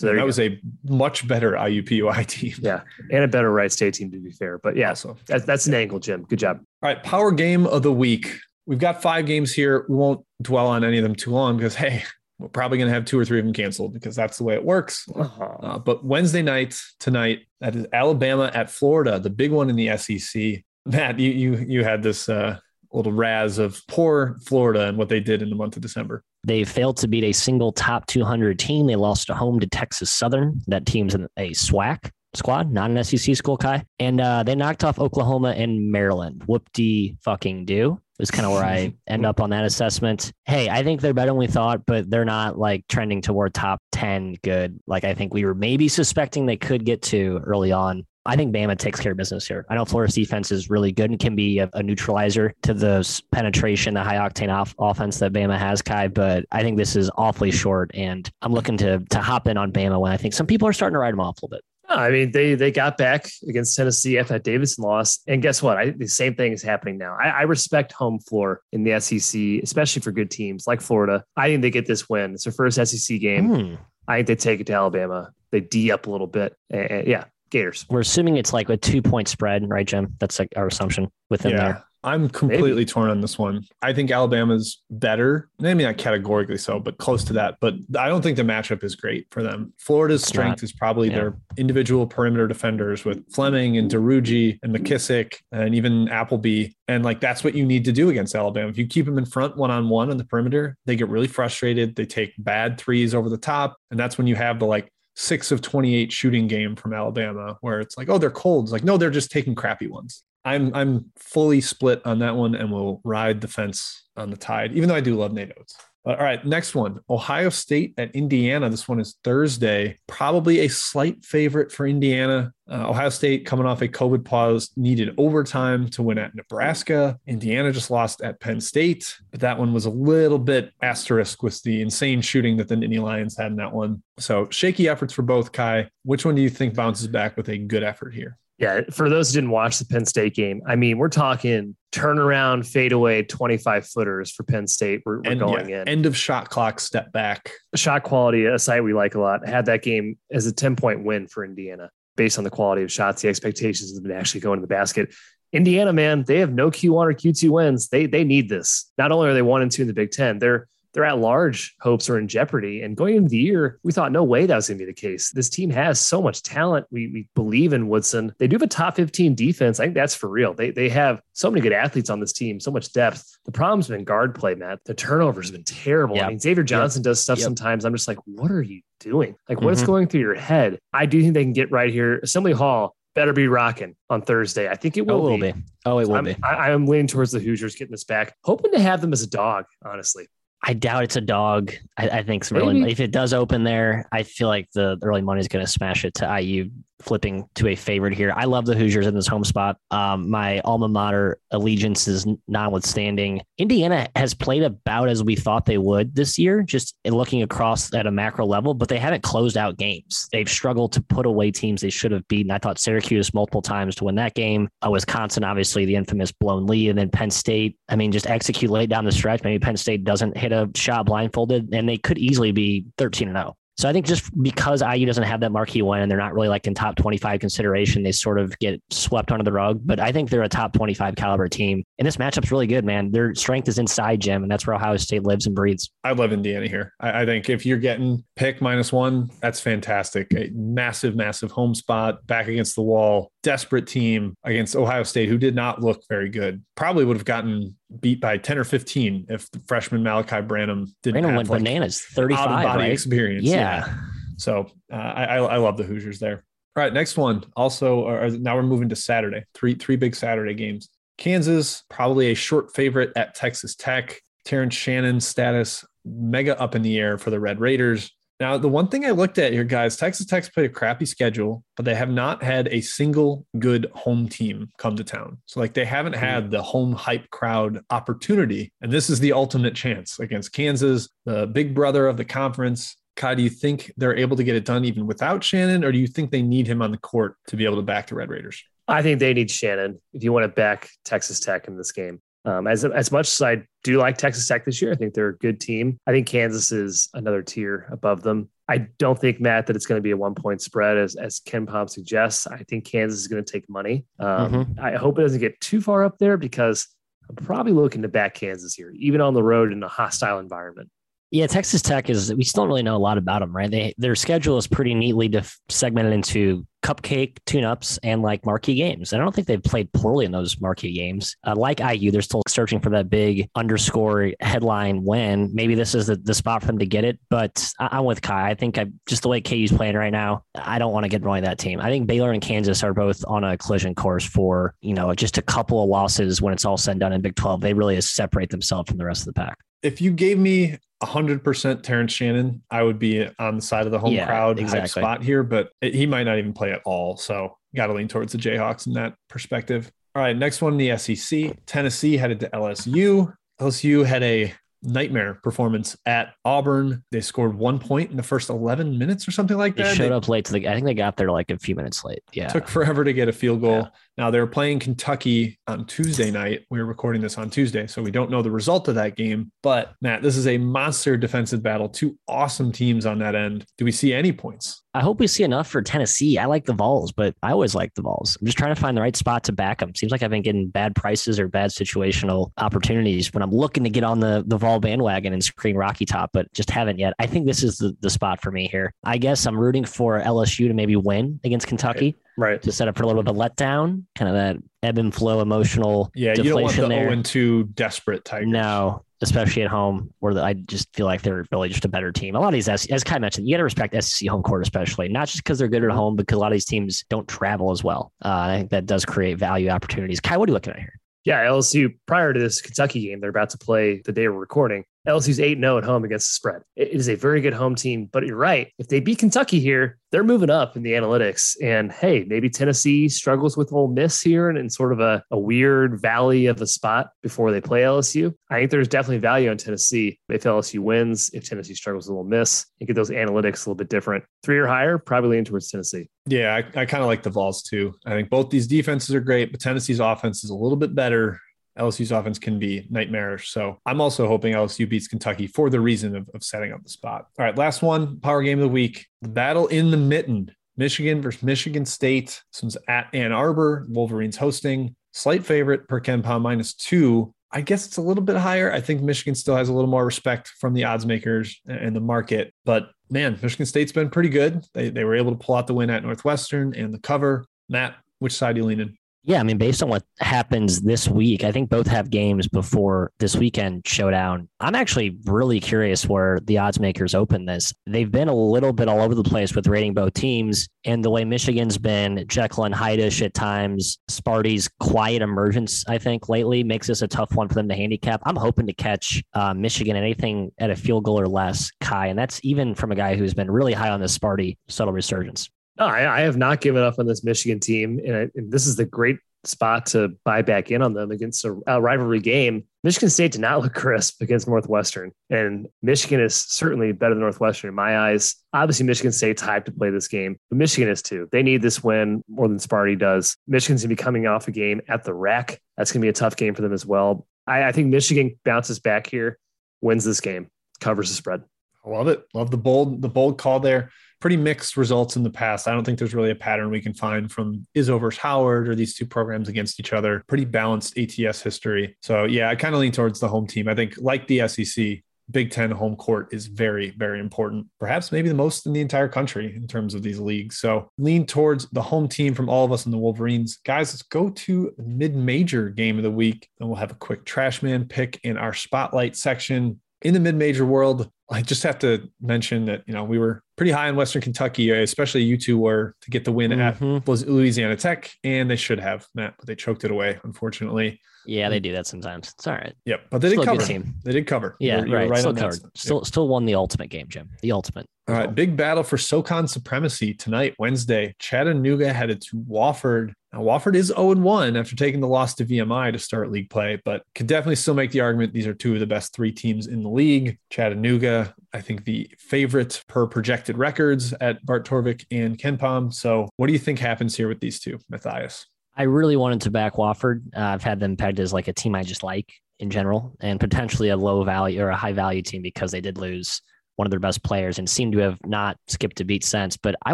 So 0.01 0.15
that 0.15 0.25
was 0.25 0.37
go. 0.37 0.45
a 0.45 0.59
much 0.89 1.27
better 1.27 1.51
IUPUI 1.51 2.25
team. 2.27 2.55
yeah, 2.59 2.81
and 3.11 3.23
a 3.23 3.27
better 3.27 3.51
Wright 3.51 3.71
State 3.71 3.93
team 3.93 4.09
to 4.11 4.19
be 4.19 4.31
fair. 4.31 4.57
But 4.57 4.75
yeah, 4.75 4.93
so 4.93 5.15
that's 5.27 5.45
that's 5.45 5.67
an 5.67 5.75
angle, 5.75 5.99
Jim. 5.99 6.23
Good 6.23 6.39
job. 6.39 6.57
All 6.81 6.89
right, 6.89 7.01
power 7.03 7.31
game 7.31 7.67
of 7.67 7.83
the 7.83 7.93
week. 7.93 8.39
We've 8.65 8.79
got 8.79 9.01
five 9.01 9.27
games 9.27 9.53
here. 9.53 9.85
We 9.89 9.95
won't 9.95 10.25
dwell 10.41 10.67
on 10.67 10.83
any 10.83 10.97
of 10.97 11.03
them 11.03 11.13
too 11.13 11.29
long 11.29 11.57
because, 11.57 11.75
hey, 11.75 12.03
we're 12.39 12.47
probably 12.47 12.79
going 12.79 12.87
to 12.87 12.93
have 12.93 13.05
two 13.05 13.19
or 13.19 13.25
three 13.25 13.37
of 13.37 13.45
them 13.45 13.53
canceled 13.53 13.93
because 13.93 14.15
that's 14.15 14.39
the 14.39 14.43
way 14.43 14.55
it 14.55 14.63
works. 14.63 15.07
Uh, 15.15 15.77
but 15.77 16.03
Wednesday 16.03 16.41
night 16.41 16.79
tonight, 16.99 17.41
that 17.59 17.75
is 17.75 17.85
Alabama 17.93 18.49
at 18.53 18.71
Florida, 18.71 19.19
the 19.19 19.29
big 19.29 19.51
one 19.51 19.69
in 19.69 19.75
the 19.75 19.95
SEC. 19.97 20.63
Matt, 20.85 21.19
you 21.19 21.31
you 21.31 21.57
you 21.67 21.83
had 21.83 22.01
this 22.01 22.27
uh, 22.27 22.57
little 22.91 23.11
razz 23.11 23.59
of 23.59 23.79
poor 23.87 24.37
Florida 24.45 24.87
and 24.87 24.97
what 24.97 25.09
they 25.09 25.19
did 25.19 25.43
in 25.43 25.49
the 25.49 25.55
month 25.55 25.75
of 25.75 25.83
December. 25.83 26.23
They 26.43 26.63
failed 26.63 26.97
to 26.97 27.07
beat 27.07 27.23
a 27.23 27.31
single 27.31 27.71
top 27.71 28.07
200 28.07 28.57
team. 28.57 28.87
They 28.87 28.95
lost 28.95 29.29
at 29.29 29.35
home 29.35 29.59
to 29.59 29.67
Texas 29.67 30.11
Southern. 30.11 30.61
That 30.67 30.85
team's 30.85 31.13
a 31.13 31.51
SWAC 31.51 32.09
squad, 32.33 32.71
not 32.71 32.89
an 32.89 33.03
SEC 33.03 33.35
school, 33.35 33.57
Ky. 33.57 33.83
And 33.99 34.21
uh, 34.21 34.43
they 34.43 34.55
knocked 34.55 34.83
off 34.83 34.99
Oklahoma 34.99 35.51
and 35.51 35.91
Maryland. 35.91 36.43
Whoop 36.47 36.67
de 36.73 37.15
fucking 37.23 37.65
do 37.65 37.99
is 38.19 38.31
kind 38.31 38.45
of 38.45 38.53
where 38.53 38.63
I 38.63 38.93
end 39.07 39.25
up 39.25 39.41
on 39.41 39.49
that 39.49 39.65
assessment. 39.65 40.31
Hey, 40.45 40.69
I 40.69 40.83
think 40.83 41.01
they're 41.01 41.13
better 41.13 41.31
than 41.31 41.37
we 41.37 41.47
thought, 41.47 41.85
but 41.85 42.09
they're 42.09 42.25
not 42.25 42.57
like 42.57 42.87
trending 42.87 43.21
toward 43.21 43.53
top 43.53 43.81
10 43.91 44.37
good. 44.43 44.79
Like 44.87 45.03
I 45.03 45.13
think 45.13 45.33
we 45.33 45.45
were 45.45 45.55
maybe 45.55 45.87
suspecting 45.87 46.45
they 46.45 46.57
could 46.57 46.85
get 46.85 47.01
to 47.03 47.41
early 47.43 47.71
on. 47.71 48.05
I 48.25 48.35
think 48.35 48.53
Bama 48.53 48.77
takes 48.77 48.99
care 48.99 49.13
of 49.13 49.17
business 49.17 49.47
here. 49.47 49.65
I 49.69 49.75
know 49.75 49.85
Florida's 49.85 50.15
defense 50.15 50.51
is 50.51 50.69
really 50.69 50.91
good 50.91 51.09
and 51.09 51.19
can 51.19 51.35
be 51.35 51.59
a, 51.59 51.69
a 51.73 51.81
neutralizer 51.81 52.53
to 52.63 52.73
the 52.73 53.21
penetration, 53.31 53.95
the 53.95 54.03
high 54.03 54.17
octane 54.17 54.53
off, 54.53 54.75
offense 54.77 55.19
that 55.19 55.33
Bama 55.33 55.57
has, 55.57 55.81
Ky. 55.81 56.07
But 56.07 56.45
I 56.51 56.61
think 56.61 56.77
this 56.77 56.95
is 56.95 57.09
awfully 57.17 57.51
short, 57.51 57.91
and 57.93 58.29
I'm 58.41 58.53
looking 58.53 58.77
to 58.77 58.99
to 58.99 59.19
hop 59.19 59.47
in 59.47 59.57
on 59.57 59.71
Bama 59.71 59.99
when 59.99 60.11
I 60.11 60.17
think 60.17 60.33
some 60.33 60.45
people 60.45 60.67
are 60.67 60.73
starting 60.73 60.95
to 60.95 60.99
ride 60.99 61.13
them 61.13 61.19
off 61.19 61.41
a 61.41 61.45
little 61.45 61.57
bit. 61.57 61.65
I 61.89 62.09
mean, 62.09 62.31
they 62.31 62.55
they 62.55 62.71
got 62.71 62.97
back 62.97 63.27
against 63.47 63.75
Tennessee 63.75 64.17
after 64.17 64.33
that 64.33 64.43
Davidson 64.43 64.83
loss, 64.83 65.19
and 65.27 65.41
guess 65.41 65.61
what? 65.61 65.77
I, 65.77 65.89
the 65.89 66.07
same 66.07 66.35
thing 66.35 66.53
is 66.53 66.61
happening 66.61 66.97
now. 66.97 67.17
I, 67.21 67.29
I 67.29 67.41
respect 67.43 67.91
home 67.91 68.19
floor 68.19 68.61
in 68.71 68.83
the 68.83 68.99
SEC, 68.99 69.63
especially 69.63 70.01
for 70.01 70.11
good 70.11 70.31
teams 70.31 70.67
like 70.67 70.81
Florida. 70.81 71.23
I 71.35 71.47
think 71.47 71.61
they 71.61 71.71
get 71.71 71.87
this 71.87 72.07
win. 72.07 72.33
It's 72.33 72.43
their 72.43 72.53
first 72.53 72.75
SEC 72.85 73.19
game. 73.19 73.49
Hmm. 73.49 73.75
I 74.07 74.17
think 74.17 74.27
they 74.27 74.35
take 74.35 74.59
it 74.59 74.67
to 74.67 74.73
Alabama. 74.73 75.31
They 75.51 75.59
d 75.59 75.91
up 75.91 76.07
a 76.07 76.11
little 76.11 76.27
bit. 76.27 76.55
And, 76.69 76.91
and 76.91 77.07
yeah, 77.07 77.25
Gators. 77.51 77.85
We're 77.89 77.99
assuming 77.99 78.37
it's 78.37 78.53
like 78.53 78.69
a 78.69 78.77
two 78.77 79.01
point 79.01 79.27
spread, 79.27 79.69
right, 79.69 79.85
Jim? 79.85 80.15
That's 80.19 80.39
like 80.39 80.49
our 80.55 80.67
assumption 80.67 81.09
within 81.29 81.51
Yeah. 81.51 81.57
there. 81.63 81.83
I'm 82.03 82.29
completely 82.29 82.83
torn 82.83 83.11
on 83.11 83.21
this 83.21 83.37
one. 83.37 83.63
I 83.83 83.93
think 83.93 84.09
Alabama's 84.09 84.81
better. 84.89 85.49
Maybe 85.59 85.83
not 85.83 85.99
categorically 85.99 86.57
so, 86.57 86.79
but 86.79 86.97
close 86.97 87.23
to 87.25 87.33
that. 87.33 87.57
But 87.61 87.75
I 87.95 88.07
don't 88.07 88.23
think 88.23 88.37
the 88.37 88.41
matchup 88.43 88.83
is 88.83 88.95
great 88.95 89.27
for 89.29 89.43
them. 89.43 89.71
Florida's 89.77 90.23
strength 90.23 90.61
not. 90.61 90.63
is 90.63 90.73
probably 90.73 91.09
Yeah. 91.09 91.15
their 91.15 91.37
individual 91.57 92.07
perimeter 92.07 92.47
defenders 92.47 93.05
with 93.05 93.23
Fleming 93.31 93.77
and 93.77 93.91
Duruji 93.91 94.57
and 94.63 94.75
McKissic 94.75 95.33
and 95.51 95.75
even 95.75 96.09
Appleby. 96.09 96.69
And 96.87 97.05
like 97.05 97.19
that's 97.19 97.43
what 97.43 97.53
you 97.53 97.67
need 97.67 97.85
to 97.85 97.91
do 97.91 98.09
against 98.09 98.33
Alabama. 98.33 98.69
If 98.69 98.79
you 98.79 98.87
keep 98.87 99.05
them 99.05 99.19
in 99.19 99.25
front 99.25 99.55
one 99.55 99.69
on 99.69 99.87
one 99.87 100.09
on 100.09 100.17
the 100.17 100.25
perimeter, 100.25 100.77
they 100.87 100.95
get 100.95 101.07
really 101.07 101.27
frustrated. 101.27 101.95
They 101.95 102.07
take 102.07 102.33
bad 102.39 102.79
threes 102.79 103.13
over 103.13 103.29
the 103.29 103.37
top. 103.37 103.77
And 103.91 103.99
that's 103.99 104.17
when 104.17 104.25
you 104.25 104.35
have 104.37 104.57
the 104.57 104.65
like 104.65 104.91
six 105.15 105.51
of 105.51 105.61
28 105.61 106.11
shooting 106.11 106.47
game 106.47 106.75
from 106.75 106.93
Alabama, 106.93 107.57
where 107.61 107.79
it's 107.79 107.97
like, 107.97 108.09
oh, 108.09 108.17
they're 108.17 108.29
cold. 108.29 108.65
It's 108.65 108.71
like, 108.71 108.83
no, 108.83 108.97
they're 108.97 109.09
just 109.09 109.31
taking 109.31 109.55
crappy 109.55 109.87
ones. 109.87 110.23
I'm 110.43 110.73
I'm 110.73 111.11
fully 111.17 111.61
split 111.61 112.01
on 112.05 112.19
that 112.19 112.35
one 112.35 112.55
and 112.55 112.71
will 112.71 112.99
ride 113.03 113.41
the 113.41 113.47
fence 113.47 114.05
on 114.17 114.31
the 114.31 114.37
tide, 114.37 114.73
even 114.73 114.89
though 114.89 114.95
I 114.95 115.01
do 115.01 115.15
love 115.15 115.33
Nate 115.33 115.51
Oats. 115.59 115.75
All 116.03 116.15
right, 116.15 116.43
next 116.43 116.73
one 116.73 116.99
Ohio 117.11 117.49
State 117.49 117.93
at 117.99 118.15
Indiana. 118.15 118.71
This 118.71 118.87
one 118.87 118.99
is 118.99 119.17
Thursday. 119.23 119.99
Probably 120.07 120.61
a 120.61 120.67
slight 120.67 121.23
favorite 121.23 121.71
for 121.71 121.85
Indiana. 121.85 122.51
Uh, 122.67 122.89
Ohio 122.89 123.09
State 123.09 123.45
coming 123.45 123.67
off 123.67 123.83
a 123.83 123.87
COVID 123.87 124.25
pause 124.25 124.71
needed 124.75 125.13
overtime 125.19 125.89
to 125.89 126.01
win 126.01 126.17
at 126.17 126.33
Nebraska. 126.33 127.19
Indiana 127.27 127.71
just 127.71 127.91
lost 127.91 128.21
at 128.21 128.39
Penn 128.39 128.59
State, 128.59 129.15
but 129.29 129.41
that 129.41 129.59
one 129.59 129.73
was 129.73 129.85
a 129.85 129.91
little 129.91 130.39
bit 130.39 130.71
asterisk 130.81 131.43
with 131.43 131.61
the 131.61 131.81
insane 131.81 132.21
shooting 132.21 132.57
that 132.57 132.67
the 132.67 132.75
Nittany 132.75 132.99
Lions 132.99 133.37
had 133.37 133.51
in 133.51 133.57
that 133.57 133.71
one. 133.71 134.01
So 134.17 134.49
shaky 134.49 134.89
efforts 134.89 135.13
for 135.13 135.21
both. 135.21 135.51
Ky, 135.51 135.87
which 136.03 136.25
one 136.25 136.33
do 136.33 136.41
you 136.41 136.49
think 136.49 136.73
bounces 136.73 137.07
back 137.07 137.37
with 137.37 137.49
a 137.49 137.59
good 137.59 137.83
effort 137.83 138.15
here? 138.15 138.39
Yeah, 138.61 138.81
for 138.91 139.09
those 139.09 139.31
who 139.31 139.37
didn't 139.37 139.49
watch 139.49 139.79
the 139.79 139.85
Penn 139.85 140.05
State 140.05 140.35
game, 140.35 140.61
I 140.67 140.75
mean, 140.75 140.99
we're 140.99 141.09
talking 141.09 141.75
turnaround, 141.91 142.63
fadeaway, 142.63 143.23
25 143.23 143.87
footers 143.87 144.31
for 144.31 144.43
Penn 144.43 144.67
State. 144.67 145.01
We're, 145.03 145.19
we're 145.21 145.33
going 145.33 145.67
yeah, 145.67 145.81
in. 145.81 145.87
end 145.87 146.05
of 146.05 146.15
shot 146.15 146.49
clock, 146.49 146.79
step 146.79 147.11
back. 147.11 147.51
shot 147.75 148.03
quality, 148.03 148.45
a 148.45 148.59
site 148.59 148.83
we 148.83 148.93
like 148.93 149.15
a 149.15 149.19
lot, 149.19 149.47
had 149.47 149.65
that 149.65 149.81
game 149.81 150.19
as 150.31 150.45
a 150.45 150.53
10 150.53 150.75
point 150.75 151.03
win 151.03 151.27
for 151.27 151.43
Indiana 151.43 151.89
based 152.15 152.37
on 152.37 152.43
the 152.43 152.51
quality 152.51 152.83
of 152.83 152.91
shots, 152.91 153.23
the 153.23 153.29
expectations 153.29 153.97
of 153.97 154.03
them 154.03 154.11
actually 154.11 154.41
going 154.41 154.59
to 154.59 154.61
the 154.61 154.67
basket. 154.67 155.11
Indiana, 155.51 155.91
man, 155.91 156.23
they 156.23 156.37
have 156.37 156.53
no 156.53 156.69
Q1 156.69 156.91
or 156.93 157.13
Q2 157.13 157.49
wins. 157.49 157.89
They 157.89 158.05
they 158.05 158.23
need 158.23 158.47
this. 158.47 158.91
Not 158.99 159.11
only 159.11 159.27
are 159.29 159.33
they 159.33 159.41
one 159.41 159.63
and 159.63 159.71
two 159.71 159.81
in 159.81 159.87
the 159.87 159.93
Big 159.93 160.11
Ten, 160.11 160.37
they're 160.37 160.67
they're 160.93 161.05
at 161.05 161.19
large 161.19 161.75
hopes 161.79 162.09
are 162.09 162.17
in 162.19 162.27
jeopardy. 162.27 162.81
And 162.81 162.97
going 162.97 163.15
into 163.15 163.29
the 163.29 163.37
year, 163.37 163.79
we 163.83 163.91
thought 163.93 164.11
no 164.11 164.23
way 164.23 164.45
that 164.45 164.55
was 164.55 164.67
going 164.67 164.77
to 164.79 164.85
be 164.85 164.91
the 164.91 164.95
case. 164.95 165.31
This 165.31 165.49
team 165.49 165.69
has 165.69 165.99
so 165.99 166.21
much 166.21 166.43
talent. 166.43 166.85
We, 166.91 167.07
we 167.07 167.27
believe 167.35 167.73
in 167.73 167.87
Woodson. 167.87 168.33
They 168.39 168.47
do 168.47 168.55
have 168.55 168.61
a 168.61 168.67
top 168.67 168.95
15 168.95 169.33
defense. 169.35 169.79
I 169.79 169.85
think 169.85 169.95
that's 169.95 170.15
for 170.15 170.27
real. 170.29 170.53
They, 170.53 170.71
they 170.71 170.89
have 170.89 171.21
so 171.33 171.49
many 171.49 171.61
good 171.61 171.71
athletes 171.71 172.09
on 172.09 172.19
this 172.19 172.33
team, 172.33 172.59
so 172.59 172.71
much 172.71 172.91
depth. 172.93 173.37
The 173.45 173.51
problem's 173.51 173.87
been 173.87 174.03
guard 174.03 174.35
play, 174.35 174.55
Matt. 174.55 174.79
The 174.85 174.93
turnovers 174.93 175.47
have 175.47 175.53
been 175.53 175.63
terrible. 175.63 176.15
Yep. 176.17 176.25
I 176.25 176.29
mean, 176.29 176.39
Xavier 176.39 176.63
Johnson 176.63 177.01
does 177.01 177.21
stuff 177.21 177.37
Yep. 177.37 177.43
sometimes. 177.45 177.85
I'm 177.85 177.93
just 177.93 178.07
like, 178.07 178.19
what 178.25 178.51
are 178.51 178.61
you 178.61 178.81
doing? 178.99 179.35
Like, 179.47 179.61
what 179.61 179.73
is 179.73 179.81
Mhm. 179.83 179.87
going 179.87 180.07
through 180.07 180.21
your 180.21 180.35
head? 180.35 180.77
I 180.93 181.05
do 181.05 181.21
think 181.21 181.33
they 181.33 181.43
can 181.43 181.53
get 181.53 181.71
right 181.71 181.91
here. 181.91 182.17
Assembly 182.19 182.51
Hall 182.51 182.95
better 183.15 183.33
be 183.33 183.47
rocking 183.47 183.95
on 184.09 184.21
Thursday. 184.21 184.69
I 184.69 184.75
think 184.75 184.95
it 184.97 185.01
Oh, 185.01 185.05
will, 185.05 185.27
it 185.27 185.31
will 185.31 185.37
be. 185.39 185.53
Oh, 185.85 185.99
it 185.99 186.07
will 186.07 186.15
I'm, 186.15 186.23
be. 186.25 186.35
I, 186.43 186.71
I'm 186.71 186.85
leaning 186.85 187.07
towards 187.07 187.31
the 187.31 187.39
Hoosiers 187.39 187.75
getting 187.75 187.91
this 187.91 188.03
back, 188.05 188.35
hoping 188.43 188.71
to 188.71 188.79
have 188.79 189.01
them 189.01 189.11
as 189.13 189.21
a 189.21 189.29
dog, 189.29 189.65
honestly. 189.83 190.27
I 190.63 190.73
doubt 190.73 191.03
it's 191.03 191.15
a 191.15 191.21
dog. 191.21 191.71
I, 191.97 192.09
I 192.09 192.23
think 192.23 192.43
it's 192.43 192.51
really, 192.51 192.91
if 192.91 192.99
it 192.99 193.11
does 193.11 193.33
open 193.33 193.63
there, 193.63 194.07
I 194.11 194.23
feel 194.23 194.47
like 194.47 194.69
the, 194.73 194.97
the 194.99 195.07
early 195.07 195.21
money 195.21 195.39
is 195.39 195.47
going 195.47 195.65
to 195.65 195.71
smash 195.71 196.05
it 196.05 196.13
to 196.15 196.39
IU, 196.39 196.69
flipping 197.03 197.47
to 197.55 197.67
a 197.67 197.75
favorite 197.75 198.13
here. 198.13 198.33
I 198.35 198.45
love 198.45 198.65
the 198.65 198.75
Hoosiers 198.75 199.07
in 199.07 199.15
this 199.15 199.27
home 199.27 199.43
spot. 199.43 199.77
Um, 199.91 200.29
my 200.29 200.59
alma 200.61 200.87
mater 200.87 201.39
allegiance 201.51 202.07
is 202.07 202.25
notwithstanding. 202.47 203.41
Indiana 203.57 204.07
has 204.15 204.33
played 204.33 204.63
about 204.63 205.09
as 205.09 205.23
we 205.23 205.35
thought 205.35 205.65
they 205.65 205.77
would 205.77 206.15
this 206.15 206.37
year, 206.37 206.61
just 206.63 206.95
looking 207.05 207.43
across 207.43 207.93
at 207.93 208.07
a 208.07 208.11
macro 208.11 208.45
level, 208.45 208.73
but 208.73 208.87
they 208.87 208.97
haven't 208.97 209.23
closed 209.23 209.57
out 209.57 209.77
games. 209.77 210.27
They've 210.31 210.49
struggled 210.49 210.93
to 210.93 211.01
put 211.01 211.25
away 211.25 211.51
teams 211.51 211.81
they 211.81 211.89
should 211.89 212.11
have 212.11 212.27
beaten. 212.27 212.51
I 212.51 212.57
thought 212.57 212.79
Syracuse 212.79 213.33
multiple 213.33 213.61
times 213.61 213.95
to 213.95 214.05
win 214.05 214.15
that 214.15 214.33
game. 214.33 214.69
Uh, 214.85 214.91
Wisconsin, 214.91 215.43
obviously, 215.43 215.85
the 215.85 215.95
infamous 215.95 216.31
blown 216.31 216.65
lead, 216.65 216.89
and 216.89 216.99
then 216.99 217.09
Penn 217.09 217.31
State. 217.31 217.77
I 217.89 217.95
mean, 217.95 218.11
just 218.11 218.27
execute 218.27 218.71
late 218.71 218.89
down 218.89 219.05
the 219.05 219.11
stretch. 219.11 219.43
Maybe 219.43 219.59
Penn 219.59 219.77
State 219.77 220.03
doesn't 220.03 220.37
hit 220.37 220.51
a 220.51 220.69
shot 220.75 221.05
blindfolded, 221.05 221.73
and 221.73 221.87
they 221.87 221.97
could 221.97 222.17
easily 222.17 222.51
be 222.51 222.85
13 222.97 223.27
and 223.27 223.37
0. 223.37 223.55
So 223.81 223.89
I 223.89 223.93
think 223.93 224.05
just 224.05 224.29
because 224.43 224.83
IU 224.83 225.07
doesn't 225.07 225.23
have 225.23 225.39
that 225.39 225.51
marquee 225.51 225.81
win 225.81 226.03
and 226.03 226.11
they're 226.11 226.19
not 226.19 226.35
really 226.35 226.49
like 226.49 226.67
in 226.67 226.75
top 226.75 226.95
25 226.97 227.39
consideration, 227.39 228.03
they 228.03 228.11
sort 228.11 228.37
of 228.37 228.55
get 228.59 228.79
swept 228.91 229.31
under 229.31 229.43
the 229.43 229.51
rug. 229.51 229.81
But 229.83 229.99
I 229.99 230.11
think 230.11 230.29
they're 230.29 230.43
a 230.43 230.47
top 230.47 230.73
25 230.73 231.15
caliber 231.15 231.47
team. 231.47 231.83
And 231.97 232.05
this 232.05 232.17
matchup's 232.17 232.51
really 232.51 232.67
good, 232.67 232.85
man. 232.85 233.09
Their 233.09 233.33
strength 233.33 233.67
is 233.67 233.79
inside 233.79 234.21
Jim, 234.21 234.43
and 234.43 234.51
that's 234.51 234.67
where 234.67 234.75
Ohio 234.75 234.97
State 234.97 235.23
lives 235.23 235.47
and 235.47 235.55
breathes. 235.55 235.89
I 236.03 236.11
love 236.11 236.31
Indiana 236.31 236.67
here. 236.67 236.93
I, 236.99 237.23
I 237.23 237.25
think 237.25 237.49
if 237.49 237.65
you're 237.65 237.79
getting 237.79 238.23
pick 238.35 238.61
minus 238.61 238.93
one, 238.93 239.31
that's 239.41 239.59
fantastic. 239.59 240.31
A 240.35 240.51
massive, 240.53 241.15
massive 241.15 241.49
home 241.49 241.73
spot 241.73 242.27
back 242.27 242.49
against 242.49 242.75
the 242.75 242.83
wall. 242.83 243.31
Desperate 243.41 243.87
team 243.87 244.35
against 244.43 244.75
Ohio 244.75 245.01
State, 245.01 245.27
who 245.27 245.39
did 245.39 245.55
not 245.55 245.81
look 245.81 246.03
very 246.07 246.29
good. 246.29 246.63
Probably 246.75 247.03
would 247.03 247.17
have 247.17 247.25
gotten 247.25 247.75
beat 247.99 248.21
by 248.21 248.37
10 248.37 248.57
or 248.57 248.63
15 248.63 249.25
if 249.29 249.49
the 249.51 249.59
freshman 249.67 250.03
Malachi 250.03 250.41
Branham 250.41 250.93
didn't 251.03 251.21
Brandon 251.21 251.29
have 251.31 251.37
went 251.37 251.49
like, 251.49 251.59
bananas, 251.59 252.01
35, 252.01 252.39
out 252.39 252.51
of 252.51 252.63
body 252.63 252.83
right? 252.83 252.91
experience. 252.91 253.45
Yeah. 253.45 253.93
So 254.37 254.71
uh, 254.91 254.95
I, 254.95 255.37
I 255.37 255.57
love 255.57 255.77
the 255.77 255.83
Hoosiers 255.83 256.19
there. 256.19 256.43
All 256.75 256.83
right, 256.83 256.93
next 256.93 257.17
one. 257.17 257.43
Also, 257.55 258.07
or 258.07 258.29
now 258.29 258.55
we're 258.55 258.63
moving 258.63 258.89
to 258.89 258.95
Saturday. 258.95 259.43
Three 259.53 259.75
three 259.75 259.97
big 259.97 260.15
Saturday 260.15 260.53
games. 260.53 260.89
Kansas 261.17 261.83
probably 261.89 262.31
a 262.31 262.33
short 262.33 262.73
favorite 262.73 263.11
at 263.17 263.35
Texas 263.35 263.75
Tech. 263.75 264.21
Terrence 264.45 264.73
Shannon 264.73 265.19
status 265.19 265.85
mega 266.05 266.59
up 266.59 266.73
in 266.73 266.81
the 266.81 266.97
air 266.97 267.17
for 267.17 267.29
the 267.29 267.39
Red 267.39 267.59
Raiders. 267.59 268.09
Now, 268.41 268.57
the 268.57 268.67
one 268.67 268.87
thing 268.87 269.05
I 269.05 269.11
looked 269.11 269.37
at 269.37 269.53
here, 269.53 269.63
guys, 269.63 269.95
Texas 269.95 270.25
Tech's 270.25 270.49
played 270.49 270.65
a 270.65 270.73
crappy 270.73 271.05
schedule, 271.05 271.63
but 271.75 271.85
they 271.85 271.93
have 271.93 272.09
not 272.09 272.41
had 272.41 272.69
a 272.69 272.81
single 272.81 273.45
good 273.59 273.85
home 273.93 274.27
team 274.27 274.71
come 274.79 274.95
to 274.95 275.03
town. 275.03 275.37
So, 275.45 275.59
like, 275.59 275.75
they 275.75 275.85
haven't 275.85 276.13
hmm. 276.13 276.21
had 276.21 276.49
the 276.49 276.63
home 276.63 276.91
hype 276.93 277.29
crowd 277.29 277.83
opportunity. 277.91 278.73
And 278.81 278.91
this 278.91 279.11
is 279.11 279.19
the 279.19 279.33
ultimate 279.33 279.75
chance 279.75 280.19
against 280.19 280.53
Kansas, 280.53 281.07
the 281.23 281.45
big 281.45 281.75
brother 281.75 282.07
of 282.07 282.17
the 282.17 282.25
conference. 282.25 282.97
Ky, 283.15 283.35
do 283.35 283.43
you 283.43 283.49
think 283.51 283.93
they're 283.95 284.17
able 284.17 284.35
to 284.37 284.43
get 284.43 284.55
it 284.55 284.65
done 284.65 284.85
even 284.85 285.05
without 285.05 285.43
Shannon, 285.43 285.83
or 285.83 285.91
do 285.91 285.99
you 285.99 286.07
think 286.07 286.31
they 286.31 286.41
need 286.41 286.65
him 286.65 286.81
on 286.81 286.89
the 286.89 286.97
court 286.97 287.35
to 287.45 287.55
be 287.55 287.65
able 287.65 287.75
to 287.75 287.83
back 287.83 288.07
the 288.07 288.15
Red 288.15 288.31
Raiders? 288.31 288.63
I 288.87 289.03
think 289.03 289.19
they 289.19 289.35
need 289.35 289.51
Shannon 289.51 290.01
if 290.13 290.23
you 290.23 290.33
want 290.33 290.45
to 290.45 290.47
back 290.47 290.89
Texas 291.05 291.39
Tech 291.39 291.67
in 291.67 291.77
this 291.77 291.91
game. 291.91 292.23
Um, 292.45 292.67
as 292.67 292.83
as 292.85 293.11
much 293.11 293.27
as 293.27 293.41
I 293.41 293.63
do 293.83 293.97
like 293.97 294.17
Texas 294.17 294.47
Tech 294.47 294.65
this 294.65 294.81
year, 294.81 294.91
I 294.91 294.95
think 294.95 295.13
they're 295.13 295.29
a 295.29 295.37
good 295.37 295.59
team. 295.59 295.97
I 296.07 296.11
think 296.11 296.27
Kansas 296.27 296.71
is 296.71 297.09
another 297.13 297.41
tier 297.41 297.87
above 297.91 298.23
them. 298.23 298.49
I 298.67 298.87
don't 298.97 299.19
think 299.19 299.39
Matt 299.39 299.67
that 299.67 299.75
it's 299.75 299.85
going 299.85 299.99
to 299.99 300.03
be 300.03 300.11
a 300.11 300.17
one 300.17 300.33
point 300.33 300.61
spread 300.61 300.97
as 300.97 301.15
as 301.15 301.39
KenPom 301.39 301.89
suggests. 301.89 302.47
I 302.47 302.63
think 302.63 302.85
Kansas 302.85 303.19
is 303.19 303.27
going 303.27 303.43
to 303.43 303.51
take 303.51 303.69
money. 303.69 304.05
Um, 304.19 304.75
I 304.81 304.93
hope 304.93 305.19
it 305.19 305.23
doesn't 305.23 305.39
get 305.39 305.59
too 305.59 305.81
far 305.81 306.03
up 306.03 306.17
there 306.17 306.37
because 306.37 306.87
I'm 307.29 307.35
probably 307.35 307.73
looking 307.73 308.01
to 308.01 308.07
back 308.07 308.33
Kansas 308.33 308.73
here, 308.73 308.91
even 308.97 309.21
on 309.21 309.33
the 309.33 309.43
road 309.43 309.71
in 309.71 309.83
a 309.83 309.87
hostile 309.87 310.39
environment. 310.39 310.89
Yeah, 311.31 311.47
Texas 311.47 311.81
Tech 311.81 312.09
is. 312.09 312.33
We 312.33 312.43
still 312.43 312.63
don't 312.63 312.69
really 312.69 312.83
know 312.83 312.97
a 312.97 312.99
lot 312.99 313.17
about 313.17 313.39
them, 313.39 313.55
right? 313.55 313.71
They 313.71 313.93
their 313.97 314.15
schedule 314.15 314.57
is 314.57 314.67
pretty 314.67 314.93
neatly 314.93 315.29
def- 315.29 315.59
segmented 315.69 316.11
into 316.11 316.67
cupcake 316.83 317.37
tune-ups 317.45 317.99
and 318.03 318.21
like 318.21 318.45
marquee 318.45 318.75
games. 318.75 319.13
And 319.13 319.21
I 319.21 319.25
don't 319.25 319.33
think 319.33 319.47
they've 319.47 319.61
played 319.61 319.91
poorly 319.93 320.25
in 320.25 320.31
those 320.31 320.59
marquee 320.59 320.93
games. 320.93 321.37
Uh, 321.45 321.55
like 321.55 321.79
IU, 321.79 322.11
they're 322.11 322.21
still 322.21 322.41
searching 322.47 322.81
for 322.81 322.89
that 322.89 323.09
big 323.09 323.49
underscore 323.55 324.31
headline 324.39 325.03
win. 325.03 325.51
Maybe 325.53 325.75
this 325.75 325.95
is 325.95 326.07
the, 326.07 326.17
the 326.17 326.33
spot 326.33 326.61
for 326.61 326.67
them 326.67 326.79
to 326.79 326.85
get 326.85 327.05
it. 327.05 327.19
But 327.29 327.71
I, 327.79 327.89
I'm 327.91 328.05
with 328.05 328.21
Ky. 328.21 328.33
I 328.33 328.55
think 328.55 328.77
I 328.77 328.87
just 329.07 329.21
the 329.21 329.29
way 329.29 329.39
KU's 329.39 329.71
playing 329.71 329.95
right 329.95 330.11
now, 330.11 330.43
I 330.55 330.79
don't 330.79 330.91
want 330.91 331.05
to 331.05 331.09
get 331.09 331.23
wrong 331.23 331.41
that 331.43 331.59
team. 331.59 331.79
I 331.79 331.89
think 331.89 332.07
Baylor 332.07 332.31
and 332.31 332.41
Kansas 332.41 332.83
are 332.83 332.93
both 332.93 333.23
on 333.25 333.45
a 333.45 333.57
collision 333.57 333.95
course 333.95 334.25
for 334.25 334.75
you 334.81 334.93
know 334.93 335.13
just 335.13 335.37
a 335.37 335.41
couple 335.41 335.81
of 335.81 335.87
losses 335.89 336.41
when 336.41 336.53
it's 336.53 336.65
all 336.65 336.77
said 336.77 336.91
and 336.91 336.99
done 336.99 337.13
in 337.13 337.21
Big 337.21 337.35
12. 337.35 337.61
They 337.61 337.73
really 337.73 338.01
separate 338.01 338.49
themselves 338.49 338.89
from 338.89 338.97
the 338.97 339.05
rest 339.05 339.21
of 339.21 339.33
the 339.33 339.39
pack. 339.39 339.57
If 339.81 340.01
you 340.01 340.11
gave 340.11 340.37
me 340.37 340.77
100% 341.01 341.83
Terrence 341.83 342.13
Shannon, 342.13 342.61
I 342.69 342.83
would 342.83 342.99
be 342.99 343.27
on 343.39 343.55
the 343.55 343.61
side 343.61 343.85
of 343.85 343.91
the 343.91 343.99
home 343.99 344.13
Yeah, 344.13 344.25
crowd 344.25 344.59
exactly. 344.59 345.01
spot 345.01 345.23
here, 345.23 345.43
but 345.43 345.71
he 345.81 346.05
might 346.05 346.23
not 346.23 346.37
even 346.37 346.53
play 346.53 346.71
at 346.71 346.81
all. 346.85 347.17
So 347.17 347.57
got 347.75 347.87
to 347.87 347.93
lean 347.93 348.07
towards 348.07 348.31
the 348.33 348.37
Jayhawks 348.37 348.87
in 348.87 348.93
that 348.93 349.15
perspective. 349.29 349.91
All 350.15 350.21
right, 350.21 350.35
next 350.35 350.61
one 350.61 350.77
the 350.77 350.97
SEC. 350.97 351.57
Tennessee 351.65 352.17
headed 352.17 352.39
to 352.41 352.49
LSU. 352.49 353.33
LSU 353.61 354.05
had 354.05 354.23
a 354.23 354.53
nightmare 354.83 355.35
performance 355.35 355.95
at 356.05 356.33
Auburn. 356.43 357.03
They 357.11 357.21
scored 357.21 357.55
one 357.55 357.79
point 357.79 358.11
in 358.11 358.17
the 358.17 358.23
first 358.23 358.49
11 358.49 358.97
minutes 358.97 359.27
or 359.27 359.31
something 359.31 359.57
like 359.57 359.75
that. 359.75 359.83
They 359.83 359.93
showed 359.95 360.09
They 360.09 360.15
up 360.15 360.27
late 360.27 360.45
to 360.45 360.53
the. 360.53 360.67
I 360.67 360.73
think 360.73 360.85
they 360.85 360.93
got 360.95 361.17
there 361.17 361.31
like 361.31 361.49
a 361.51 361.57
few 361.57 361.75
minutes 361.75 362.03
late. 362.03 362.23
Yeah, 362.33 362.47
Took 362.49 362.67
forever 362.67 363.03
to 363.03 363.13
get 363.13 363.27
a 363.29 363.33
field 363.33 363.61
goal. 363.61 363.81
Yeah. 363.83 363.87
Now 364.21 364.29
they're 364.29 364.45
playing 364.45 364.77
Kentucky 364.77 365.57
on 365.65 365.87
Tuesday 365.87 366.29
night. 366.29 366.67
We're 366.69 366.85
recording 366.85 367.23
this 367.23 367.39
on 367.39 367.49
Tuesday, 367.49 367.87
so 367.87 368.03
we 368.03 368.11
don't 368.11 368.29
know 368.29 368.43
the 368.43 368.51
result 368.51 368.87
of 368.87 368.93
that 368.93 369.15
game. 369.15 369.51
But 369.63 369.95
Matt, 369.99 370.21
this 370.21 370.37
is 370.37 370.45
a 370.45 370.59
monster 370.59 371.17
defensive 371.17 371.63
battle. 371.63 371.89
Two 371.89 372.15
awesome 372.27 372.71
teams 372.71 373.07
on 373.07 373.17
that 373.17 373.33
end. 373.33 373.65
Do 373.79 373.85
we 373.85 373.91
see 373.91 374.13
any 374.13 374.31
points? 374.31 374.83
I 374.93 374.99
hope 374.99 375.19
we 375.19 375.27
see 375.27 375.43
enough 375.43 375.67
for 375.67 375.81
Tennessee. 375.81 376.37
I 376.37 376.45
like 376.45 376.65
the 376.65 376.73
Vols, 376.73 377.11
but 377.13 377.33
I 377.41 377.51
always 377.51 377.73
like 377.73 377.93
the 377.95 378.01
Vols. 378.01 378.37
I'm 378.39 378.45
just 378.45 378.57
trying 378.57 378.75
to 378.75 378.79
find 378.79 378.95
the 378.95 379.01
right 379.01 379.15
spot 379.15 379.43
to 379.45 379.53
back 379.53 379.79
them. 379.79 379.95
Seems 379.95 380.11
like 380.11 380.21
I've 380.21 380.29
been 380.29 380.41
getting 380.41 380.67
bad 380.67 380.95
prices 380.95 381.39
or 381.39 381.47
bad 381.47 381.71
situational 381.71 382.51
opportunities 382.57 383.33
when 383.33 383.41
I'm 383.41 383.51
looking 383.51 383.83
to 383.85 383.89
get 383.89 384.03
on 384.03 384.19
the 384.19 384.43
the 384.45 384.57
Vol 384.57 384.79
bandwagon 384.81 385.33
and 385.33 385.43
screen 385.43 385.77
Rocky 385.77 386.05
Top, 386.05 386.31
but 386.33 386.51
just 386.53 386.69
haven't 386.69 386.99
yet. 386.99 387.13
I 387.19 387.25
think 387.25 387.47
this 387.47 387.63
is 387.63 387.77
the, 387.77 387.95
the 388.01 388.09
spot 388.09 388.41
for 388.41 388.51
me 388.51 388.67
here. 388.67 388.93
I 389.03 389.17
guess 389.17 389.47
I'm 389.47 389.57
rooting 389.57 389.85
for 389.85 390.21
LSU 390.21 390.67
to 390.67 390.73
maybe 390.73 390.95
win 390.95 391.39
against 391.43 391.67
Kentucky. 391.67 392.17
Right. 392.17 392.20
Right 392.37 392.61
to 392.61 392.71
set 392.71 392.87
up 392.87 392.97
for 392.97 393.03
a 393.03 393.07
little 393.07 393.23
bit 393.23 393.31
of 393.31 393.37
letdown, 393.37 394.03
kind 394.15 394.29
of 394.29 394.35
that 394.35 394.57
ebb 394.83 394.97
and 394.97 395.13
flow 395.13 395.41
emotional 395.41 396.11
Yeah, 396.15 396.33
you 396.35 396.43
don't 396.43 396.61
want 396.61 396.75
deflation 396.75 396.89
the 396.89 396.95
there. 396.95 397.09
0 397.09 397.21
2 397.21 397.63
desperate 397.73 398.25
Tigers. 398.25 398.47
No, 398.47 399.03
especially 399.21 399.63
at 399.63 399.69
home, 399.69 400.13
where 400.19 400.33
the, 400.33 400.43
I 400.43 400.53
just 400.53 400.93
feel 400.95 401.05
like 401.05 401.21
they're 401.21 401.45
really 401.51 401.69
just 401.69 401.85
a 401.85 401.89
better 401.89 402.11
team. 402.11 402.35
A 402.35 402.39
lot 402.39 402.47
of 402.47 402.53
these, 402.53 402.67
as, 402.67 402.85
as 402.87 403.03
Ky 403.03 403.19
mentioned, 403.19 403.47
you 403.47 403.53
got 403.53 403.57
to 403.57 403.63
respect 403.63 404.03
SEC 404.03 404.27
home 404.27 404.41
court, 404.43 404.61
especially 404.63 405.07
not 405.09 405.27
just 405.27 405.43
because 405.43 405.59
they're 405.59 405.67
good 405.67 405.83
at 405.83 405.91
home, 405.91 406.15
but 406.15 406.25
because 406.25 406.37
a 406.37 406.39
lot 406.39 406.47
of 406.47 406.53
these 406.53 406.65
teams 406.65 407.03
don't 407.09 407.27
travel 407.27 407.71
as 407.71 407.83
well. 407.83 408.11
Uh, 408.23 408.29
I 408.29 408.57
think 408.57 408.71
that 408.71 408.85
does 408.85 409.05
create 409.05 409.37
value 409.37 409.69
opportunities. 409.69 410.19
Ky, 410.19 410.37
what 410.37 410.49
are 410.49 410.51
you 410.51 410.53
looking 410.53 410.73
at 410.73 410.79
here? 410.79 410.99
Yeah, 411.23 411.43
LSU 411.45 411.95
prior 412.07 412.33
to 412.33 412.39
this 412.39 412.61
Kentucky 412.61 413.07
game, 413.07 413.19
they're 413.21 413.29
about 413.29 413.51
to 413.51 413.57
play 413.57 414.01
the 414.03 414.11
day 414.11 414.27
we're 414.27 414.39
recording. 414.39 414.85
LSU's 415.07 415.39
8 415.39 415.59
0 415.59 415.77
at 415.77 415.83
home 415.83 416.03
against 416.03 416.29
the 416.29 416.33
spread. 416.33 416.61
It 416.75 416.89
is 416.89 417.09
a 417.09 417.15
very 417.15 417.41
good 417.41 417.53
home 417.53 417.75
team, 417.75 418.09
but 418.11 418.25
you're 418.25 418.35
right. 418.35 418.71
If 418.77 418.87
they 418.87 418.99
beat 418.99 419.19
Kentucky 419.19 419.59
here, 419.59 419.97
they're 420.11 420.23
moving 420.23 420.49
up 420.49 420.75
in 420.75 420.83
the 420.83 420.91
analytics. 420.91 421.55
And 421.61 421.91
hey, 421.91 422.25
maybe 422.27 422.49
Tennessee 422.49 423.09
struggles 423.09 423.57
with 423.57 423.71
Ole 423.71 423.87
Miss 423.87 424.21
here 424.21 424.49
and 424.49 424.57
in 424.57 424.69
sort 424.69 424.91
of 424.91 424.99
a, 424.99 425.23
a 425.31 425.39
weird 425.39 426.01
valley 426.01 426.45
of 426.45 426.61
a 426.61 426.67
spot 426.67 427.09
before 427.23 427.51
they 427.51 427.61
play 427.61 427.81
LSU. 427.81 428.33
I 428.49 428.59
think 428.59 428.71
there's 428.71 428.87
definitely 428.87 429.19
value 429.19 429.49
on 429.49 429.57
Tennessee 429.57 430.19
if 430.29 430.43
LSU 430.43 430.79
wins, 430.79 431.31
if 431.33 431.47
Tennessee 431.47 431.73
struggles 431.73 432.07
with 432.07 432.17
Ole 432.17 432.23
Miss, 432.25 432.65
and 432.79 432.87
get 432.87 432.95
those 432.95 433.09
analytics 433.09 433.65
a 433.65 433.69
little 433.69 433.75
bit 433.75 433.89
different. 433.89 434.23
Three 434.43 434.57
or 434.57 434.67
higher, 434.67 434.97
probably 434.97 435.37
lean 435.37 435.45
towards 435.45 435.71
Tennessee. 435.71 436.09
Yeah, 436.27 436.55
I, 436.55 436.81
I 436.81 436.85
kind 436.85 437.01
of 437.01 437.07
like 437.07 437.23
the 437.23 437.29
Vols 437.29 437.63
too. 437.63 437.93
I 438.05 438.11
think 438.11 438.29
both 438.29 438.49
these 438.49 438.67
defenses 438.67 439.15
are 439.15 439.21
great, 439.21 439.51
but 439.51 439.59
Tennessee's 439.59 439.99
offense 439.99 440.43
is 440.43 440.49
a 440.49 440.55
little 440.55 440.77
bit 440.77 440.93
better. 440.93 441.39
LSU's 441.81 442.11
offense 442.11 442.39
can 442.39 442.59
be 442.59 442.87
nightmarish. 442.89 443.49
So 443.49 443.79
I'm 443.85 443.99
also 443.99 444.27
hoping 444.27 444.53
LSU 444.53 444.87
beats 444.87 445.07
Kentucky 445.07 445.47
for 445.47 445.69
the 445.69 445.79
reason 445.79 446.15
of, 446.15 446.29
of 446.33 446.43
setting 446.43 446.71
up 446.71 446.83
the 446.83 446.89
spot. 446.89 447.27
All 447.39 447.45
right, 447.45 447.57
last 447.57 447.81
one, 447.81 448.19
power 448.19 448.43
game 448.43 448.59
of 448.59 448.63
the 448.63 448.69
week. 448.69 449.07
The 449.21 449.29
battle 449.29 449.67
in 449.67 449.91
the 449.91 449.97
mitten. 449.97 450.51
Michigan 450.77 451.21
versus 451.21 451.43
Michigan 451.43 451.85
State. 451.85 452.41
This 452.53 452.63
one's 452.63 452.77
at 452.87 453.07
Ann 453.13 453.31
Arbor. 453.31 453.85
Wolverines 453.89 454.37
hosting. 454.37 454.95
Slight 455.13 455.45
favorite 455.45 455.87
per 455.87 455.99
KenPom 455.99 456.41
minus 456.41 456.73
two. 456.73 457.33
I 457.51 457.61
guess 457.61 457.85
it's 457.85 457.97
a 457.97 458.01
little 458.01 458.23
bit 458.23 458.37
higher. 458.37 458.71
I 458.71 458.79
think 458.79 459.01
Michigan 459.01 459.35
still 459.35 459.55
has 459.57 459.67
a 459.67 459.73
little 459.73 459.89
more 459.89 460.05
respect 460.05 460.47
from 460.59 460.73
the 460.73 460.85
odds 460.85 461.05
makers 461.05 461.59
and 461.67 461.93
the 461.93 461.99
market. 461.99 462.53
But 462.63 462.91
man, 463.09 463.37
Michigan 463.41 463.65
State's 463.65 463.91
been 463.91 464.09
pretty 464.09 464.29
good. 464.29 464.65
They, 464.73 464.89
they 464.89 465.03
were 465.03 465.15
able 465.15 465.31
to 465.31 465.37
pull 465.37 465.55
out 465.55 465.67
the 465.67 465.73
win 465.73 465.89
at 465.89 466.03
Northwestern 466.03 466.73
and 466.73 466.93
the 466.93 466.99
cover. 466.99 467.45
Matt, 467.67 467.95
which 468.19 468.33
side 468.33 468.55
do 468.55 468.61
you 468.61 468.67
lean 468.67 468.79
in? 468.79 468.97
Yeah, 469.23 469.39
I 469.39 469.43
mean, 469.43 469.59
based 469.59 469.83
on 469.83 469.89
what 469.89 470.03
happens 470.19 470.81
this 470.81 471.07
week, 471.07 471.43
I 471.43 471.51
think 471.51 471.69
both 471.69 471.85
have 471.85 472.09
games 472.09 472.47
before 472.47 473.11
this 473.19 473.35
weekend 473.35 473.83
showdown. 473.85 474.49
I'm 474.59 474.73
actually 474.73 475.19
really 475.25 475.59
curious 475.59 476.09
where 476.09 476.39
the 476.45 476.57
odds 476.57 476.79
makers 476.79 477.13
open 477.13 477.45
this. 477.45 477.71
They've 477.85 478.09
been 478.09 478.29
a 478.29 478.35
little 478.35 478.73
bit 478.73 478.87
all 478.87 478.99
over 478.99 479.13
the 479.13 479.23
place 479.23 479.53
with 479.53 479.67
rating 479.67 479.93
both 479.93 480.15
teams, 480.15 480.67
and 480.85 481.05
the 481.05 481.11
way 481.11 481.23
Michigan's 481.23 481.77
been 481.77 482.25
Jekyll 482.27 482.63
and 482.63 482.73
Hyde-ish 482.73 483.21
at 483.21 483.35
times. 483.35 483.99
Sparty's 484.09 484.67
quiet 484.79 485.21
emergence, 485.21 485.83
I 485.87 485.99
think, 485.99 486.27
lately 486.27 486.63
makes 486.63 486.87
this 486.87 487.03
a 487.03 487.07
tough 487.07 487.35
one 487.35 487.47
for 487.47 487.53
them 487.53 487.69
to 487.69 487.75
handicap. 487.75 488.23
I'm 488.25 488.35
hoping 488.35 488.65
to 488.65 488.73
catch 488.73 489.23
uh, 489.35 489.53
Michigan 489.53 489.95
anything 489.95 490.51
at 490.57 490.71
a 490.71 490.75
field 490.75 491.03
goal 491.03 491.19
or 491.19 491.27
less, 491.27 491.69
Ky, 491.79 492.09
and 492.09 492.17
that's 492.17 492.39
even 492.43 492.73
from 492.73 492.91
a 492.91 492.95
guy 492.95 493.15
who's 493.15 493.35
been 493.35 493.51
really 493.51 493.73
high 493.73 493.89
on 493.89 494.01
this 494.01 494.17
Sparty 494.17 494.57
subtle 494.67 494.93
resurgence. 494.93 495.47
No, 495.77 495.85
I, 495.85 496.19
I 496.19 496.21
have 496.21 496.37
not 496.37 496.61
given 496.61 496.83
up 496.83 496.99
on 496.99 497.07
this 497.07 497.23
Michigan 497.23 497.59
team, 497.59 497.99
and, 498.05 498.15
I, 498.15 498.29
and 498.35 498.51
this 498.51 498.67
is 498.67 498.75
the 498.75 498.85
great 498.85 499.17
spot 499.43 499.87
to 499.87 500.09
buy 500.23 500.41
back 500.41 500.69
in 500.69 500.81
on 500.81 500.93
them 500.93 501.11
against 501.11 501.45
a, 501.45 501.57
a, 501.67 501.81
rivalry 501.81 502.19
game. 502.19 502.65
Michigan 502.83 503.09
State 503.09 503.31
did 503.31 503.41
not 503.41 503.61
look 503.61 503.73
crisp 503.73 504.21
against 504.21 504.47
Northwestern, 504.47 505.11
and 505.29 505.67
Michigan 505.81 506.19
is 506.19 506.35
certainly 506.35 506.91
better 506.91 507.15
than 507.15 507.21
Northwestern 507.21 507.69
in 507.69 507.75
my 507.75 507.97
eyes. 507.97 508.35
Obviously, 508.53 508.85
Michigan 508.85 509.11
State's 509.11 509.41
hyped 509.41 509.65
to 509.65 509.71
play 509.71 509.89
this 509.89 510.07
game, 510.07 510.37
but 510.49 510.57
Michigan 510.57 510.89
is 510.89 511.01
too. 511.01 511.27
They 511.31 511.43
need 511.43 511.61
this 511.61 511.83
win 511.83 512.23
more 512.27 512.47
than 512.47 512.57
Sparty 512.57 512.97
does. 512.97 513.37
Michigan's 513.47 513.83
gonna 513.83 513.89
be 513.89 513.95
coming 513.95 514.27
off 514.27 514.47
a 514.47 514.51
game 514.51 514.81
at 514.87 515.03
the 515.03 515.13
RAC. 515.13 515.59
That's 515.77 515.91
gonna 515.91 516.01
be 516.01 516.09
a 516.09 516.13
tough 516.13 516.35
game 516.35 516.53
for 516.53 516.61
them 516.61 516.73
as 516.73 516.85
well. 516.85 517.25
I, 517.47 517.63
I 517.63 517.71
think 517.71 517.87
Michigan 517.87 518.39
bounces 518.45 518.79
back 518.79 519.07
here, 519.07 519.37
wins 519.81 520.05
this 520.05 520.21
game, 520.21 520.49
covers 520.79 521.09
the 521.09 521.15
spread. 521.15 521.43
I 521.85 521.89
love 521.89 522.07
it. 522.07 522.23
Love 522.33 522.51
the 522.51 522.57
bold, 522.57 523.01
the 523.01 523.09
bold 523.09 523.39
call 523.39 523.59
there. 523.59 523.91
Pretty 524.21 524.37
mixed 524.37 524.77
results 524.77 525.17
in 525.17 525.23
the 525.23 525.29
past. 525.29 525.67
I 525.67 525.73
don't 525.73 525.83
think 525.83 525.99
there's 525.99 526.15
really 526.15 526.31
a 526.31 526.35
pattern 526.35 526.69
we 526.69 526.81
can 526.81 526.93
find 526.93 527.29
from 527.29 527.67
Izzo 527.75 527.99
versus 527.99 528.19
Howard 528.21 528.69
or 528.69 528.75
these 528.75 528.95
two 528.95 529.05
programs 529.05 529.49
against 529.49 529.79
each 529.79 529.91
other. 529.91 530.23
Pretty 530.27 530.45
balanced 530.45 530.97
ATS 530.97 531.41
history. 531.41 531.97
So 532.01 532.23
yeah, 532.23 532.49
I 532.49 532.55
kind 532.55 532.73
of 532.73 532.79
lean 532.81 532.93
towards 532.93 533.19
the 533.19 533.27
home 533.27 533.47
team. 533.47 533.67
I 533.67 533.75
think 533.75 533.95
like 533.97 534.27
the 534.27 534.47
SEC, 534.47 535.01
Big 535.31 535.51
Ten 535.51 535.71
home 535.71 535.95
court 535.95 536.33
is 536.33 536.47
very, 536.47 536.91
very 536.91 537.19
important. 537.19 537.67
Perhaps 537.79 538.11
maybe 538.11 538.27
the 538.27 538.35
most 538.35 538.65
in 538.65 538.73
the 538.73 538.81
entire 538.81 539.07
country 539.07 539.55
in 539.55 539.67
terms 539.67 539.93
of 539.93 540.03
these 540.03 540.19
leagues. 540.19 540.57
So 540.57 540.89
lean 540.97 541.25
towards 541.25 541.67
the 541.69 541.81
home 541.81 542.07
team 542.07 542.33
from 542.33 542.49
all 542.49 542.65
of 542.65 542.71
us 542.71 542.85
in 542.85 542.91
the 542.91 542.97
Wolverines. 542.97 543.57
Guys, 543.65 543.93
let's 543.93 544.03
go 544.03 544.29
to 544.29 544.73
mid-major 544.77 545.69
game 545.69 545.97
of 545.97 546.03
the 546.03 546.11
week. 546.11 546.47
and 546.59 546.69
we'll 546.69 546.77
have 546.77 546.91
a 546.91 546.95
quick 546.95 547.25
trash 547.25 547.63
man 547.63 547.85
pick 547.85 548.19
in 548.23 548.37
our 548.37 548.53
spotlight 548.53 549.15
section. 549.15 549.79
In 550.01 550.13
the 550.13 550.19
mid-major 550.19 550.65
world, 550.65 551.09
I 551.29 551.41
just 551.41 551.63
have 551.63 551.79
to 551.79 552.09
mention 552.21 552.65
that, 552.65 552.83
you 552.87 552.93
know, 552.93 553.03
we 553.03 553.19
were 553.19 553.43
pretty 553.61 553.71
high 553.71 553.87
in 553.87 553.95
Western 553.95 554.23
Kentucky, 554.23 554.71
especially 554.71 555.21
you 555.21 555.37
two 555.37 555.55
were 555.55 555.93
to 556.01 556.09
get 556.09 556.25
the 556.25 556.31
win 556.31 556.49
Mhm. 556.49 556.97
at 557.21 557.27
Louisiana 557.29 557.75
Tech, 557.75 558.09
and 558.23 558.49
they 558.49 558.55
should 558.55 558.79
have, 558.79 559.05
Matt, 559.13 559.35
but 559.37 559.45
they 559.45 559.53
choked 559.53 559.83
it 559.83 559.91
away, 559.91 560.17
unfortunately. 560.23 560.99
Yeah, 561.27 561.47
they 561.49 561.59
do 561.59 561.71
that 561.73 561.85
sometimes. 561.85 562.33
It's 562.35 562.47
all 562.47 562.55
right. 562.55 562.73
Yep, 562.87 563.01
but 563.11 563.21
they 563.21 563.29
Still 563.29 563.43
did 563.43 563.45
cover. 563.51 563.61
team. 563.63 563.93
They 564.03 564.13
did 564.13 564.25
cover. 564.25 564.55
You 564.59 564.67
Yeah, 564.69 564.79
were- 564.79 564.85
you 564.87 564.91
were 564.93 565.07
right. 565.09 565.19
Still 565.19 565.35
covered. 565.35 565.59
Still, 565.77 566.03
still 566.03 566.27
won 566.27 566.45
the 566.45 566.55
ultimate 566.55 566.89
game, 566.89 567.05
Jim. 567.07 567.29
The 567.43 567.51
ultimate. 567.51 567.85
All 568.07 568.15
right, 568.15 568.33
big 568.33 568.57
battle 568.57 568.81
for 568.81 568.97
SoCon 568.97 569.47
supremacy 569.47 570.15
tonight, 570.15 570.55
Wednesday. 570.57 571.13
Chattanooga 571.19 571.93
headed 571.93 572.19
to 572.31 572.37
Wofford. 572.37 573.13
Now, 573.33 573.39
Wofford 573.43 573.75
is 573.75 573.87
0 573.87 574.15
1 574.15 574.57
after 574.57 574.75
taking 574.75 574.99
the 574.99 575.07
loss 575.07 575.35
to 575.35 575.45
VMI 575.45 575.93
to 575.93 575.99
start 575.99 576.31
league 576.31 576.49
play, 576.49 576.81
but 576.83 577.03
could 577.15 577.27
definitely 577.27 577.55
still 577.55 577.73
make 577.73 577.91
the 577.91 578.01
argument 578.01 578.33
these 578.33 578.47
are 578.47 578.53
two 578.53 578.73
of 578.73 578.81
the 578.81 578.85
best 578.85 579.13
three 579.13 579.31
teams 579.31 579.67
in 579.67 579.83
the 579.83 579.89
league. 579.89 580.37
Chattanooga, 580.49 581.33
I 581.53 581.61
think 581.61 581.85
the 581.85 582.11
favorite 582.19 582.83
per 582.87 583.07
projected 583.07 583.57
records 583.57 584.13
at 584.19 584.45
Bart 584.45 584.67
Torvik 584.67 585.05
and 585.11 585.37
KenPom. 585.37 585.93
So, 585.93 586.29
what 586.35 586.47
do 586.47 586.53
you 586.53 586.59
think 586.59 586.79
happens 586.79 587.15
here 587.15 587.29
with 587.29 587.39
these 587.39 587.59
two, 587.61 587.79
Matthias? 587.89 588.47
I 588.75 588.83
really 588.83 589.15
wanted 589.15 589.41
to 589.41 589.51
back 589.51 589.73
Wofford. 589.73 590.23
Uh, 590.35 590.41
I've 590.41 590.63
had 590.63 590.79
them 590.79 590.97
pegged 590.97 591.19
as 591.19 591.31
like 591.31 591.47
a 591.47 591.53
team 591.53 591.73
I 591.75 591.83
just 591.83 592.03
like 592.03 592.33
in 592.59 592.69
general, 592.69 593.15
and 593.21 593.39
potentially 593.39 593.89
a 593.89 593.97
low 593.97 594.23
value 594.23 594.61
or 594.61 594.69
a 594.69 594.75
high 594.75 594.93
value 594.93 595.21
team 595.21 595.41
because 595.41 595.71
they 595.71 595.81
did 595.81 595.97
lose 595.97 596.41
one 596.81 596.87
of 596.87 596.91
their 596.91 596.99
best 596.99 597.21
players 597.21 597.59
and 597.59 597.69
seemed 597.69 597.93
to 597.93 597.99
have 597.99 598.17
not 598.25 598.57
skipped 598.67 598.99
a 599.01 599.05
beat 599.05 599.23
since. 599.23 599.55
But 599.55 599.75
I 599.85 599.93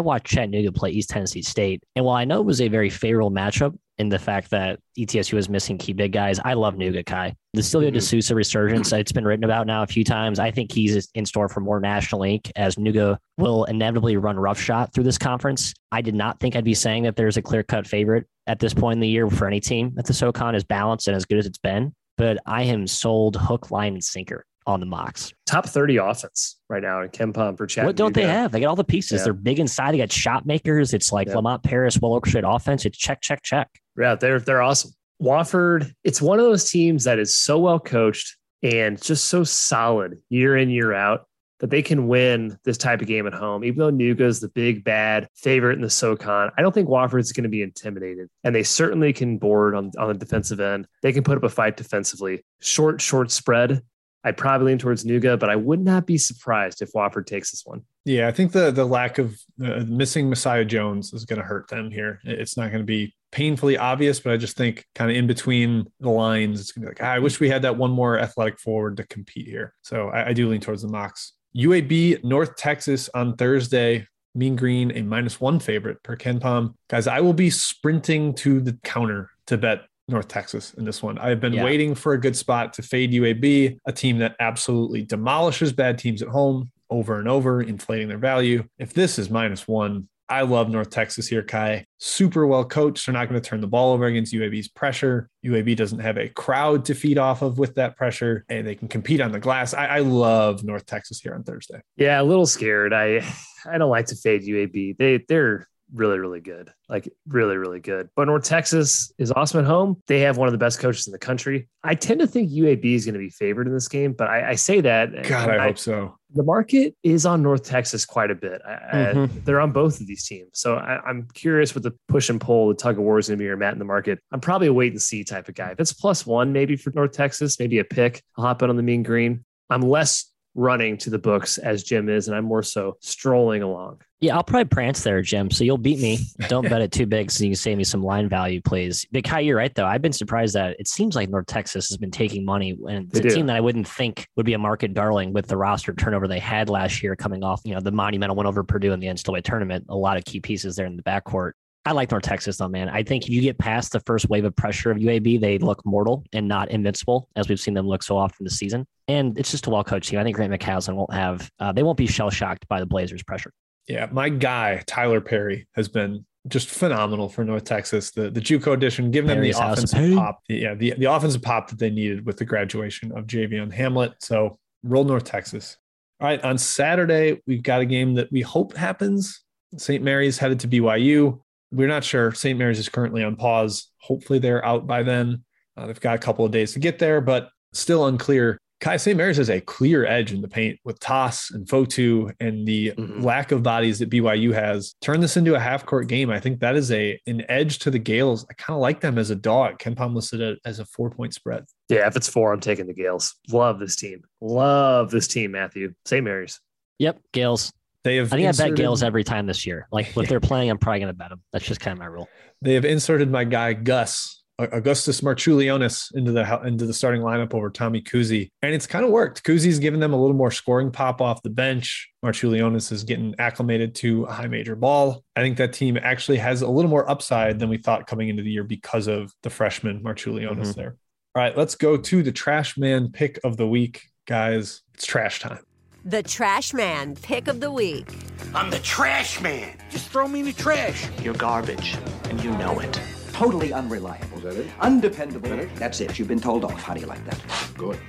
watched 0.00 0.24
Chattanooga 0.24 0.72
play 0.72 0.88
East 0.88 1.10
Tennessee 1.10 1.42
State, 1.42 1.82
and 1.94 2.02
while 2.02 2.16
I 2.16 2.24
know 2.24 2.40
it 2.40 2.46
was 2.46 2.62
a 2.62 2.68
very 2.68 2.88
favorable 2.88 3.30
matchup 3.30 3.76
in 3.98 4.08
the 4.08 4.18
fact 4.18 4.48
that 4.52 4.80
ETSU 4.98 5.34
was 5.34 5.50
missing 5.50 5.76
key 5.76 5.92
big 5.92 6.12
guys, 6.12 6.40
I 6.42 6.54
love 6.54 6.76
Nooga 6.76 7.04
Ky. 7.04 7.36
The 7.52 7.62
Silvio 7.62 7.90
mm-hmm. 7.90 7.96
De 7.96 8.00
Sousa 8.00 8.34
resurgence, 8.34 8.90
it's 8.90 9.12
been 9.12 9.26
written 9.26 9.44
about 9.44 9.66
now 9.66 9.82
a 9.82 9.86
few 9.86 10.02
times. 10.02 10.38
I 10.38 10.50
think 10.50 10.72
he's 10.72 11.10
in 11.14 11.26
store 11.26 11.50
for 11.50 11.60
more 11.60 11.78
national 11.78 12.22
ink 12.22 12.50
as 12.56 12.76
Nooga 12.76 13.18
will 13.36 13.64
inevitably 13.64 14.16
run 14.16 14.38
roughshod 14.38 14.94
through 14.94 15.04
this 15.04 15.18
conference. 15.18 15.74
I 15.92 16.00
did 16.00 16.14
not 16.14 16.40
think 16.40 16.56
I'd 16.56 16.64
be 16.64 16.72
saying 16.72 17.02
that 17.02 17.16
there's 17.16 17.36
a 17.36 17.42
clear 17.42 17.62
cut 17.62 17.86
favorite 17.86 18.26
at 18.46 18.60
this 18.60 18.72
point 18.72 18.96
in 18.96 19.00
the 19.00 19.08
year 19.08 19.28
for 19.28 19.46
any 19.46 19.60
team 19.60 19.94
at 19.98 20.06
the 20.06 20.14
SoCon 20.14 20.54
as 20.54 20.64
balanced 20.64 21.06
and 21.06 21.14
as 21.14 21.26
good 21.26 21.36
as 21.36 21.44
it's 21.44 21.58
been. 21.58 21.92
But 22.16 22.38
I 22.46 22.62
am 22.62 22.86
sold 22.86 23.36
hook, 23.36 23.70
line, 23.70 23.92
and 23.92 24.02
sinker 24.02 24.46
on 24.68 24.80
the 24.80 24.86
Mocs. 24.86 25.32
Top 25.46 25.66
30 25.66 25.96
offense 25.96 26.56
right 26.68 26.82
now 26.82 27.00
in 27.00 27.08
KenPom 27.08 27.56
for 27.56 27.66
Chattanooga. 27.66 27.86
What 27.88 27.96
don't 27.96 28.14
they 28.14 28.26
have? 28.26 28.52
They 28.52 28.60
got 28.60 28.68
all 28.68 28.76
the 28.76 28.84
pieces. 28.84 29.20
Yeah. 29.20 29.24
They're 29.24 29.32
big 29.32 29.58
inside. 29.58 29.92
They 29.92 29.98
got 29.98 30.12
shot 30.12 30.44
makers. 30.46 30.92
It's 30.92 31.10
like 31.10 31.26
Yeah. 31.26 31.36
Lamont 31.36 31.62
Paris, 31.62 31.98
well 32.00 32.12
orchestrated 32.12 32.48
offense. 32.48 32.84
It's 32.84 32.98
check, 32.98 33.22
check, 33.22 33.42
check. 33.42 33.68
Yeah, 33.98 34.14
they're 34.14 34.38
they're 34.38 34.62
awesome. 34.62 34.92
Wofford, 35.20 35.92
it's 36.04 36.22
one 36.22 36.38
of 36.38 36.44
those 36.44 36.70
teams 36.70 37.04
that 37.04 37.18
is 37.18 37.34
so 37.34 37.58
well 37.58 37.80
coached 37.80 38.36
and 38.62 39.00
just 39.02 39.24
so 39.24 39.42
solid 39.42 40.18
year 40.28 40.56
in 40.56 40.68
year 40.68 40.92
out 40.92 41.24
that 41.60 41.70
they 41.70 41.82
can 41.82 42.06
win 42.06 42.56
this 42.64 42.78
type 42.78 43.00
of 43.00 43.08
game 43.08 43.26
at 43.26 43.32
home. 43.32 43.64
Even 43.64 43.78
though 43.78 43.90
Nooga's 43.90 44.38
the 44.38 44.48
big 44.50 44.84
bad 44.84 45.26
favorite 45.34 45.74
in 45.74 45.80
the 45.80 45.90
SoCon, 45.90 46.50
I 46.56 46.62
don't 46.62 46.72
think 46.72 46.88
Wofford's 46.88 47.32
going 47.32 47.42
to 47.44 47.48
be 47.48 47.62
intimidated, 47.62 48.28
and 48.44 48.54
they 48.54 48.62
certainly 48.62 49.12
can 49.12 49.38
board 49.38 49.74
on 49.74 49.90
on 49.98 50.08
the 50.08 50.14
defensive 50.14 50.60
end. 50.60 50.86
They 51.02 51.12
can 51.12 51.24
put 51.24 51.38
up 51.38 51.42
a 51.44 51.48
fight 51.48 51.76
defensively. 51.76 52.44
Short 52.60 53.00
short 53.00 53.30
spread. 53.30 53.82
I'd 54.24 54.36
probably 54.36 54.68
lean 54.68 54.78
towards 54.78 55.04
Nooga, 55.04 55.38
but 55.38 55.48
I 55.48 55.56
would 55.56 55.80
not 55.80 56.06
be 56.06 56.18
surprised 56.18 56.82
if 56.82 56.92
Wofford 56.92 57.26
takes 57.26 57.50
this 57.50 57.62
one. 57.64 57.82
Yeah, 58.04 58.28
I 58.28 58.32
think 58.32 58.52
the 58.52 58.70
the 58.70 58.84
lack 58.84 59.18
of 59.18 59.38
uh, 59.64 59.84
missing 59.86 60.28
Messiah 60.28 60.64
Jones 60.64 61.12
is 61.12 61.24
going 61.24 61.40
to 61.40 61.46
hurt 61.46 61.68
them 61.68 61.90
here. 61.90 62.20
It's 62.24 62.56
not 62.56 62.70
going 62.70 62.82
to 62.82 62.86
be 62.86 63.14
painfully 63.30 63.76
obvious, 63.76 64.20
but 64.20 64.32
I 64.32 64.36
just 64.36 64.56
think 64.56 64.86
kind 64.94 65.10
of 65.10 65.16
in 65.16 65.26
between 65.26 65.86
the 66.00 66.10
lines, 66.10 66.60
it's 66.60 66.72
gonna 66.72 66.86
be 66.86 66.90
like, 66.90 67.02
ah, 67.02 67.12
I 67.12 67.18
wish 67.18 67.40
we 67.40 67.48
had 67.48 67.62
that 67.62 67.76
one 67.76 67.90
more 67.90 68.18
athletic 68.18 68.58
forward 68.58 68.96
to 68.96 69.06
compete 69.06 69.46
here. 69.46 69.74
So 69.82 70.08
I, 70.08 70.28
I 70.28 70.32
do 70.32 70.48
lean 70.48 70.60
towards 70.60 70.82
the 70.82 70.88
Mocs. 70.88 71.32
UAB 71.56 72.24
North 72.24 72.56
Texas 72.56 73.08
on 73.14 73.36
Thursday. 73.36 74.06
Mean 74.34 74.56
Green, 74.56 74.92
a 74.96 75.02
minus 75.02 75.40
one 75.40 75.58
favorite 75.58 76.02
per 76.02 76.16
KenPom. 76.16 76.74
Guys, 76.88 77.06
I 77.06 77.20
will 77.20 77.32
be 77.32 77.50
sprinting 77.50 78.34
to 78.34 78.60
the 78.60 78.78
counter 78.84 79.30
to 79.46 79.58
bet 79.58 79.80
North 80.08 80.28
Texas 80.28 80.74
in 80.74 80.84
this 80.84 81.02
one. 81.02 81.18
I've 81.18 81.40
been 81.40 81.52
Yeah. 81.52 81.64
waiting 81.64 81.94
for 81.94 82.14
a 82.14 82.20
good 82.20 82.34
spot 82.36 82.72
to 82.74 82.82
fade 82.82 83.12
UAB, 83.12 83.78
a 83.86 83.92
team 83.92 84.18
that 84.18 84.34
absolutely 84.40 85.02
demolishes 85.02 85.72
bad 85.72 85.98
teams 85.98 86.22
at 86.22 86.28
home 86.28 86.70
over 86.90 87.18
and 87.18 87.28
over, 87.28 87.60
inflating 87.60 88.08
their 88.08 88.18
value. 88.18 88.64
If 88.78 88.94
this 88.94 89.18
is 89.18 89.28
minus 89.28 89.68
one, 89.68 90.08
I 90.30 90.42
love 90.42 90.68
North 90.68 90.90
Texas 90.90 91.26
here, 91.26 91.42
Ky. 91.42 91.84
Super 91.98 92.46
well 92.46 92.64
coached. 92.64 93.06
They're 93.06 93.14
not 93.14 93.28
going 93.30 93.40
to 93.40 93.46
turn 93.46 93.60
the 93.62 93.66
ball 93.66 93.92
over 93.94 94.06
against 94.06 94.32
UAB's 94.34 94.68
pressure. 94.68 95.28
UAB 95.44 95.74
doesn't 95.74 96.00
have 96.00 96.18
a 96.18 96.28
crowd 96.28 96.84
to 96.86 96.94
feed 96.94 97.16
off 97.16 97.40
of 97.40 97.58
with 97.58 97.74
that 97.76 97.96
pressure, 97.96 98.44
and 98.50 98.66
they 98.66 98.74
can 98.74 98.88
compete 98.88 99.22
on 99.22 99.32
the 99.32 99.38
glass. 99.40 99.72
I, 99.72 99.86
I 99.86 99.98
love 100.00 100.64
North 100.64 100.84
Texas 100.84 101.20
here 101.20 101.34
on 101.34 101.44
Thursday. 101.44 101.80
Yeah, 101.96 102.20
a 102.20 102.24
little 102.24 102.46
scared. 102.46 102.92
I 102.92 103.22
I 103.66 103.78
don't 103.78 103.90
like 103.90 104.06
to 104.06 104.16
fade 104.16 104.42
UAB. 104.42 104.96
They 104.98 105.24
they're 105.28 105.66
really 105.94 106.18
really 106.18 106.40
good, 106.40 106.72
like 106.88 107.08
really 107.26 107.56
really 107.56 107.80
good. 107.80 108.08
But 108.16 108.26
North 108.26 108.44
Texas 108.44 109.12
is 109.18 109.32
awesome 109.32 109.60
at 109.60 109.66
home. 109.66 110.02
They 110.06 110.20
have 110.20 110.36
one 110.36 110.48
of 110.48 110.52
the 110.52 110.58
best 110.58 110.78
coaches 110.80 111.06
in 111.06 111.12
the 111.12 111.18
country. 111.18 111.68
I 111.82 111.94
tend 111.94 112.20
to 112.20 112.26
think 112.26 112.50
UAB 112.50 112.84
is 112.94 113.04
going 113.04 113.14
to 113.14 113.18
be 113.18 113.30
favored 113.30 113.66
in 113.66 113.72
this 113.72 113.88
game, 113.88 114.12
but 114.12 114.28
I, 114.28 114.50
I 114.50 114.54
say 114.56 114.80
that. 114.82 115.10
God, 115.24 115.48
and 115.50 115.60
I 115.62 115.66
hope 115.68 115.78
so. 115.78 116.16
the 116.34 116.42
market 116.42 116.94
is 117.02 117.24
on 117.24 117.42
North 117.42 117.62
Texas 117.64 118.04
quite 118.04 118.30
a 118.30 118.34
bit. 118.34 118.60
I, 118.66 118.72
I- 118.72 119.12
Mhm. 119.14 119.44
they're 119.44 119.60
on 119.60 119.72
both 119.72 120.00
of 120.00 120.06
these 120.06 120.26
teams. 120.26 120.50
So 120.54 120.74
I, 120.76 121.00
I'm 121.06 121.26
curious 121.34 121.74
what 121.74 121.82
the 121.84 121.92
push 122.08 122.28
and 122.28 122.40
pull, 122.40 122.68
the 122.68 122.74
tug 122.74 122.98
of 122.98 123.04
war 123.04 123.18
is 123.18 123.28
going 123.28 123.38
to 123.38 123.42
be 123.42 123.48
or 123.48 123.56
Matt 123.56 123.72
in 123.72 123.78
the 123.78 123.84
market. 123.86 124.18
I'm 124.32 124.40
probably 124.40 124.66
a 124.66 124.72
wait 124.72 124.92
and 124.92 125.00
see 125.00 125.24
type 125.24 125.48
of 125.48 125.54
guy. 125.54 125.70
If 125.70 125.80
it's 125.80 125.92
plus 125.94 126.26
one, 126.26 126.52
maybe 126.52 126.76
for 126.76 126.90
North 126.94 127.12
Texas, 127.12 127.58
maybe 127.58 127.78
a 127.78 127.84
pick, 127.84 128.22
I'll 128.36 128.44
hop 128.44 128.62
in 128.62 128.68
on 128.70 128.76
the 128.76 128.82
mean 128.82 129.02
green. 129.02 129.44
I'm 129.70 129.80
less 129.80 130.26
running 130.58 130.98
to 130.98 131.08
the 131.08 131.18
books 131.18 131.56
as 131.56 131.84
Jim 131.84 132.08
is, 132.08 132.28
and 132.28 132.36
I'm 132.36 132.44
more 132.44 132.62
so 132.62 132.96
strolling 133.00 133.62
along. 133.62 134.00
Yeah, 134.20 134.34
I'll 134.34 134.42
probably 134.42 134.64
prance 134.64 135.04
there, 135.04 135.22
Jim. 135.22 135.48
So 135.48 135.62
you'll 135.62 135.78
beat 135.78 136.00
me. 136.00 136.18
Don't 136.48 136.68
bet 136.68 136.82
it 136.82 136.90
too 136.90 137.06
big 137.06 137.30
so 137.30 137.44
you 137.44 137.50
can 137.50 137.56
save 137.56 137.78
me 137.78 137.84
some 137.84 138.02
line 138.02 138.28
value, 138.28 138.60
please. 138.60 139.06
But 139.12 139.22
Ky, 139.22 139.42
you're 139.42 139.56
right, 139.56 139.72
though. 139.72 139.86
I've 139.86 140.02
been 140.02 140.12
surprised 140.12 140.56
that 140.56 140.74
it 140.80 140.88
seems 140.88 141.14
like 141.14 141.30
North 141.30 141.46
Texas 141.46 141.88
has 141.88 141.96
been 141.96 142.10
taking 142.10 142.44
money. 142.44 142.76
And 142.88 143.08
it's 143.14 143.20
a 143.20 143.36
team 143.36 143.46
that 143.46 143.54
I 143.54 143.60
wouldn't 143.60 143.86
think 143.86 144.26
would 144.34 144.44
be 144.44 144.54
a 144.54 144.58
market 144.58 144.92
darling 144.92 145.32
with 145.32 145.46
the 145.46 145.56
roster 145.56 145.94
turnover 145.94 146.26
they 146.26 146.40
had 146.40 146.68
last 146.68 147.00
year 147.00 147.14
coming 147.14 147.44
off, 147.44 147.60
you 147.64 147.74
know, 147.74 147.80
the 147.80 147.92
monumental 147.92 148.34
win 148.34 148.46
over 148.46 148.64
Purdue 148.64 148.92
in 148.92 148.98
the 148.98 149.06
NCAA 149.06 149.44
tournament. 149.44 149.86
A 149.88 149.96
lot 149.96 150.16
of 150.16 150.24
key 150.24 150.40
pieces 150.40 150.74
there 150.74 150.86
in 150.86 150.96
the 150.96 151.04
backcourt. 151.04 151.52
I 151.88 151.92
like 151.92 152.10
North 152.10 152.24
Texas, 152.24 152.58
though, 152.58 152.68
man. 152.68 152.90
I 152.90 153.02
think 153.02 153.24
if 153.24 153.30
you 153.30 153.40
get 153.40 153.56
past 153.56 153.92
the 153.92 154.00
first 154.00 154.28
wave 154.28 154.44
of 154.44 154.54
pressure 154.54 154.90
of 154.90 154.98
UAB, 154.98 155.40
they 155.40 155.56
look 155.56 155.86
mortal 155.86 156.22
and 156.34 156.46
not 156.46 156.70
invincible, 156.70 157.30
as 157.34 157.48
we've 157.48 157.58
seen 157.58 157.72
them 157.72 157.88
look 157.88 158.02
so 158.02 158.18
often 158.18 158.44
this 158.44 158.58
season. 158.58 158.86
And 159.08 159.38
it's 159.38 159.50
just 159.50 159.66
a 159.68 159.70
well 159.70 159.82
coached 159.82 160.10
team. 160.10 160.18
I 160.18 160.22
think 160.22 160.36
Grant 160.36 160.52
McCasland 160.52 160.96
won't 160.96 161.14
have, 161.14 161.50
uh, 161.58 161.72
they 161.72 161.82
won't 161.82 161.96
be 161.96 162.06
shell 162.06 162.28
shocked 162.28 162.68
by 162.68 162.78
the 162.78 162.84
Blazers' 162.84 163.22
pressure. 163.22 163.54
Yeah, 163.86 164.06
my 164.12 164.28
guy 164.28 164.82
Tyler 164.86 165.22
Perry 165.22 165.66
has 165.76 165.88
been 165.88 166.26
just 166.46 166.68
phenomenal 166.68 167.30
for 167.30 167.42
North 167.42 167.64
Texas. 167.64 168.10
The 168.10 168.28
the 168.28 168.40
JUCO 168.42 168.74
edition, 168.74 169.10
giving 169.10 169.28
them 169.28 169.40
the 169.40 169.54
offensive 169.56 170.14
pop. 170.14 170.40
Yeah, 170.46 170.74
the, 170.74 170.92
the 170.98 171.10
offensive 171.10 171.40
pop 171.40 171.70
that 171.70 171.78
they 171.78 171.88
needed 171.88 172.26
with 172.26 172.36
the 172.36 172.44
graduation 172.44 173.12
of 173.16 173.26
Javion 173.26 173.72
Hamlet. 173.72 174.12
So 174.20 174.58
roll 174.82 175.04
North 175.04 175.24
Texas. 175.24 175.78
All 176.20 176.28
right, 176.28 176.44
on 176.44 176.58
Saturday 176.58 177.40
we've 177.46 177.62
got 177.62 177.80
a 177.80 177.86
game 177.86 178.12
that 178.16 178.30
we 178.30 178.42
hope 178.42 178.76
happens. 178.76 179.42
St. 179.78 180.04
Mary's 180.04 180.36
headed 180.36 180.60
to 180.60 180.68
BYU. 180.68 181.40
We're 181.70 181.88
not 181.88 182.04
sure. 182.04 182.32
St. 182.32 182.58
Mary's 182.58 182.78
is 182.78 182.88
currently 182.88 183.22
on 183.22 183.36
pause. 183.36 183.90
Hopefully 184.00 184.38
they're 184.38 184.64
out 184.64 184.86
by 184.86 185.02
then. 185.02 185.44
Uh, 185.76 185.86
they've 185.86 186.00
got 186.00 186.16
a 186.16 186.18
couple 186.18 186.44
of 186.44 186.50
days 186.50 186.72
to 186.72 186.78
get 186.78 186.98
there, 186.98 187.20
but 187.20 187.50
still 187.72 188.06
unclear. 188.06 188.58
Ky 188.80 188.96
St. 188.96 189.16
Mary's 189.16 189.38
has 189.38 189.50
a 189.50 189.60
clear 189.60 190.06
edge 190.06 190.32
in 190.32 190.40
the 190.40 190.46
paint 190.46 190.78
with 190.84 191.00
Tass 191.00 191.50
and 191.50 191.66
Fotu 191.66 192.32
and 192.38 192.66
the 192.66 192.92
Mhm. 192.92 193.24
lack 193.24 193.50
of 193.50 193.60
bodies 193.62 193.98
that 193.98 194.08
BYU 194.08 194.52
has. 194.52 194.94
Turn 195.02 195.20
this 195.20 195.36
into 195.36 195.56
a 195.56 195.58
half 195.58 195.84
court 195.84 196.06
game. 196.06 196.30
I 196.30 196.38
think 196.38 196.60
that 196.60 196.76
is 196.76 196.92
a 196.92 197.20
an 197.26 197.44
edge 197.48 197.80
to 197.80 197.90
the 197.90 197.98
Gales. 197.98 198.46
I 198.48 198.54
kind 198.54 198.76
of 198.76 198.80
like 198.80 199.00
them 199.00 199.18
as 199.18 199.30
a 199.30 199.34
dog. 199.34 199.78
KenPom 199.80 200.14
listed 200.14 200.40
it 200.40 200.60
as 200.64 200.78
a 200.78 200.84
four 200.84 201.10
point 201.10 201.34
spread. 201.34 201.64
Yeah, 201.88 202.06
if 202.06 202.14
it's 202.14 202.28
four, 202.28 202.52
I'm 202.52 202.60
taking 202.60 202.86
the 202.86 202.94
Gales. 202.94 203.34
Love 203.50 203.80
this 203.80 203.96
team. 203.96 204.22
Love 204.40 205.10
this 205.10 205.26
team, 205.26 205.50
Matthew. 205.50 205.92
St. 206.06 206.22
Mary's. 206.24 206.60
Yep, 207.00 207.18
Gales. 207.32 207.72
They 208.08 208.16
have 208.16 208.32
I 208.32 208.36
think 208.36 208.40
I 208.48 208.50
bet 208.52 208.60
inserted- 208.60 208.76
Gales 208.76 209.02
every 209.02 209.22
time 209.24 209.46
this 209.46 209.66
year. 209.66 209.86
Like 209.92 210.16
if 210.16 210.28
they're 210.28 210.40
playing, 210.40 210.70
I'm 210.70 210.78
probably 210.78 211.00
going 211.00 211.12
to 211.12 211.16
bet 211.18 211.28
them. 211.28 211.42
That's 211.52 211.64
just 211.66 211.80
kind 211.80 211.92
of 211.92 211.98
my 211.98 212.06
rule. 212.06 212.28
They 212.62 212.74
have 212.74 212.84
inserted 212.86 213.30
my 213.30 213.44
guy 213.44 213.74
Gus 213.74 214.42
Augustas 214.60 215.20
Marciulionis 215.22 216.12
into 216.16 216.32
the 216.32 216.60
into 216.66 216.84
the 216.86 216.92
starting 216.92 217.20
lineup 217.22 217.54
over 217.54 217.70
Tommy 217.70 218.02
Kuhse, 218.02 218.48
and 218.62 218.74
it's 218.74 218.88
kind 218.88 219.04
of 219.04 219.12
worked. 219.12 219.44
Kuhse's 219.44 219.78
given 219.78 220.00
them 220.00 220.12
a 220.12 220.20
little 220.20 220.34
more 220.36 220.50
scoring 220.50 220.90
pop 220.90 221.20
off 221.20 221.42
the 221.42 221.50
bench. 221.50 222.08
Marciulionis 222.24 222.90
is 222.90 223.04
getting 223.04 223.34
acclimated 223.38 223.94
to 223.96 224.24
a 224.24 224.32
high 224.32 224.48
major 224.48 224.74
ball. 224.74 225.22
I 225.36 225.42
think 225.42 225.58
that 225.58 225.72
team 225.74 225.96
actually 226.02 226.38
has 226.38 226.62
a 226.62 226.68
little 226.68 226.90
more 226.90 227.08
upside 227.08 227.60
than 227.60 227.68
we 227.68 227.76
thought 227.78 228.08
coming 228.08 228.30
into 228.30 228.42
the 228.42 228.50
year 228.50 228.64
because 228.64 229.06
of 229.06 229.32
the 229.44 229.50
freshman 229.50 230.02
Marciulionis 230.02 230.72
Mhm. 230.72 230.74
there. 230.74 230.96
All 231.36 231.42
right, 231.42 231.56
let's 231.56 231.76
go 231.76 231.96
to 231.96 232.22
the 232.24 232.32
trash 232.32 232.76
man 232.76 233.10
pick 233.12 233.38
of 233.44 233.58
the 233.58 233.66
week, 233.68 234.08
guys. 234.26 234.80
It's 234.94 235.06
trash 235.06 235.38
time. 235.38 235.60
The 236.08 236.22
Trash 236.22 236.72
Man 236.72 237.16
Pick 237.16 237.48
of 237.48 237.60
the 237.60 237.70
Week. 237.70 238.08
I'm 238.54 238.70
the 238.70 238.78
trash 238.78 239.42
man. 239.42 239.76
Just 239.90 240.08
throw 240.08 240.26
me 240.26 240.40
in 240.40 240.46
the 240.46 240.54
trash. 240.54 241.06
You're 241.22 241.34
garbage, 241.34 241.98
and 242.30 242.42
you 242.42 242.50
know 242.52 242.80
it. 242.80 242.98
Totally 243.34 243.74
unreliable. 243.74 244.38
Is 244.38 244.42
that 244.44 244.56
it? 244.56 244.70
Undependable. 244.80 245.68
That's 245.74 246.00
it. 246.00 246.18
You've 246.18 246.28
been 246.28 246.40
told 246.40 246.64
off. 246.64 246.82
How 246.82 246.94
do 246.94 247.00
you 247.00 247.06
like 247.06 247.22
that? 247.26 247.38
Good. 247.76 248.00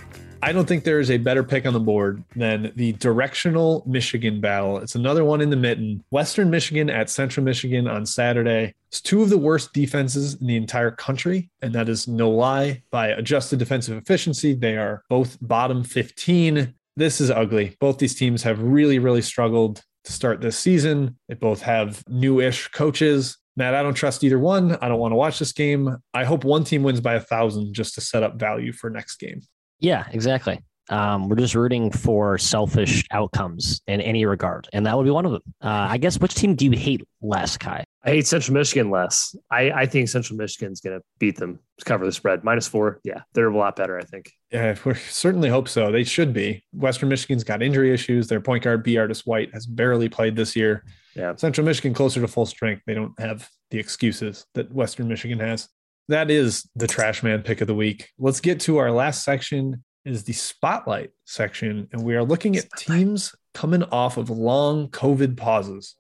I 0.42 0.54
don't 0.54 0.66
think 0.66 0.86
there 0.86 1.02
is 1.02 1.12
a 1.12 1.18
better 1.18 1.44
pick 1.44 1.66
on 1.66 1.74
the 1.74 1.82
board 1.82 2.24
than 2.38 2.72
the 2.78 2.94
directional 2.94 3.84
Michigan 3.86 4.40
battle. 4.40 4.78
It's 4.78 4.96
another 4.96 5.26
one 5.26 5.42
in 5.42 5.50
the 5.50 5.58
mitten. 5.58 6.02
Western 6.10 6.50
Michigan 6.50 6.90
at 6.90 7.10
Central 7.10 7.44
Michigan 7.44 7.86
on 7.86 8.06
Saturday. 8.06 8.74
It's 8.88 9.02
two 9.02 9.22
of 9.22 9.30
the 9.30 9.38
worst 9.38 9.74
defenses 9.74 10.36
in 10.40 10.48
the 10.48 10.56
entire 10.56 10.92
country, 10.92 11.50
and 11.62 11.74
that 11.74 11.90
is 11.90 12.08
no 12.08 12.30
lie. 12.30 12.82
By 12.92 13.10
adjusted 13.10 13.60
defensive 13.60 13.98
efficiency, 13.98 14.54
they 14.54 14.78
are 14.78 15.04
both 15.10 15.38
bottom 15.42 15.84
15. 15.84 16.74
This 17.00 17.22
is 17.22 17.32
ugly. 17.32 17.78
Both 17.80 17.98
these 17.98 18.14
teams 18.14 18.44
have 18.44 18.62
really, 18.62 19.00
really 19.00 19.22
struggled 19.22 19.82
to 20.04 20.12
start 20.12 20.42
this 20.42 20.60
season. 20.60 21.18
They 21.30 21.36
both 21.36 21.62
have 21.62 22.04
new-ish 22.10 22.68
coaches. 22.68 23.38
Matt, 23.56 23.74
I 23.74 23.82
don't 23.84 23.94
trust 23.94 24.22
either 24.22 24.38
one. 24.38 24.76
I 24.82 24.90
don't 24.90 25.00
want 25.00 25.14
to 25.14 25.16
watch 25.16 25.40
this 25.40 25.54
game. 25.54 25.96
I 26.14 26.26
hope 26.26 26.44
one 26.44 26.66
team 26.66 26.84
wins 26.84 27.00
by 27.00 27.14
a 27.14 27.22
thousand 27.22 27.74
just 27.74 27.96
to 27.96 28.02
set 28.02 28.22
up 28.22 28.38
value 28.38 28.74
for 28.74 28.90
next 28.90 29.16
game. 29.16 29.40
Yeah, 29.80 30.08
exactly. 30.12 30.60
Um, 30.90 31.30
we're 31.30 31.38
just 31.38 31.56
rooting 31.56 31.90
for 31.90 32.38
selfish 32.38 33.06
outcomes 33.12 33.80
in 33.88 34.02
any 34.02 34.26
regard, 34.26 34.68
and 34.74 34.86
that 34.86 34.98
would 34.98 35.06
be 35.06 35.10
one 35.10 35.26
of 35.26 35.32
them. 35.32 35.44
Uh, 35.64 35.88
I 35.90 36.00
guess 36.00 36.20
which 36.20 36.36
team 36.36 36.56
do 36.56 36.66
you 36.66 36.72
hate 36.72 37.02
less, 37.22 37.56
Ky? 37.56 37.86
I 38.04 38.12
hate 38.12 38.28
Central 38.28 38.56
Michigan 38.56 38.90
less. 38.90 39.36
I, 39.52 39.72
I 39.72 39.86
think 39.86 40.08
Central 40.08 40.38
Michigan's 40.38 40.80
going 40.80 40.98
to 40.98 41.04
beat 41.20 41.36
them, 41.38 41.60
to 41.80 41.86
cover 41.86 42.06
the 42.06 42.12
spread. 42.14 42.46
Minus 42.46 42.68
four. 42.68 43.02
Yeah, 43.04 43.24
they're 43.34 43.50
a 43.50 43.58
lot 43.58 43.76
better, 43.76 44.00
I 44.00 44.04
think. 44.04 44.32
Yeah, 44.52 44.76
we 44.86 44.94
certainly 44.94 45.50
hope 45.50 45.68
so. 45.68 45.92
They 45.92 46.06
should 46.06 46.34
be. 46.34 46.64
Western 46.72 47.10
Michigan's 47.10 47.44
got 47.44 47.62
injury 47.62 47.94
issues. 47.94 48.28
Their 48.28 48.40
point 48.40 48.64
guard, 48.64 48.84
B. 48.84 48.98
Artis 48.98 49.26
White, 49.26 49.54
has 49.54 49.66
barely 49.66 50.08
played 50.08 50.36
this 50.36 50.56
year. 50.56 50.86
Yeah. 51.14 51.36
Central 51.36 51.66
Michigan 51.66 51.94
closer 51.94 52.22
to 52.22 52.28
full 52.28 52.46
strength. 52.46 52.84
They 52.88 52.94
don't 52.94 53.20
have 53.20 53.50
the 53.70 53.80
excuses 53.80 54.46
that 54.54 54.72
Western 54.72 55.10
Michigan 55.10 55.40
has. 55.40 55.68
That 56.08 56.32
is 56.32 56.70
the 56.76 56.88
trash 56.88 57.22
man 57.22 57.44
pick 57.44 57.60
of 57.60 57.68
the 57.68 57.76
week. 57.76 58.10
Let's 58.18 58.40
get 58.40 58.62
to 58.62 58.78
our 58.78 58.92
last 58.92 59.24
section 59.24 59.84
is 60.06 60.24
the 60.24 60.34
spotlight 60.34 61.12
section. 61.26 61.88
And 61.92 62.04
we 62.04 62.16
are 62.16 62.24
looking 62.24 62.56
at 62.56 62.66
teams 62.78 63.36
coming 63.54 63.84
off 63.84 64.18
of 64.18 64.30
long 64.30 64.88
COVID 64.88 65.36
pauses. 65.36 65.96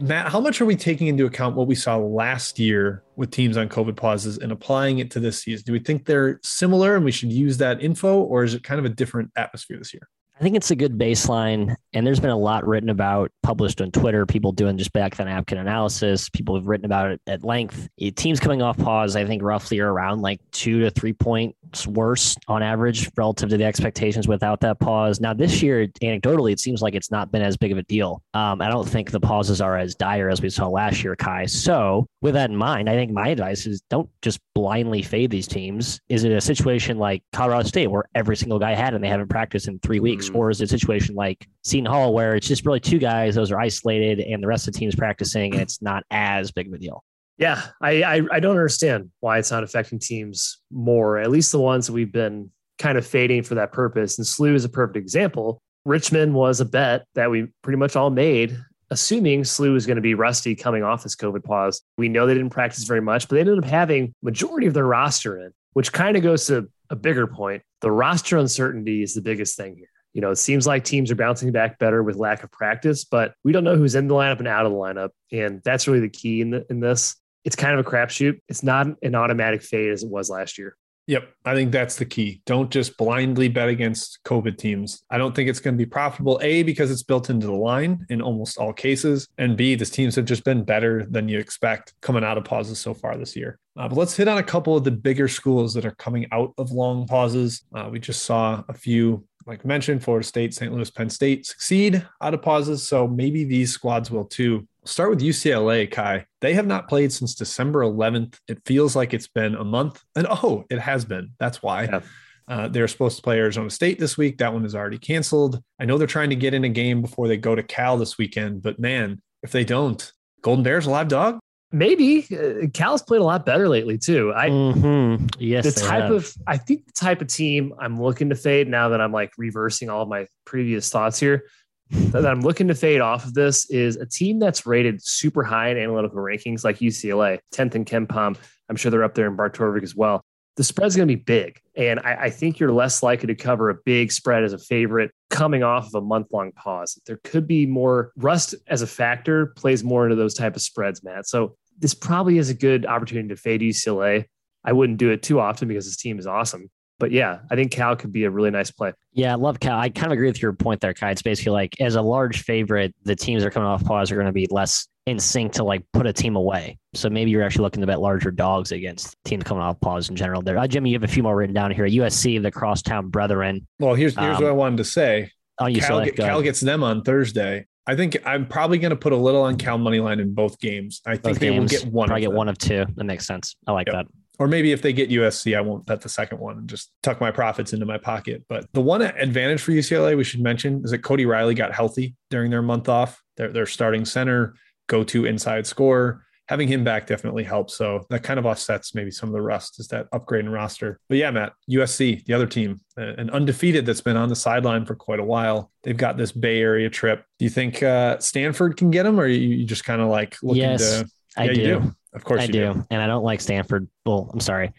Matt, 0.00 0.30
how 0.30 0.40
much 0.40 0.60
are 0.60 0.64
we 0.64 0.76
taking 0.76 1.08
into 1.08 1.26
account 1.26 1.56
what 1.56 1.66
we 1.66 1.74
saw 1.74 1.96
last 1.96 2.58
year 2.58 3.02
with 3.16 3.32
teams 3.32 3.56
on 3.56 3.68
COVID 3.68 3.96
pauses 3.96 4.38
and 4.38 4.52
applying 4.52 5.00
it 5.00 5.10
to 5.12 5.20
this 5.20 5.42
season? 5.42 5.64
Do 5.66 5.72
we 5.72 5.80
think 5.80 6.04
they're 6.04 6.38
similar 6.44 6.94
and 6.94 7.04
we 7.04 7.10
should 7.10 7.32
use 7.32 7.58
that 7.58 7.82
info, 7.82 8.22
or 8.22 8.44
is 8.44 8.54
it 8.54 8.62
kind 8.62 8.78
of 8.78 8.84
a 8.84 8.90
different 8.90 9.32
atmosphere 9.34 9.76
this 9.76 9.92
year? 9.92 10.08
I 10.38 10.42
think 10.44 10.54
it's 10.54 10.70
a 10.70 10.76
good 10.76 10.96
baseline, 10.96 11.74
and 11.94 12.06
there's 12.06 12.20
been 12.20 12.30
a 12.30 12.38
lot 12.38 12.64
written 12.64 12.90
about, 12.90 13.32
published 13.42 13.80
on 13.80 13.90
Twitter. 13.90 14.24
People 14.24 14.52
doing 14.52 14.78
just 14.78 14.92
back 14.92 15.16
the 15.16 15.24
napkin 15.24 15.58
analysis. 15.58 16.28
People 16.28 16.54
have 16.54 16.68
written 16.68 16.84
about 16.84 17.10
it 17.10 17.20
at 17.26 17.42
length. 17.42 17.88
Eh, 18.00 18.10
Teams 18.14 18.38
coming 18.38 18.62
off 18.62 18.78
pause, 18.78 19.16
I 19.16 19.24
think, 19.24 19.42
roughly 19.42 19.80
are 19.80 19.92
around 19.92 20.22
like 20.22 20.40
two 20.52 20.78
to 20.80 20.90
three 20.90 21.12
points 21.12 21.88
worse 21.88 22.36
on 22.46 22.62
average 22.62 23.10
relative 23.16 23.48
to 23.50 23.56
the 23.56 23.64
expectations 23.64 24.28
without 24.28 24.60
that 24.60 24.78
pause. 24.78 25.20
Now, 25.20 25.34
this 25.34 25.60
year, 25.60 25.88
anecdotally, 26.02 26.52
it 26.52 26.60
seems 26.60 26.82
like 26.82 26.94
it's 26.94 27.10
not 27.10 27.32
been 27.32 27.42
as 27.42 27.56
big 27.56 27.72
of 27.72 27.78
a 27.78 27.82
deal. 27.82 28.22
Um, 28.32 28.62
I 28.62 28.68
don't 28.68 28.88
think 28.88 29.10
the 29.10 29.20
pauses 29.20 29.60
are 29.60 29.76
as 29.76 29.96
dire 29.96 30.30
as 30.30 30.40
we 30.40 30.50
saw 30.50 30.68
last 30.68 31.02
year, 31.02 31.16
Ky. 31.16 31.48
So, 31.48 32.06
with 32.22 32.34
that 32.34 32.50
in 32.50 32.56
mind, 32.56 32.88
I 32.88 32.94
think 32.94 33.10
my 33.10 33.28
advice 33.28 33.66
is 33.66 33.82
don't 33.90 34.08
just 34.22 34.38
blindly 34.54 35.02
fade 35.02 35.30
these 35.30 35.48
teams. 35.48 36.00
Is 36.08 36.22
it 36.22 36.30
a 36.30 36.40
situation 36.40 36.98
like 36.98 37.24
Colorado 37.32 37.66
State 37.66 37.88
where 37.88 38.04
every 38.14 38.36
single 38.36 38.60
guy 38.60 38.74
had 38.74 38.94
and 38.94 39.02
they 39.02 39.08
haven't 39.08 39.28
practiced 39.28 39.66
in 39.66 39.80
three 39.80 40.00
weeks? 40.00 40.27
Mm-hmm. 40.28 40.36
Or 40.36 40.50
is 40.50 40.60
it 40.60 40.64
a 40.64 40.68
situation 40.68 41.14
like 41.14 41.46
Seton 41.64 41.86
Hall 41.86 42.12
where 42.12 42.34
it's 42.34 42.48
just 42.48 42.64
really 42.64 42.80
two 42.80 42.98
guys, 42.98 43.34
those 43.34 43.50
are 43.50 43.60
isolated, 43.60 44.20
and 44.20 44.42
the 44.42 44.46
rest 44.46 44.68
of 44.68 44.74
the 44.74 44.78
team's 44.78 44.94
practicing 44.94 45.52
and 45.52 45.62
it's 45.62 45.82
not 45.82 46.04
as 46.10 46.50
big 46.50 46.68
of 46.68 46.72
a 46.72 46.78
deal? 46.78 47.02
Yeah, 47.38 47.62
I, 47.80 48.02
I 48.02 48.22
I 48.32 48.40
don't 48.40 48.56
understand 48.56 49.10
why 49.20 49.38
it's 49.38 49.52
not 49.52 49.62
affecting 49.62 50.00
teams 50.00 50.58
more. 50.72 51.18
At 51.18 51.30
least 51.30 51.52
the 51.52 51.60
ones 51.60 51.86
that 51.86 51.92
we've 51.92 52.10
been 52.10 52.50
kind 52.78 52.96
of 52.96 53.06
fading 53.06 53.42
for 53.42 53.56
that 53.56 53.72
purpose. 53.72 54.18
And 54.18 54.26
SLU 54.26 54.54
is 54.54 54.64
a 54.64 54.68
perfect 54.68 54.96
example. 54.96 55.60
Richmond 55.84 56.34
was 56.34 56.60
a 56.60 56.64
bet 56.64 57.06
that 57.14 57.30
we 57.30 57.48
pretty 57.62 57.78
much 57.78 57.96
all 57.96 58.10
made, 58.10 58.56
assuming 58.90 59.42
SLU 59.42 59.72
was 59.72 59.86
going 59.86 59.96
to 59.96 60.02
be 60.02 60.14
rusty 60.14 60.54
coming 60.54 60.82
off 60.82 61.02
this 61.02 61.16
COVID 61.16 61.44
pause. 61.44 61.82
We 61.96 62.08
know 62.08 62.26
they 62.26 62.34
didn't 62.34 62.50
practice 62.50 62.84
very 62.84 63.00
much, 63.00 63.28
but 63.28 63.34
they 63.34 63.40
ended 63.40 63.58
up 63.58 63.64
having 63.64 64.14
majority 64.22 64.66
of 64.66 64.74
their 64.74 64.86
roster 64.86 65.38
in, 65.38 65.52
which 65.72 65.92
kind 65.92 66.16
of 66.16 66.22
goes 66.22 66.46
to 66.46 66.68
a 66.90 66.96
bigger 66.96 67.26
point. 67.26 67.62
The 67.80 67.90
roster 67.90 68.38
uncertainty 68.38 69.02
is 69.02 69.14
the 69.14 69.20
biggest 69.20 69.56
thing 69.56 69.76
here. 69.76 69.88
You 70.14 70.20
know, 70.20 70.30
it 70.30 70.36
seems 70.36 70.66
like 70.66 70.84
teams 70.84 71.10
are 71.10 71.16
bouncing 71.16 71.52
back 71.52 71.78
better 71.78 72.02
with 72.02 72.16
lack 72.16 72.42
of 72.42 72.50
practice, 72.50 73.04
but 73.04 73.34
we 73.44 73.52
don't 73.52 73.64
know 73.64 73.76
who's 73.76 73.94
in 73.94 74.08
the 74.08 74.14
lineup 74.14 74.38
and 74.38 74.48
out 74.48 74.66
of 74.66 74.72
the 74.72 74.78
lineup, 74.78 75.10
and 75.30 75.60
that's 75.64 75.86
really 75.86 76.00
the 76.00 76.08
key 76.08 76.40
in 76.40 76.50
the, 76.50 76.66
in 76.70 76.80
this 76.80 77.16
it's 77.44 77.56
kind 77.56 77.78
of 77.78 77.86
a 77.86 77.88
crapshoot. 77.88 78.40
It's 78.48 78.62
not 78.62 78.88
an 79.02 79.14
automatic 79.14 79.62
fade 79.62 79.90
as 79.90 80.02
it 80.02 80.10
was 80.10 80.28
last 80.28 80.58
year. 80.58 80.76
Yep. 81.06 81.32
I 81.46 81.54
think 81.54 81.72
that's 81.72 81.96
the 81.96 82.04
key. 82.04 82.42
Don't 82.44 82.70
just 82.70 82.98
blindly 82.98 83.48
bet 83.48 83.70
against 83.70 84.18
COVID 84.26 84.58
teams. 84.58 85.02
I 85.08 85.16
don't 85.16 85.34
think 85.34 85.48
it's 85.48 85.58
going 85.58 85.72
to 85.74 85.78
be 85.78 85.88
profitable. 85.88 86.38
A, 86.42 86.62
because 86.62 86.90
it's 86.90 87.02
built 87.02 87.30
into 87.30 87.46
the 87.46 87.54
line 87.54 88.04
in 88.10 88.20
almost 88.20 88.58
all 88.58 88.74
cases. 88.74 89.26
And 89.38 89.56
B, 89.56 89.74
these 89.74 89.88
teams 89.88 90.14
have 90.16 90.26
just 90.26 90.44
been 90.44 90.64
better 90.64 91.06
than 91.06 91.26
you 91.26 91.38
expect 91.38 91.94
coming 92.02 92.22
out 92.22 92.36
of 92.36 92.44
pauses 92.44 92.78
so 92.78 92.92
far 92.92 93.16
this 93.16 93.34
year. 93.34 93.58
Uh, 93.78 93.88
but 93.88 93.96
let's 93.96 94.14
hit 94.14 94.28
on 94.28 94.36
a 94.36 94.42
couple 94.42 94.76
of 94.76 94.84
the 94.84 94.90
bigger 94.90 95.28
schools 95.28 95.72
that 95.72 95.86
are 95.86 95.92
coming 95.92 96.26
out 96.30 96.52
of 96.58 96.72
long 96.72 97.06
pauses. 97.06 97.62
Uh, 97.74 97.88
we 97.90 97.98
just 97.98 98.24
saw 98.24 98.62
a 98.68 98.74
few, 98.74 99.24
like 99.48 99.64
mentioned, 99.64 100.04
Florida 100.04 100.26
State, 100.26 100.52
St. 100.52 100.72
Louis, 100.72 100.90
Penn 100.90 101.08
State 101.08 101.46
succeed 101.46 102.06
out 102.20 102.34
of 102.34 102.42
pauses. 102.42 102.86
So 102.86 103.08
maybe 103.08 103.44
these 103.44 103.72
squads 103.72 104.10
will 104.10 104.26
too 104.26 104.68
start 104.84 105.08
with 105.08 105.20
UCLA, 105.20 105.90
Ky. 105.90 106.26
They 106.40 106.52
have 106.52 106.66
not 106.66 106.86
played 106.86 107.12
since 107.12 107.34
December 107.34 107.80
11th. 107.80 108.38
It 108.46 108.60
feels 108.66 108.94
like 108.94 109.14
it's 109.14 109.26
been 109.26 109.54
a 109.54 109.64
month. 109.64 110.02
And 110.14 110.26
oh, 110.28 110.64
it 110.70 110.78
has 110.78 111.06
been. 111.06 111.30
That's 111.40 111.62
why. 111.62 111.84
Yeah. 111.84 112.00
Uh, 112.46 112.68
they're 112.68 112.88
supposed 112.88 113.16
to 113.16 113.22
play 113.22 113.38
Arizona 113.38 113.70
State 113.70 113.98
this 113.98 114.16
week. 114.16 114.38
That 114.38 114.52
one 114.52 114.64
is 114.64 114.74
already 114.74 114.98
canceled. 114.98 115.62
I 115.80 115.86
know 115.86 115.98
they're 115.98 116.06
trying 116.06 116.30
to 116.30 116.36
get 116.36 116.54
in 116.54 116.64
a 116.64 116.68
game 116.68 117.02
before 117.02 117.26
they 117.26 117.36
go 117.36 117.54
to 117.54 117.62
Cal 117.62 117.96
this 117.96 118.16
weekend, 118.16 118.62
but 118.62 118.78
man, 118.78 119.20
if 119.42 119.52
they 119.52 119.64
don't, 119.64 120.12
Golden 120.42 120.62
Bears 120.62 120.86
a 120.86 120.90
live 120.90 121.08
dog. 121.08 121.40
Maybe 121.70 122.26
uh, 122.32 122.68
Cal's 122.72 123.02
played 123.02 123.20
a 123.20 123.24
lot 123.24 123.44
better 123.44 123.68
lately 123.68 123.98
too. 123.98 124.32
I 124.34 124.48
mm-hmm. 124.48 125.26
yes, 125.38 125.74
the 125.74 125.80
type 125.80 126.04
have. 126.04 126.12
of 126.12 126.34
I 126.46 126.56
think 126.56 126.86
the 126.86 126.92
type 126.92 127.20
of 127.20 127.28
team 127.28 127.74
I'm 127.78 128.00
looking 128.00 128.30
to 128.30 128.34
fade 128.34 128.68
now 128.68 128.88
that 128.90 129.00
I'm 129.00 129.12
like 129.12 129.32
reversing 129.36 129.90
all 129.90 130.02
of 130.02 130.08
my 130.08 130.26
previous 130.46 130.88
thoughts 130.88 131.20
here 131.20 131.44
that 131.90 132.26
I'm 132.26 132.40
looking 132.40 132.68
to 132.68 132.74
fade 132.74 133.00
off 133.00 133.24
of 133.24 133.34
this 133.34 133.68
is 133.70 133.96
a 133.96 134.06
team 134.06 134.38
that's 134.38 134.66
rated 134.66 135.02
super 135.02 135.42
high 135.42 135.70
in 135.70 135.78
analytical 135.78 136.18
rankings, 136.18 136.64
like 136.64 136.78
UCLA, 136.78 137.38
10th 137.54 137.74
in 137.74 137.84
KenPom. 137.84 138.36
I'm 138.68 138.76
sure 138.76 138.90
they're 138.90 139.04
up 139.04 139.14
there 139.14 139.26
in 139.26 139.36
Bart 139.36 139.56
Torvik 139.56 139.82
as 139.82 139.94
well. 139.94 140.22
The 140.58 140.64
spread's 140.64 140.96
going 140.96 141.06
to 141.06 141.16
be 141.16 141.22
big. 141.22 141.60
And 141.76 142.00
I, 142.00 142.14
I, 142.22 142.30
think 142.30 142.58
you're 142.58 142.72
less 142.72 143.00
likely 143.00 143.28
to 143.28 143.36
cover 143.36 143.70
a 143.70 143.76
big 143.86 144.10
spread 144.10 144.42
as 144.42 144.52
a 144.52 144.58
favorite 144.58 145.12
coming 145.30 145.62
off 145.62 145.86
of 145.86 145.94
a 145.94 146.00
month 146.00 146.26
long 146.32 146.50
pause. 146.50 147.00
There 147.06 147.20
could 147.22 147.46
be 147.46 147.64
more 147.64 148.10
rust 148.16 148.56
as 148.66 148.82
a 148.82 148.86
factor, 148.88 149.46
plays 149.46 149.84
more 149.84 150.04
into 150.04 150.16
those 150.16 150.34
type 150.34 150.56
of 150.56 150.62
spreads, 150.62 151.04
Matt. 151.04 151.28
So 151.28 151.56
this 151.78 151.94
probably 151.94 152.38
is 152.38 152.50
a 152.50 152.54
good 152.54 152.86
opportunity 152.86 153.28
to 153.28 153.36
fade 153.36 153.60
UCLA. 153.60 154.24
I 154.64 154.72
wouldn't 154.72 154.98
do 154.98 155.10
it 155.10 155.22
too 155.22 155.38
often 155.38 155.68
because 155.68 155.84
this 155.84 155.96
team 155.96 156.18
is 156.18 156.26
awesome 156.26 156.68
but 156.98 157.12
yeah, 157.12 157.40
I 157.50 157.54
think 157.54 157.70
Cal 157.70 157.96
could 157.96 158.12
be 158.12 158.24
a 158.24 158.30
really 158.30 158.50
nice 158.50 158.70
play. 158.70 158.92
Yeah, 159.12 159.32
I 159.32 159.36
love 159.36 159.60
Cal. 159.60 159.78
I 159.78 159.88
kind 159.88 160.06
of 160.06 160.12
agree 160.12 160.26
with 160.26 160.42
your 160.42 160.52
point 160.52 160.80
there, 160.80 160.94
Ky. 160.94 161.06
It's 161.06 161.22
basically 161.22 161.52
like 161.52 161.80
as 161.80 161.94
a 161.94 162.02
large 162.02 162.42
favorite, 162.42 162.94
the 163.04 163.14
teams 163.14 163.42
that 163.42 163.48
are 163.48 163.50
coming 163.50 163.68
off 163.68 163.84
pause 163.84 164.10
are 164.10 164.14
going 164.14 164.26
to 164.26 164.32
be 164.32 164.48
less 164.50 164.88
in 165.06 165.18
sync 165.18 165.52
to 165.52 165.64
like 165.64 165.84
put 165.92 166.06
a 166.06 166.12
team 166.12 166.36
away. 166.36 166.78
So 166.94 167.08
maybe 167.08 167.30
you're 167.30 167.42
actually 167.42 167.62
looking 167.62 167.80
to 167.80 167.86
bet 167.86 168.00
larger 168.00 168.30
dogs 168.30 168.72
against 168.72 169.16
teams 169.24 169.44
coming 169.44 169.62
off 169.62 169.80
pause 169.80 170.10
in 170.10 170.16
general. 170.16 170.42
There, 170.42 170.58
uh, 170.58 170.66
Jimmy, 170.66 170.90
you 170.90 170.96
have 170.96 171.04
a 171.04 171.12
few 171.12 171.22
more 171.22 171.36
written 171.36 171.54
down 171.54 171.70
here. 171.70 171.86
USC, 171.86 172.42
the 172.42 172.50
Crosstown 172.50 173.08
Brethren. 173.08 173.66
Well, 173.78 173.94
here's 173.94 174.14
here's 174.16 174.36
um, 174.36 174.42
what 174.42 174.50
I 174.50 174.52
wanted 174.52 174.78
to 174.78 174.84
say. 174.84 175.30
On 175.60 175.74
Cal, 175.74 176.04
get, 176.04 176.16
Cal 176.16 176.42
gets 176.42 176.60
them 176.60 176.84
on 176.84 177.02
Thursday. 177.02 177.66
I 177.86 177.96
think 177.96 178.18
I'm 178.26 178.46
probably 178.46 178.78
going 178.78 178.90
to 178.90 178.96
put 178.96 179.12
a 179.12 179.16
little 179.16 179.42
on 179.42 179.56
Cal 179.56 179.78
money 179.78 179.98
line 179.98 180.20
in 180.20 180.34
both 180.34 180.60
games. 180.60 181.00
I 181.06 181.12
think 181.12 181.22
both 181.22 181.38
they 181.38 181.48
games, 181.48 181.72
will 181.72 181.80
get 181.80 181.92
one. 181.92 182.08
Probably 182.08 182.20
get 182.20 182.32
one 182.32 182.48
of 182.48 182.58
two. 182.58 182.84
That 182.96 183.04
makes 183.04 183.26
sense. 183.26 183.56
I 183.66 183.72
like 183.72 183.86
yep. 183.86 183.94
that 183.94 184.06
or 184.38 184.46
maybe 184.46 184.72
if 184.72 184.82
they 184.82 184.92
get 184.92 185.10
USC, 185.10 185.56
I 185.56 185.60
won't 185.60 185.84
bet 185.84 186.00
the 186.00 186.08
second 186.08 186.38
one 186.38 186.58
and 186.58 186.68
just 186.68 186.92
tuck 187.02 187.20
my 187.20 187.30
profits 187.30 187.72
into 187.72 187.86
my 187.86 187.98
pocket. 187.98 188.44
But 188.48 188.66
the 188.72 188.80
one 188.80 189.02
advantage 189.02 189.60
for 189.60 189.72
UCLA 189.72 190.16
we 190.16 190.24
should 190.24 190.40
mention 190.40 190.82
is 190.84 190.92
that 190.92 190.98
Cody 190.98 191.26
Riley 191.26 191.54
got 191.54 191.74
healthy 191.74 192.14
during 192.30 192.50
their 192.50 192.62
month 192.62 192.88
off. 192.88 193.20
Their, 193.36 193.52
their 193.52 193.66
starting 193.66 194.04
center, 194.04 194.54
go 194.88 195.02
to 195.04 195.24
inside 195.24 195.66
scorer. 195.66 196.24
Having 196.48 196.68
him 196.68 196.82
back 196.82 197.06
definitely 197.06 197.44
helps. 197.44 197.76
So 197.76 198.06
that 198.08 198.22
kind 198.22 198.38
of 198.38 198.46
offsets 198.46 198.94
maybe 198.94 199.10
some 199.10 199.28
of 199.28 199.34
the 199.34 199.42
rust 199.42 199.78
is 199.80 199.88
that 199.88 200.06
upgrade 200.12 200.44
in 200.44 200.50
roster. 200.50 200.98
But 201.08 201.18
yeah, 201.18 201.30
Matt, 201.30 201.52
USC, 201.70 202.24
the 202.24 202.32
other 202.32 202.46
team, 202.46 202.80
an 202.96 203.28
undefeated 203.30 203.84
that's 203.84 204.00
been 204.00 204.16
on 204.16 204.30
the 204.30 204.36
sideline 204.36 204.86
for 204.86 204.94
quite 204.94 205.20
a 205.20 205.24
while. 205.24 205.70
They've 205.82 205.96
got 205.96 206.16
this 206.16 206.32
Bay 206.32 206.60
Area 206.60 206.88
trip. 206.88 207.24
Do 207.38 207.44
you 207.44 207.50
think 207.50 207.82
uh, 207.82 208.18
Stanford 208.18 208.78
can 208.78 208.90
get 208.90 209.02
them 209.02 209.20
or 209.20 209.26
you 209.26 209.66
just 209.66 209.84
kind 209.84 210.00
of 210.00 210.08
like 210.08 210.38
looking 210.42 210.62
yes, 210.62 211.00
to? 211.00 211.08
I 211.36 211.44
yeah, 211.44 211.52
do. 211.52 211.80
do. 211.80 211.94
Of 212.12 212.24
course 212.24 212.42
I 212.42 212.46
do. 212.46 212.74
do. 212.74 212.86
And 212.90 213.02
I 213.02 213.06
don't 213.06 213.24
like 213.24 213.40
Stanford. 213.40 213.88
Well, 214.04 214.30
I'm 214.32 214.40
sorry. 214.40 214.72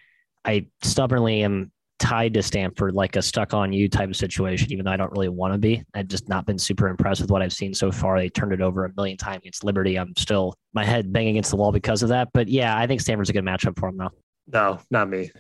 I 0.45 0.67
stubbornly 0.81 1.43
am 1.43 1.71
tied 1.99 2.33
to 2.33 2.41
Stanford 2.41 2.95
like 2.95 3.15
a 3.17 3.21
stuck 3.21 3.53
on 3.53 3.73
you 3.73 3.89
type 3.89 4.09
of 4.09 4.15
situation, 4.15 4.71
even 4.71 4.85
though 4.85 4.91
I 4.91 4.97
don't 4.97 5.11
really 5.11 5.29
want 5.29 5.53
to 5.53 5.59
be. 5.59 5.83
I've 5.93 6.07
just 6.07 6.29
not 6.29 6.45
been 6.45 6.57
super 6.57 6.87
impressed 6.87 7.21
with 7.21 7.29
what 7.29 7.41
I've 7.41 7.53
seen 7.53 7.73
so 7.73 7.91
far. 7.91 8.17
They 8.19 8.29
turned 8.29 8.53
it 8.53 8.61
over 8.61 8.85
a 8.85 8.93
million 8.95 9.17
times 9.17 9.39
against 9.39 9.63
Liberty. 9.63 9.97
I'm 9.97 10.15
still 10.15 10.55
my 10.73 10.85
head 10.85 11.11
banging 11.11 11.31
against 11.31 11.51
the 11.51 11.57
wall 11.57 11.71
because 11.71 12.01
of 12.01 12.09
that. 12.09 12.29
But 12.33 12.47
yeah, 12.47 12.77
I 12.77 12.87
think 12.87 13.01
Stanford's 13.01 13.29
a 13.29 13.33
good 13.33 13.43
matchup 13.43 13.77
for 13.77 13.89
them 13.89 13.97
though. 13.97 14.11
No, 14.51 14.79
not 14.89 15.09
me. 15.09 15.31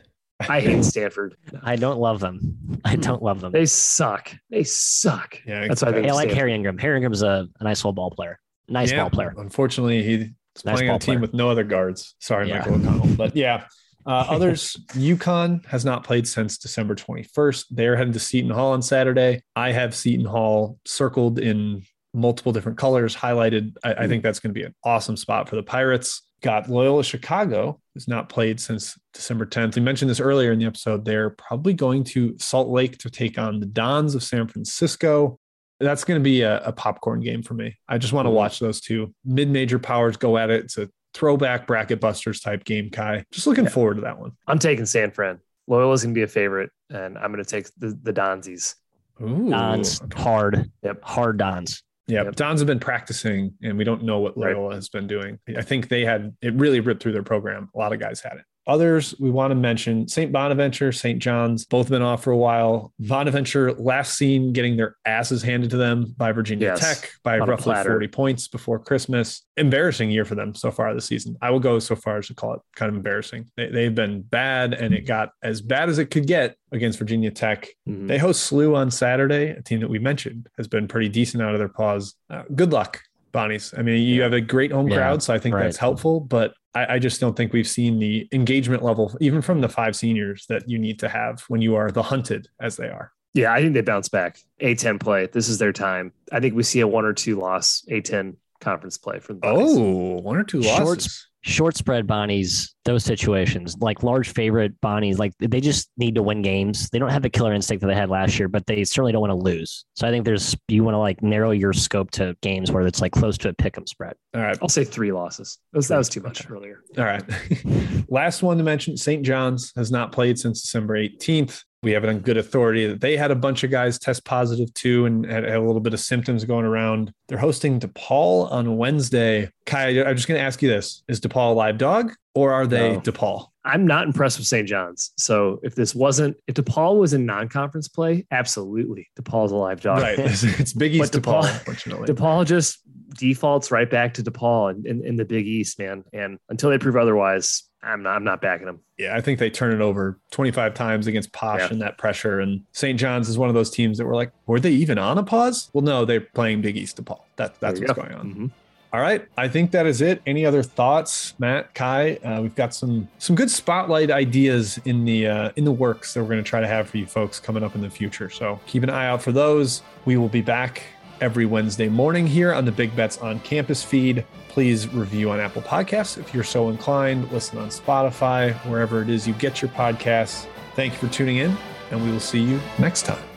I 0.47 0.61
hate 0.61 0.85
Stanford. 0.85 1.35
I 1.63 1.75
don't 1.75 1.99
love 1.99 2.19
them. 2.19 2.79
I 2.85 2.95
hmm. 2.95 3.01
don't 3.01 3.23
love 3.23 3.41
them. 3.41 3.51
They 3.51 3.65
suck. 3.65 4.31
They 4.49 4.63
suck. 4.63 5.37
Yeah, 5.45 5.67
that's 5.67 5.81
why 5.81 5.91
I, 5.91 6.07
I 6.07 6.11
like 6.11 6.31
Harry 6.31 6.53
Ingram. 6.53 6.77
Harry 6.77 6.97
Ingram's 6.97 7.23
a, 7.23 7.47
a 7.59 7.63
nice 7.63 7.79
little 7.79 7.93
ball 7.93 8.11
player. 8.11 8.39
Nice 8.67 8.91
yeah, 8.91 9.01
ball 9.01 9.09
player. 9.09 9.33
Unfortunately, 9.37 10.33
nice 10.65 10.75
playing 10.77 10.89
on 10.89 10.95
a 10.95 10.99
team 10.99 11.05
player. 11.15 11.19
with 11.21 11.33
no 11.33 11.49
other 11.49 11.63
guards. 11.63 12.15
Sorry, 12.19 12.47
Yeah. 12.49 12.59
Michael 12.59 12.75
O'Connell. 12.75 13.15
But 13.15 13.35
yeah, 13.35 13.65
uh, 14.05 14.09
others, 14.29 14.75
UConn 14.93 15.65
has 15.65 15.85
not 15.85 16.03
played 16.03 16.27
since 16.27 16.57
December 16.57 16.95
21st. 16.95 17.65
They're 17.71 17.95
heading 17.95 18.13
to 18.13 18.19
Seton 18.19 18.51
Hall 18.51 18.71
on 18.73 18.81
Saturday. 18.81 19.43
I 19.55 19.71
have 19.71 19.93
Seton 19.95 20.25
Hall 20.25 20.77
circled 20.85 21.39
in 21.39 21.83
multiple 22.13 22.51
different 22.51 22.77
colors, 22.77 23.15
highlighted. 23.15 23.75
I, 23.83 23.93
I 23.93 24.07
think 24.07 24.23
that's 24.23 24.39
going 24.39 24.53
to 24.53 24.59
be 24.59 24.65
an 24.65 24.73
awesome 24.83 25.17
spot 25.17 25.47
for 25.49 25.55
the 25.55 25.63
Pirates. 25.63 26.23
Got 26.41 26.69
Loyola 26.69 27.03
Chicago, 27.03 27.81
who's 27.93 28.07
not 28.07 28.29
played 28.29 28.61
since 28.61 28.97
December 29.13 29.45
10th. 29.45 29.75
We 29.75 29.81
mentioned 29.81 30.09
this 30.09 30.21
earlier 30.21 30.53
in 30.53 30.59
the 30.59 30.65
episode. 30.65 31.03
They're 31.03 31.31
probably 31.31 31.73
going 31.73 32.05
to 32.05 32.35
Salt 32.39 32.69
Lake 32.69 32.97
to 32.99 33.09
take 33.09 33.37
on 33.37 33.59
the 33.59 33.65
Dons 33.65 34.15
of 34.15 34.23
San 34.23 34.47
Francisco. 34.47 35.37
That's 35.79 36.03
going 36.03 36.19
to 36.19 36.23
be 36.23 36.41
a, 36.41 36.61
a 36.61 36.71
popcorn 36.71 37.21
game 37.21 37.41
for 37.41 37.53
me. 37.53 37.77
I 37.87 37.97
just 37.97 38.13
want 38.13 38.25
to 38.25 38.29
hmm. 38.29 38.35
watch 38.35 38.59
those 38.59 38.81
two 38.81 39.13
mid 39.23 39.49
major 39.49 39.79
powers 39.79 40.17
go 40.17 40.37
at 40.37 40.49
it. 40.49 40.65
It's 40.65 40.77
a 40.77 40.89
throwback 41.13 41.67
bracket 41.67 41.99
busters 41.99 42.41
type 42.41 42.63
game, 42.63 42.89
Ky. 42.89 43.23
Just 43.31 43.47
looking 43.47 43.67
forward 43.67 43.95
to 43.95 44.01
that 44.01 44.19
one. 44.19 44.31
I'm 44.47 44.59
taking 44.59 44.85
San 44.85 45.11
Fran. 45.11 45.39
Loyola's 45.67 46.03
gonna 46.03 46.13
be 46.13 46.23
a 46.23 46.27
favorite, 46.27 46.71
and 46.89 47.17
I'm 47.17 47.31
gonna 47.31 47.45
take 47.45 47.69
the, 47.77 47.97
the 48.01 48.11
Donzies. 48.11 48.75
Ooh. 49.21 49.49
Dons 49.49 50.01
hard. 50.15 50.71
Yep. 50.83 51.03
Hard 51.03 51.37
Dons. 51.37 51.83
Yeah, 52.07 52.23
Yep. 52.23 52.35
Dons 52.35 52.59
have 52.59 52.67
been 52.67 52.79
practicing, 52.79 53.53
and 53.61 53.77
we 53.77 53.83
don't 53.83 54.03
know 54.03 54.19
what 54.19 54.35
Right. 54.35 54.55
Loyola 54.55 54.75
has 54.75 54.89
been 54.89 55.05
doing. 55.05 55.37
I 55.55 55.61
think 55.61 55.89
they 55.89 56.05
had 56.05 56.35
it 56.41 56.53
really 56.55 56.79
ripped 56.79 57.03
through 57.03 57.11
their 57.11 57.23
program. 57.23 57.69
A 57.75 57.77
lot 57.77 57.93
of 57.93 57.99
guys 57.99 58.19
had 58.19 58.37
it. 58.37 58.45
Others 58.69 59.15
we 59.19 59.31
want 59.31 59.49
to 59.49 59.55
mention 59.55 60.07
St. 60.07 60.31
Bonaventure, 60.31 60.91
St. 60.91 61.17
John's, 61.19 61.65
both 61.65 61.89
been 61.89 62.03
off 62.03 62.23
for 62.23 62.29
a 62.29 62.37
while. 62.37 62.93
Bonaventure 62.99 63.73
last 63.73 64.15
seen 64.15 64.53
getting 64.53 64.77
their 64.77 64.95
asses 65.05 65.41
handed 65.41 65.71
to 65.71 65.77
them 65.77 66.13
by 66.17 66.31
Virginia 66.31 66.67
Yes, 66.67 66.79
Tech 66.79 67.11
by 67.23 67.39
roughly 67.39 67.73
40 67.75 68.07
points 68.09 68.47
before 68.47 68.77
Christmas. 68.77 69.41
Embarrassing 69.57 70.11
year 70.11 70.23
for 70.23 70.35
them 70.35 70.53
so 70.53 70.69
far 70.69 70.93
this 70.93 71.05
season. 71.05 71.35
I 71.41 71.49
will 71.49 71.59
go 71.59 71.79
so 71.79 71.95
far 71.95 72.19
as 72.19 72.27
to 72.27 72.35
call 72.35 72.53
it 72.53 72.61
kind 72.75 72.89
of 72.91 72.95
embarrassing. 72.95 73.49
They, 73.57 73.69
they've 73.69 73.95
been 73.95 74.21
bad, 74.21 74.75
and 74.75 74.93
it 74.93 75.07
got 75.07 75.31
as 75.41 75.61
bad 75.63 75.89
as 75.89 75.97
it 75.97 76.11
could 76.11 76.27
get 76.27 76.55
against 76.71 76.99
Virginia 76.99 77.31
Tech. 77.31 77.67
Mhm. 77.87 78.07
They 78.07 78.19
host 78.19 78.51
SLU 78.51 78.75
on 78.75 78.91
Saturday, 78.91 79.49
a 79.49 79.63
team 79.63 79.79
that 79.79 79.89
we 79.89 79.97
mentioned 79.97 80.47
has 80.57 80.67
been 80.67 80.87
pretty 80.87 81.09
decent 81.09 81.41
out 81.41 81.53
of 81.55 81.59
their 81.59 81.69
pause. 81.69 82.13
Uh, 82.29 82.43
good 82.53 82.71
luck, 82.71 83.01
Bonnies. 83.33 83.73
I 83.77 83.81
mean, 83.81 84.01
you 84.07 84.15
Yeah. 84.17 84.23
have 84.25 84.33
a 84.33 84.41
great 84.41 84.71
home 84.71 84.87
Yeah, 84.89 84.97
crowd, 84.97 85.23
so 85.23 85.33
I 85.33 85.39
think 85.39 85.55
right. 85.55 85.63
that's 85.63 85.77
helpful. 85.77 86.19
But 86.19 86.53
I, 86.73 86.95
I 86.95 86.99
just 86.99 87.19
don't 87.19 87.35
think 87.35 87.53
we've 87.53 87.67
seen 87.67 87.99
the 87.99 88.27
engagement 88.31 88.83
level, 88.83 89.15
even 89.19 89.41
from 89.41 89.61
the 89.61 89.69
five 89.69 89.95
seniors, 89.95 90.45
that 90.47 90.69
you 90.69 90.77
need 90.77 90.99
to 90.99 91.09
have 91.09 91.41
when 91.47 91.61
you 91.61 91.75
are 91.75 91.91
the 91.91 92.03
hunted 92.03 92.47
as 92.59 92.77
they 92.77 92.87
are. 92.87 93.11
Yeah, 93.33 93.53
I 93.53 93.61
think 93.61 93.73
they 93.73 93.81
bounce 93.81 94.09
back. 94.09 94.39
A10 94.61 94.99
play. 94.99 95.27
This 95.27 95.49
is 95.49 95.59
their 95.59 95.73
time. 95.73 96.13
I 96.31 96.39
think 96.39 96.55
we 96.55 96.63
see 96.63 96.79
a 96.79 96.87
one 96.87 97.05
or 97.05 97.13
two 97.13 97.39
loss 97.39 97.83
A10 97.89 98.35
conference 98.59 98.97
play 98.97 99.19
for 99.19 99.33
the 99.33 99.39
Bonnies. 99.39 99.77
Oh, 99.77 100.21
one 100.21 100.37
or 100.37 100.43
two 100.43 100.61
losses. 100.61 100.77
Shorts, 100.77 101.27
short 101.41 101.75
spread 101.77 102.05
Bonnies, 102.07 102.69
those 102.85 103.03
situations, 103.03 103.75
like 103.79 104.03
large 104.03 104.29
favorite 104.29 104.79
Bonnies, 104.81 105.17
like 105.17 105.33
they 105.39 105.61
just 105.61 105.89
need 105.97 106.15
to 106.15 106.23
win 106.23 106.41
games. 106.41 106.89
They 106.89 106.99
don't 106.99 107.09
have 107.09 107.21
the 107.21 107.29
killer 107.29 107.53
instinct 107.53 107.81
that 107.81 107.87
they 107.87 107.95
had 107.95 108.09
last 108.09 108.37
year, 108.37 108.47
but 108.47 108.65
they 108.65 108.83
certainly 108.83 109.11
don't 109.11 109.21
want 109.21 109.31
to 109.31 109.35
lose. 109.35 109.85
So 109.95 110.07
I 110.07 110.11
think 110.11 110.25
there's 110.25 110.55
you 110.67 110.83
want 110.83 110.95
to 110.95 110.99
like 110.99 111.21
narrow 111.23 111.51
your 111.51 111.73
scope 111.73 112.11
to 112.11 112.35
games 112.41 112.71
where 112.71 112.85
it's 112.85 113.01
like 113.01 113.11
close 113.11 113.37
to 113.39 113.49
a 113.49 113.53
pick 113.53 113.77
'em 113.77 113.87
spread. 113.87 114.15
All 114.35 114.41
right. 114.41 114.57
I'll 114.61 114.69
say 114.69 114.83
three 114.83 115.11
losses. 115.11 115.57
That 115.71 115.77
was, 115.77 115.87
that 115.87 115.97
was 115.97 116.09
too 116.09 116.21
much 116.21 116.49
earlier. 116.49 116.83
All 116.97 117.05
right. 117.05 117.23
Last 118.09 118.43
one 118.43 118.57
to 118.57 118.63
mention 118.63 118.97
St. 118.97 119.23
John's 119.23 119.71
has 119.75 119.91
not 119.91 120.11
played 120.11 120.37
since 120.37 120.61
December 120.61 120.97
18th. 120.97 121.63
We 121.81 121.91
have 121.91 122.03
it 122.03 122.09
on 122.09 122.19
good 122.19 122.35
authority 122.37 122.87
that 122.87 122.99
they 122.99 123.15
had 123.15 123.31
a 123.31 123.35
bunch 123.35 123.63
of 123.63 123.71
guys 123.71 123.97
test 123.97 124.25
positive 124.25 124.73
too 124.73 125.05
and 125.05 125.25
had, 125.25 125.43
had 125.45 125.55
a 125.55 125.61
little 125.61 125.79
bit 125.79 125.93
of 125.93 125.99
symptoms 126.01 126.43
going 126.43 126.65
around. 126.65 127.13
They're 127.29 127.37
hosting 127.37 127.79
DePaul 127.79 128.51
on 128.51 128.75
Wednesday. 128.75 129.49
Ky, 129.65 130.03
I'm 130.03 130.15
just 130.15 130.27
going 130.27 130.37
to 130.39 130.43
ask 130.45 130.61
you 130.61 130.67
this 130.67 131.03
Is 131.07 131.21
DePaul 131.21 131.51
a 131.51 131.53
live 131.53 131.77
dog 131.77 132.11
or 132.35 132.51
are 132.51 132.67
they 132.67 132.93
No. 132.93 132.99
DePaul? 132.99 133.47
I'm 133.63 133.85
not 133.87 134.05
impressed 134.07 134.37
with 134.39 134.47
St. 134.47 134.67
John's. 134.67 135.11
So 135.17 135.59
if 135.63 135.75
this 135.75 135.93
wasn't, 135.95 136.35
if 136.47 136.55
DePaul 136.55 136.97
was 136.99 137.13
in 137.13 137.25
non-conference 137.25 137.87
play, 137.87 138.25
absolutely, 138.31 139.07
DePaul's 139.19 139.51
a 139.51 139.55
live 139.55 139.79
dog. 139.81 140.01
Right. 140.01 140.17
It's, 140.19 140.73
Big 140.77 140.95
East 140.95 141.13
DePaul, 141.13 141.43
DePaul- 141.43 141.53
unfortunately. 141.59 142.07
DePaul 142.07 142.45
just 142.45 142.79
defaults 143.17 143.71
right 143.71 143.89
back 143.89 144.13
to 144.15 144.23
DePaul 144.23 144.71
in, 144.75 144.85
in, 144.87 145.05
in 145.05 145.15
the 145.15 145.25
Big 145.25 145.47
East, 145.47 145.79
man. 145.79 146.03
And 146.13 146.39
until 146.49 146.69
they 146.69 146.77
prove 146.77 146.95
otherwise, 146.95 147.63
I'm 147.81 148.03
not. 148.03 148.15
I'm 148.15 148.23
not 148.23 148.41
backing 148.41 148.65
them. 148.65 148.79
Yeah, 148.97 149.15
I 149.15 149.21
think 149.21 149.39
they 149.39 149.49
turn 149.49 149.73
it 149.73 149.81
over 149.81 150.19
25 150.31 150.73
times 150.73 151.07
against 151.07 151.31
Posh 151.31 151.59
Yeah. 151.61 151.67
and 151.71 151.81
that 151.81 151.97
pressure. 151.97 152.39
And 152.41 152.61
St. 152.73 152.99
John's 152.99 153.29
is 153.29 153.37
one 153.37 153.47
of 153.49 153.55
those 153.55 153.69
teams 153.69 153.97
that 153.97 154.05
were 154.05 154.15
like, 154.15 154.31
were 154.47 154.59
they 154.59 154.71
even 154.71 154.97
on 154.97 155.17
a 155.17 155.23
pause? 155.23 155.69
Well, 155.73 155.83
no, 155.83 156.03
they're 156.03 156.19
playing 156.21 156.61
Big 156.61 156.75
East 156.75 157.01
DePaul. 157.03 157.21
That, 157.37 157.57
that's 157.61 157.79
what's 157.79 157.89
you 157.89 157.95
going 157.95 158.09
go. 158.11 158.17
on. 158.17 158.33
Mhm. 158.35 158.51
All 158.91 158.99
right, 158.99 159.23
I 159.37 159.47
think 159.47 159.69
that 159.71 159.85
is 159.85 160.01
it. 160.01 160.19
Any 160.25 160.47
other 160.47 160.63
thoughts, 160.63 161.35
Matt, 161.37 161.75
Ky? 161.75 162.17
Uh, 162.23 162.41
we've 162.41 162.55
got 162.55 162.73
some 162.73 163.07
some 163.19 163.35
good 163.35 163.51
spotlight 163.51 164.09
ideas 164.09 164.79
in 164.83 165.05
the 165.05 165.27
uh, 165.27 165.51
in 165.57 165.63
the 165.63 165.71
works 165.71 166.15
that 166.15 166.21
we're 166.23 166.29
going 166.29 166.43
to 166.43 166.49
try 166.49 166.59
to 166.59 166.67
have 166.67 166.89
for 166.89 166.97
you 166.97 167.05
folks 167.05 167.39
coming 167.39 167.61
up 167.63 167.75
in 167.75 167.81
the 167.81 167.89
future. 167.91 168.31
So 168.31 168.59
keep 168.65 168.81
an 168.81 168.89
eye 168.89 169.05
out 169.05 169.21
for 169.21 169.31
those. 169.31 169.83
We 170.05 170.17
will 170.17 170.27
be 170.27 170.41
back 170.41 170.81
every 171.21 171.45
Wednesday 171.45 171.89
morning 171.89 172.25
here 172.25 172.53
on 172.53 172.65
the 172.65 172.71
Big 172.71 172.95
Bets 172.95 173.17
on 173.19 173.39
Campus 173.41 173.83
feed. 173.83 174.25
Please 174.47 174.87
review 174.93 175.31
on 175.31 175.39
Apple 175.39 175.61
Podcasts 175.61 176.17
if 176.17 176.33
you're 176.33 176.43
so 176.43 176.69
inclined. 176.69 177.31
Listen 177.31 177.57
on 177.59 177.69
Spotify, 177.69 178.53
wherever 178.67 179.01
it 179.01 179.09
is 179.09 179.27
you 179.27 179.33
get 179.35 179.61
your 179.61 179.71
podcasts. 179.71 180.47
Thank 180.75 180.93
you 180.93 180.99
for 180.99 181.13
tuning 181.13 181.37
in, 181.37 181.55
and 181.91 182.03
we 182.03 182.11
will 182.11 182.19
see 182.19 182.41
you 182.41 182.59
next 182.79 183.03
time. 183.03 183.28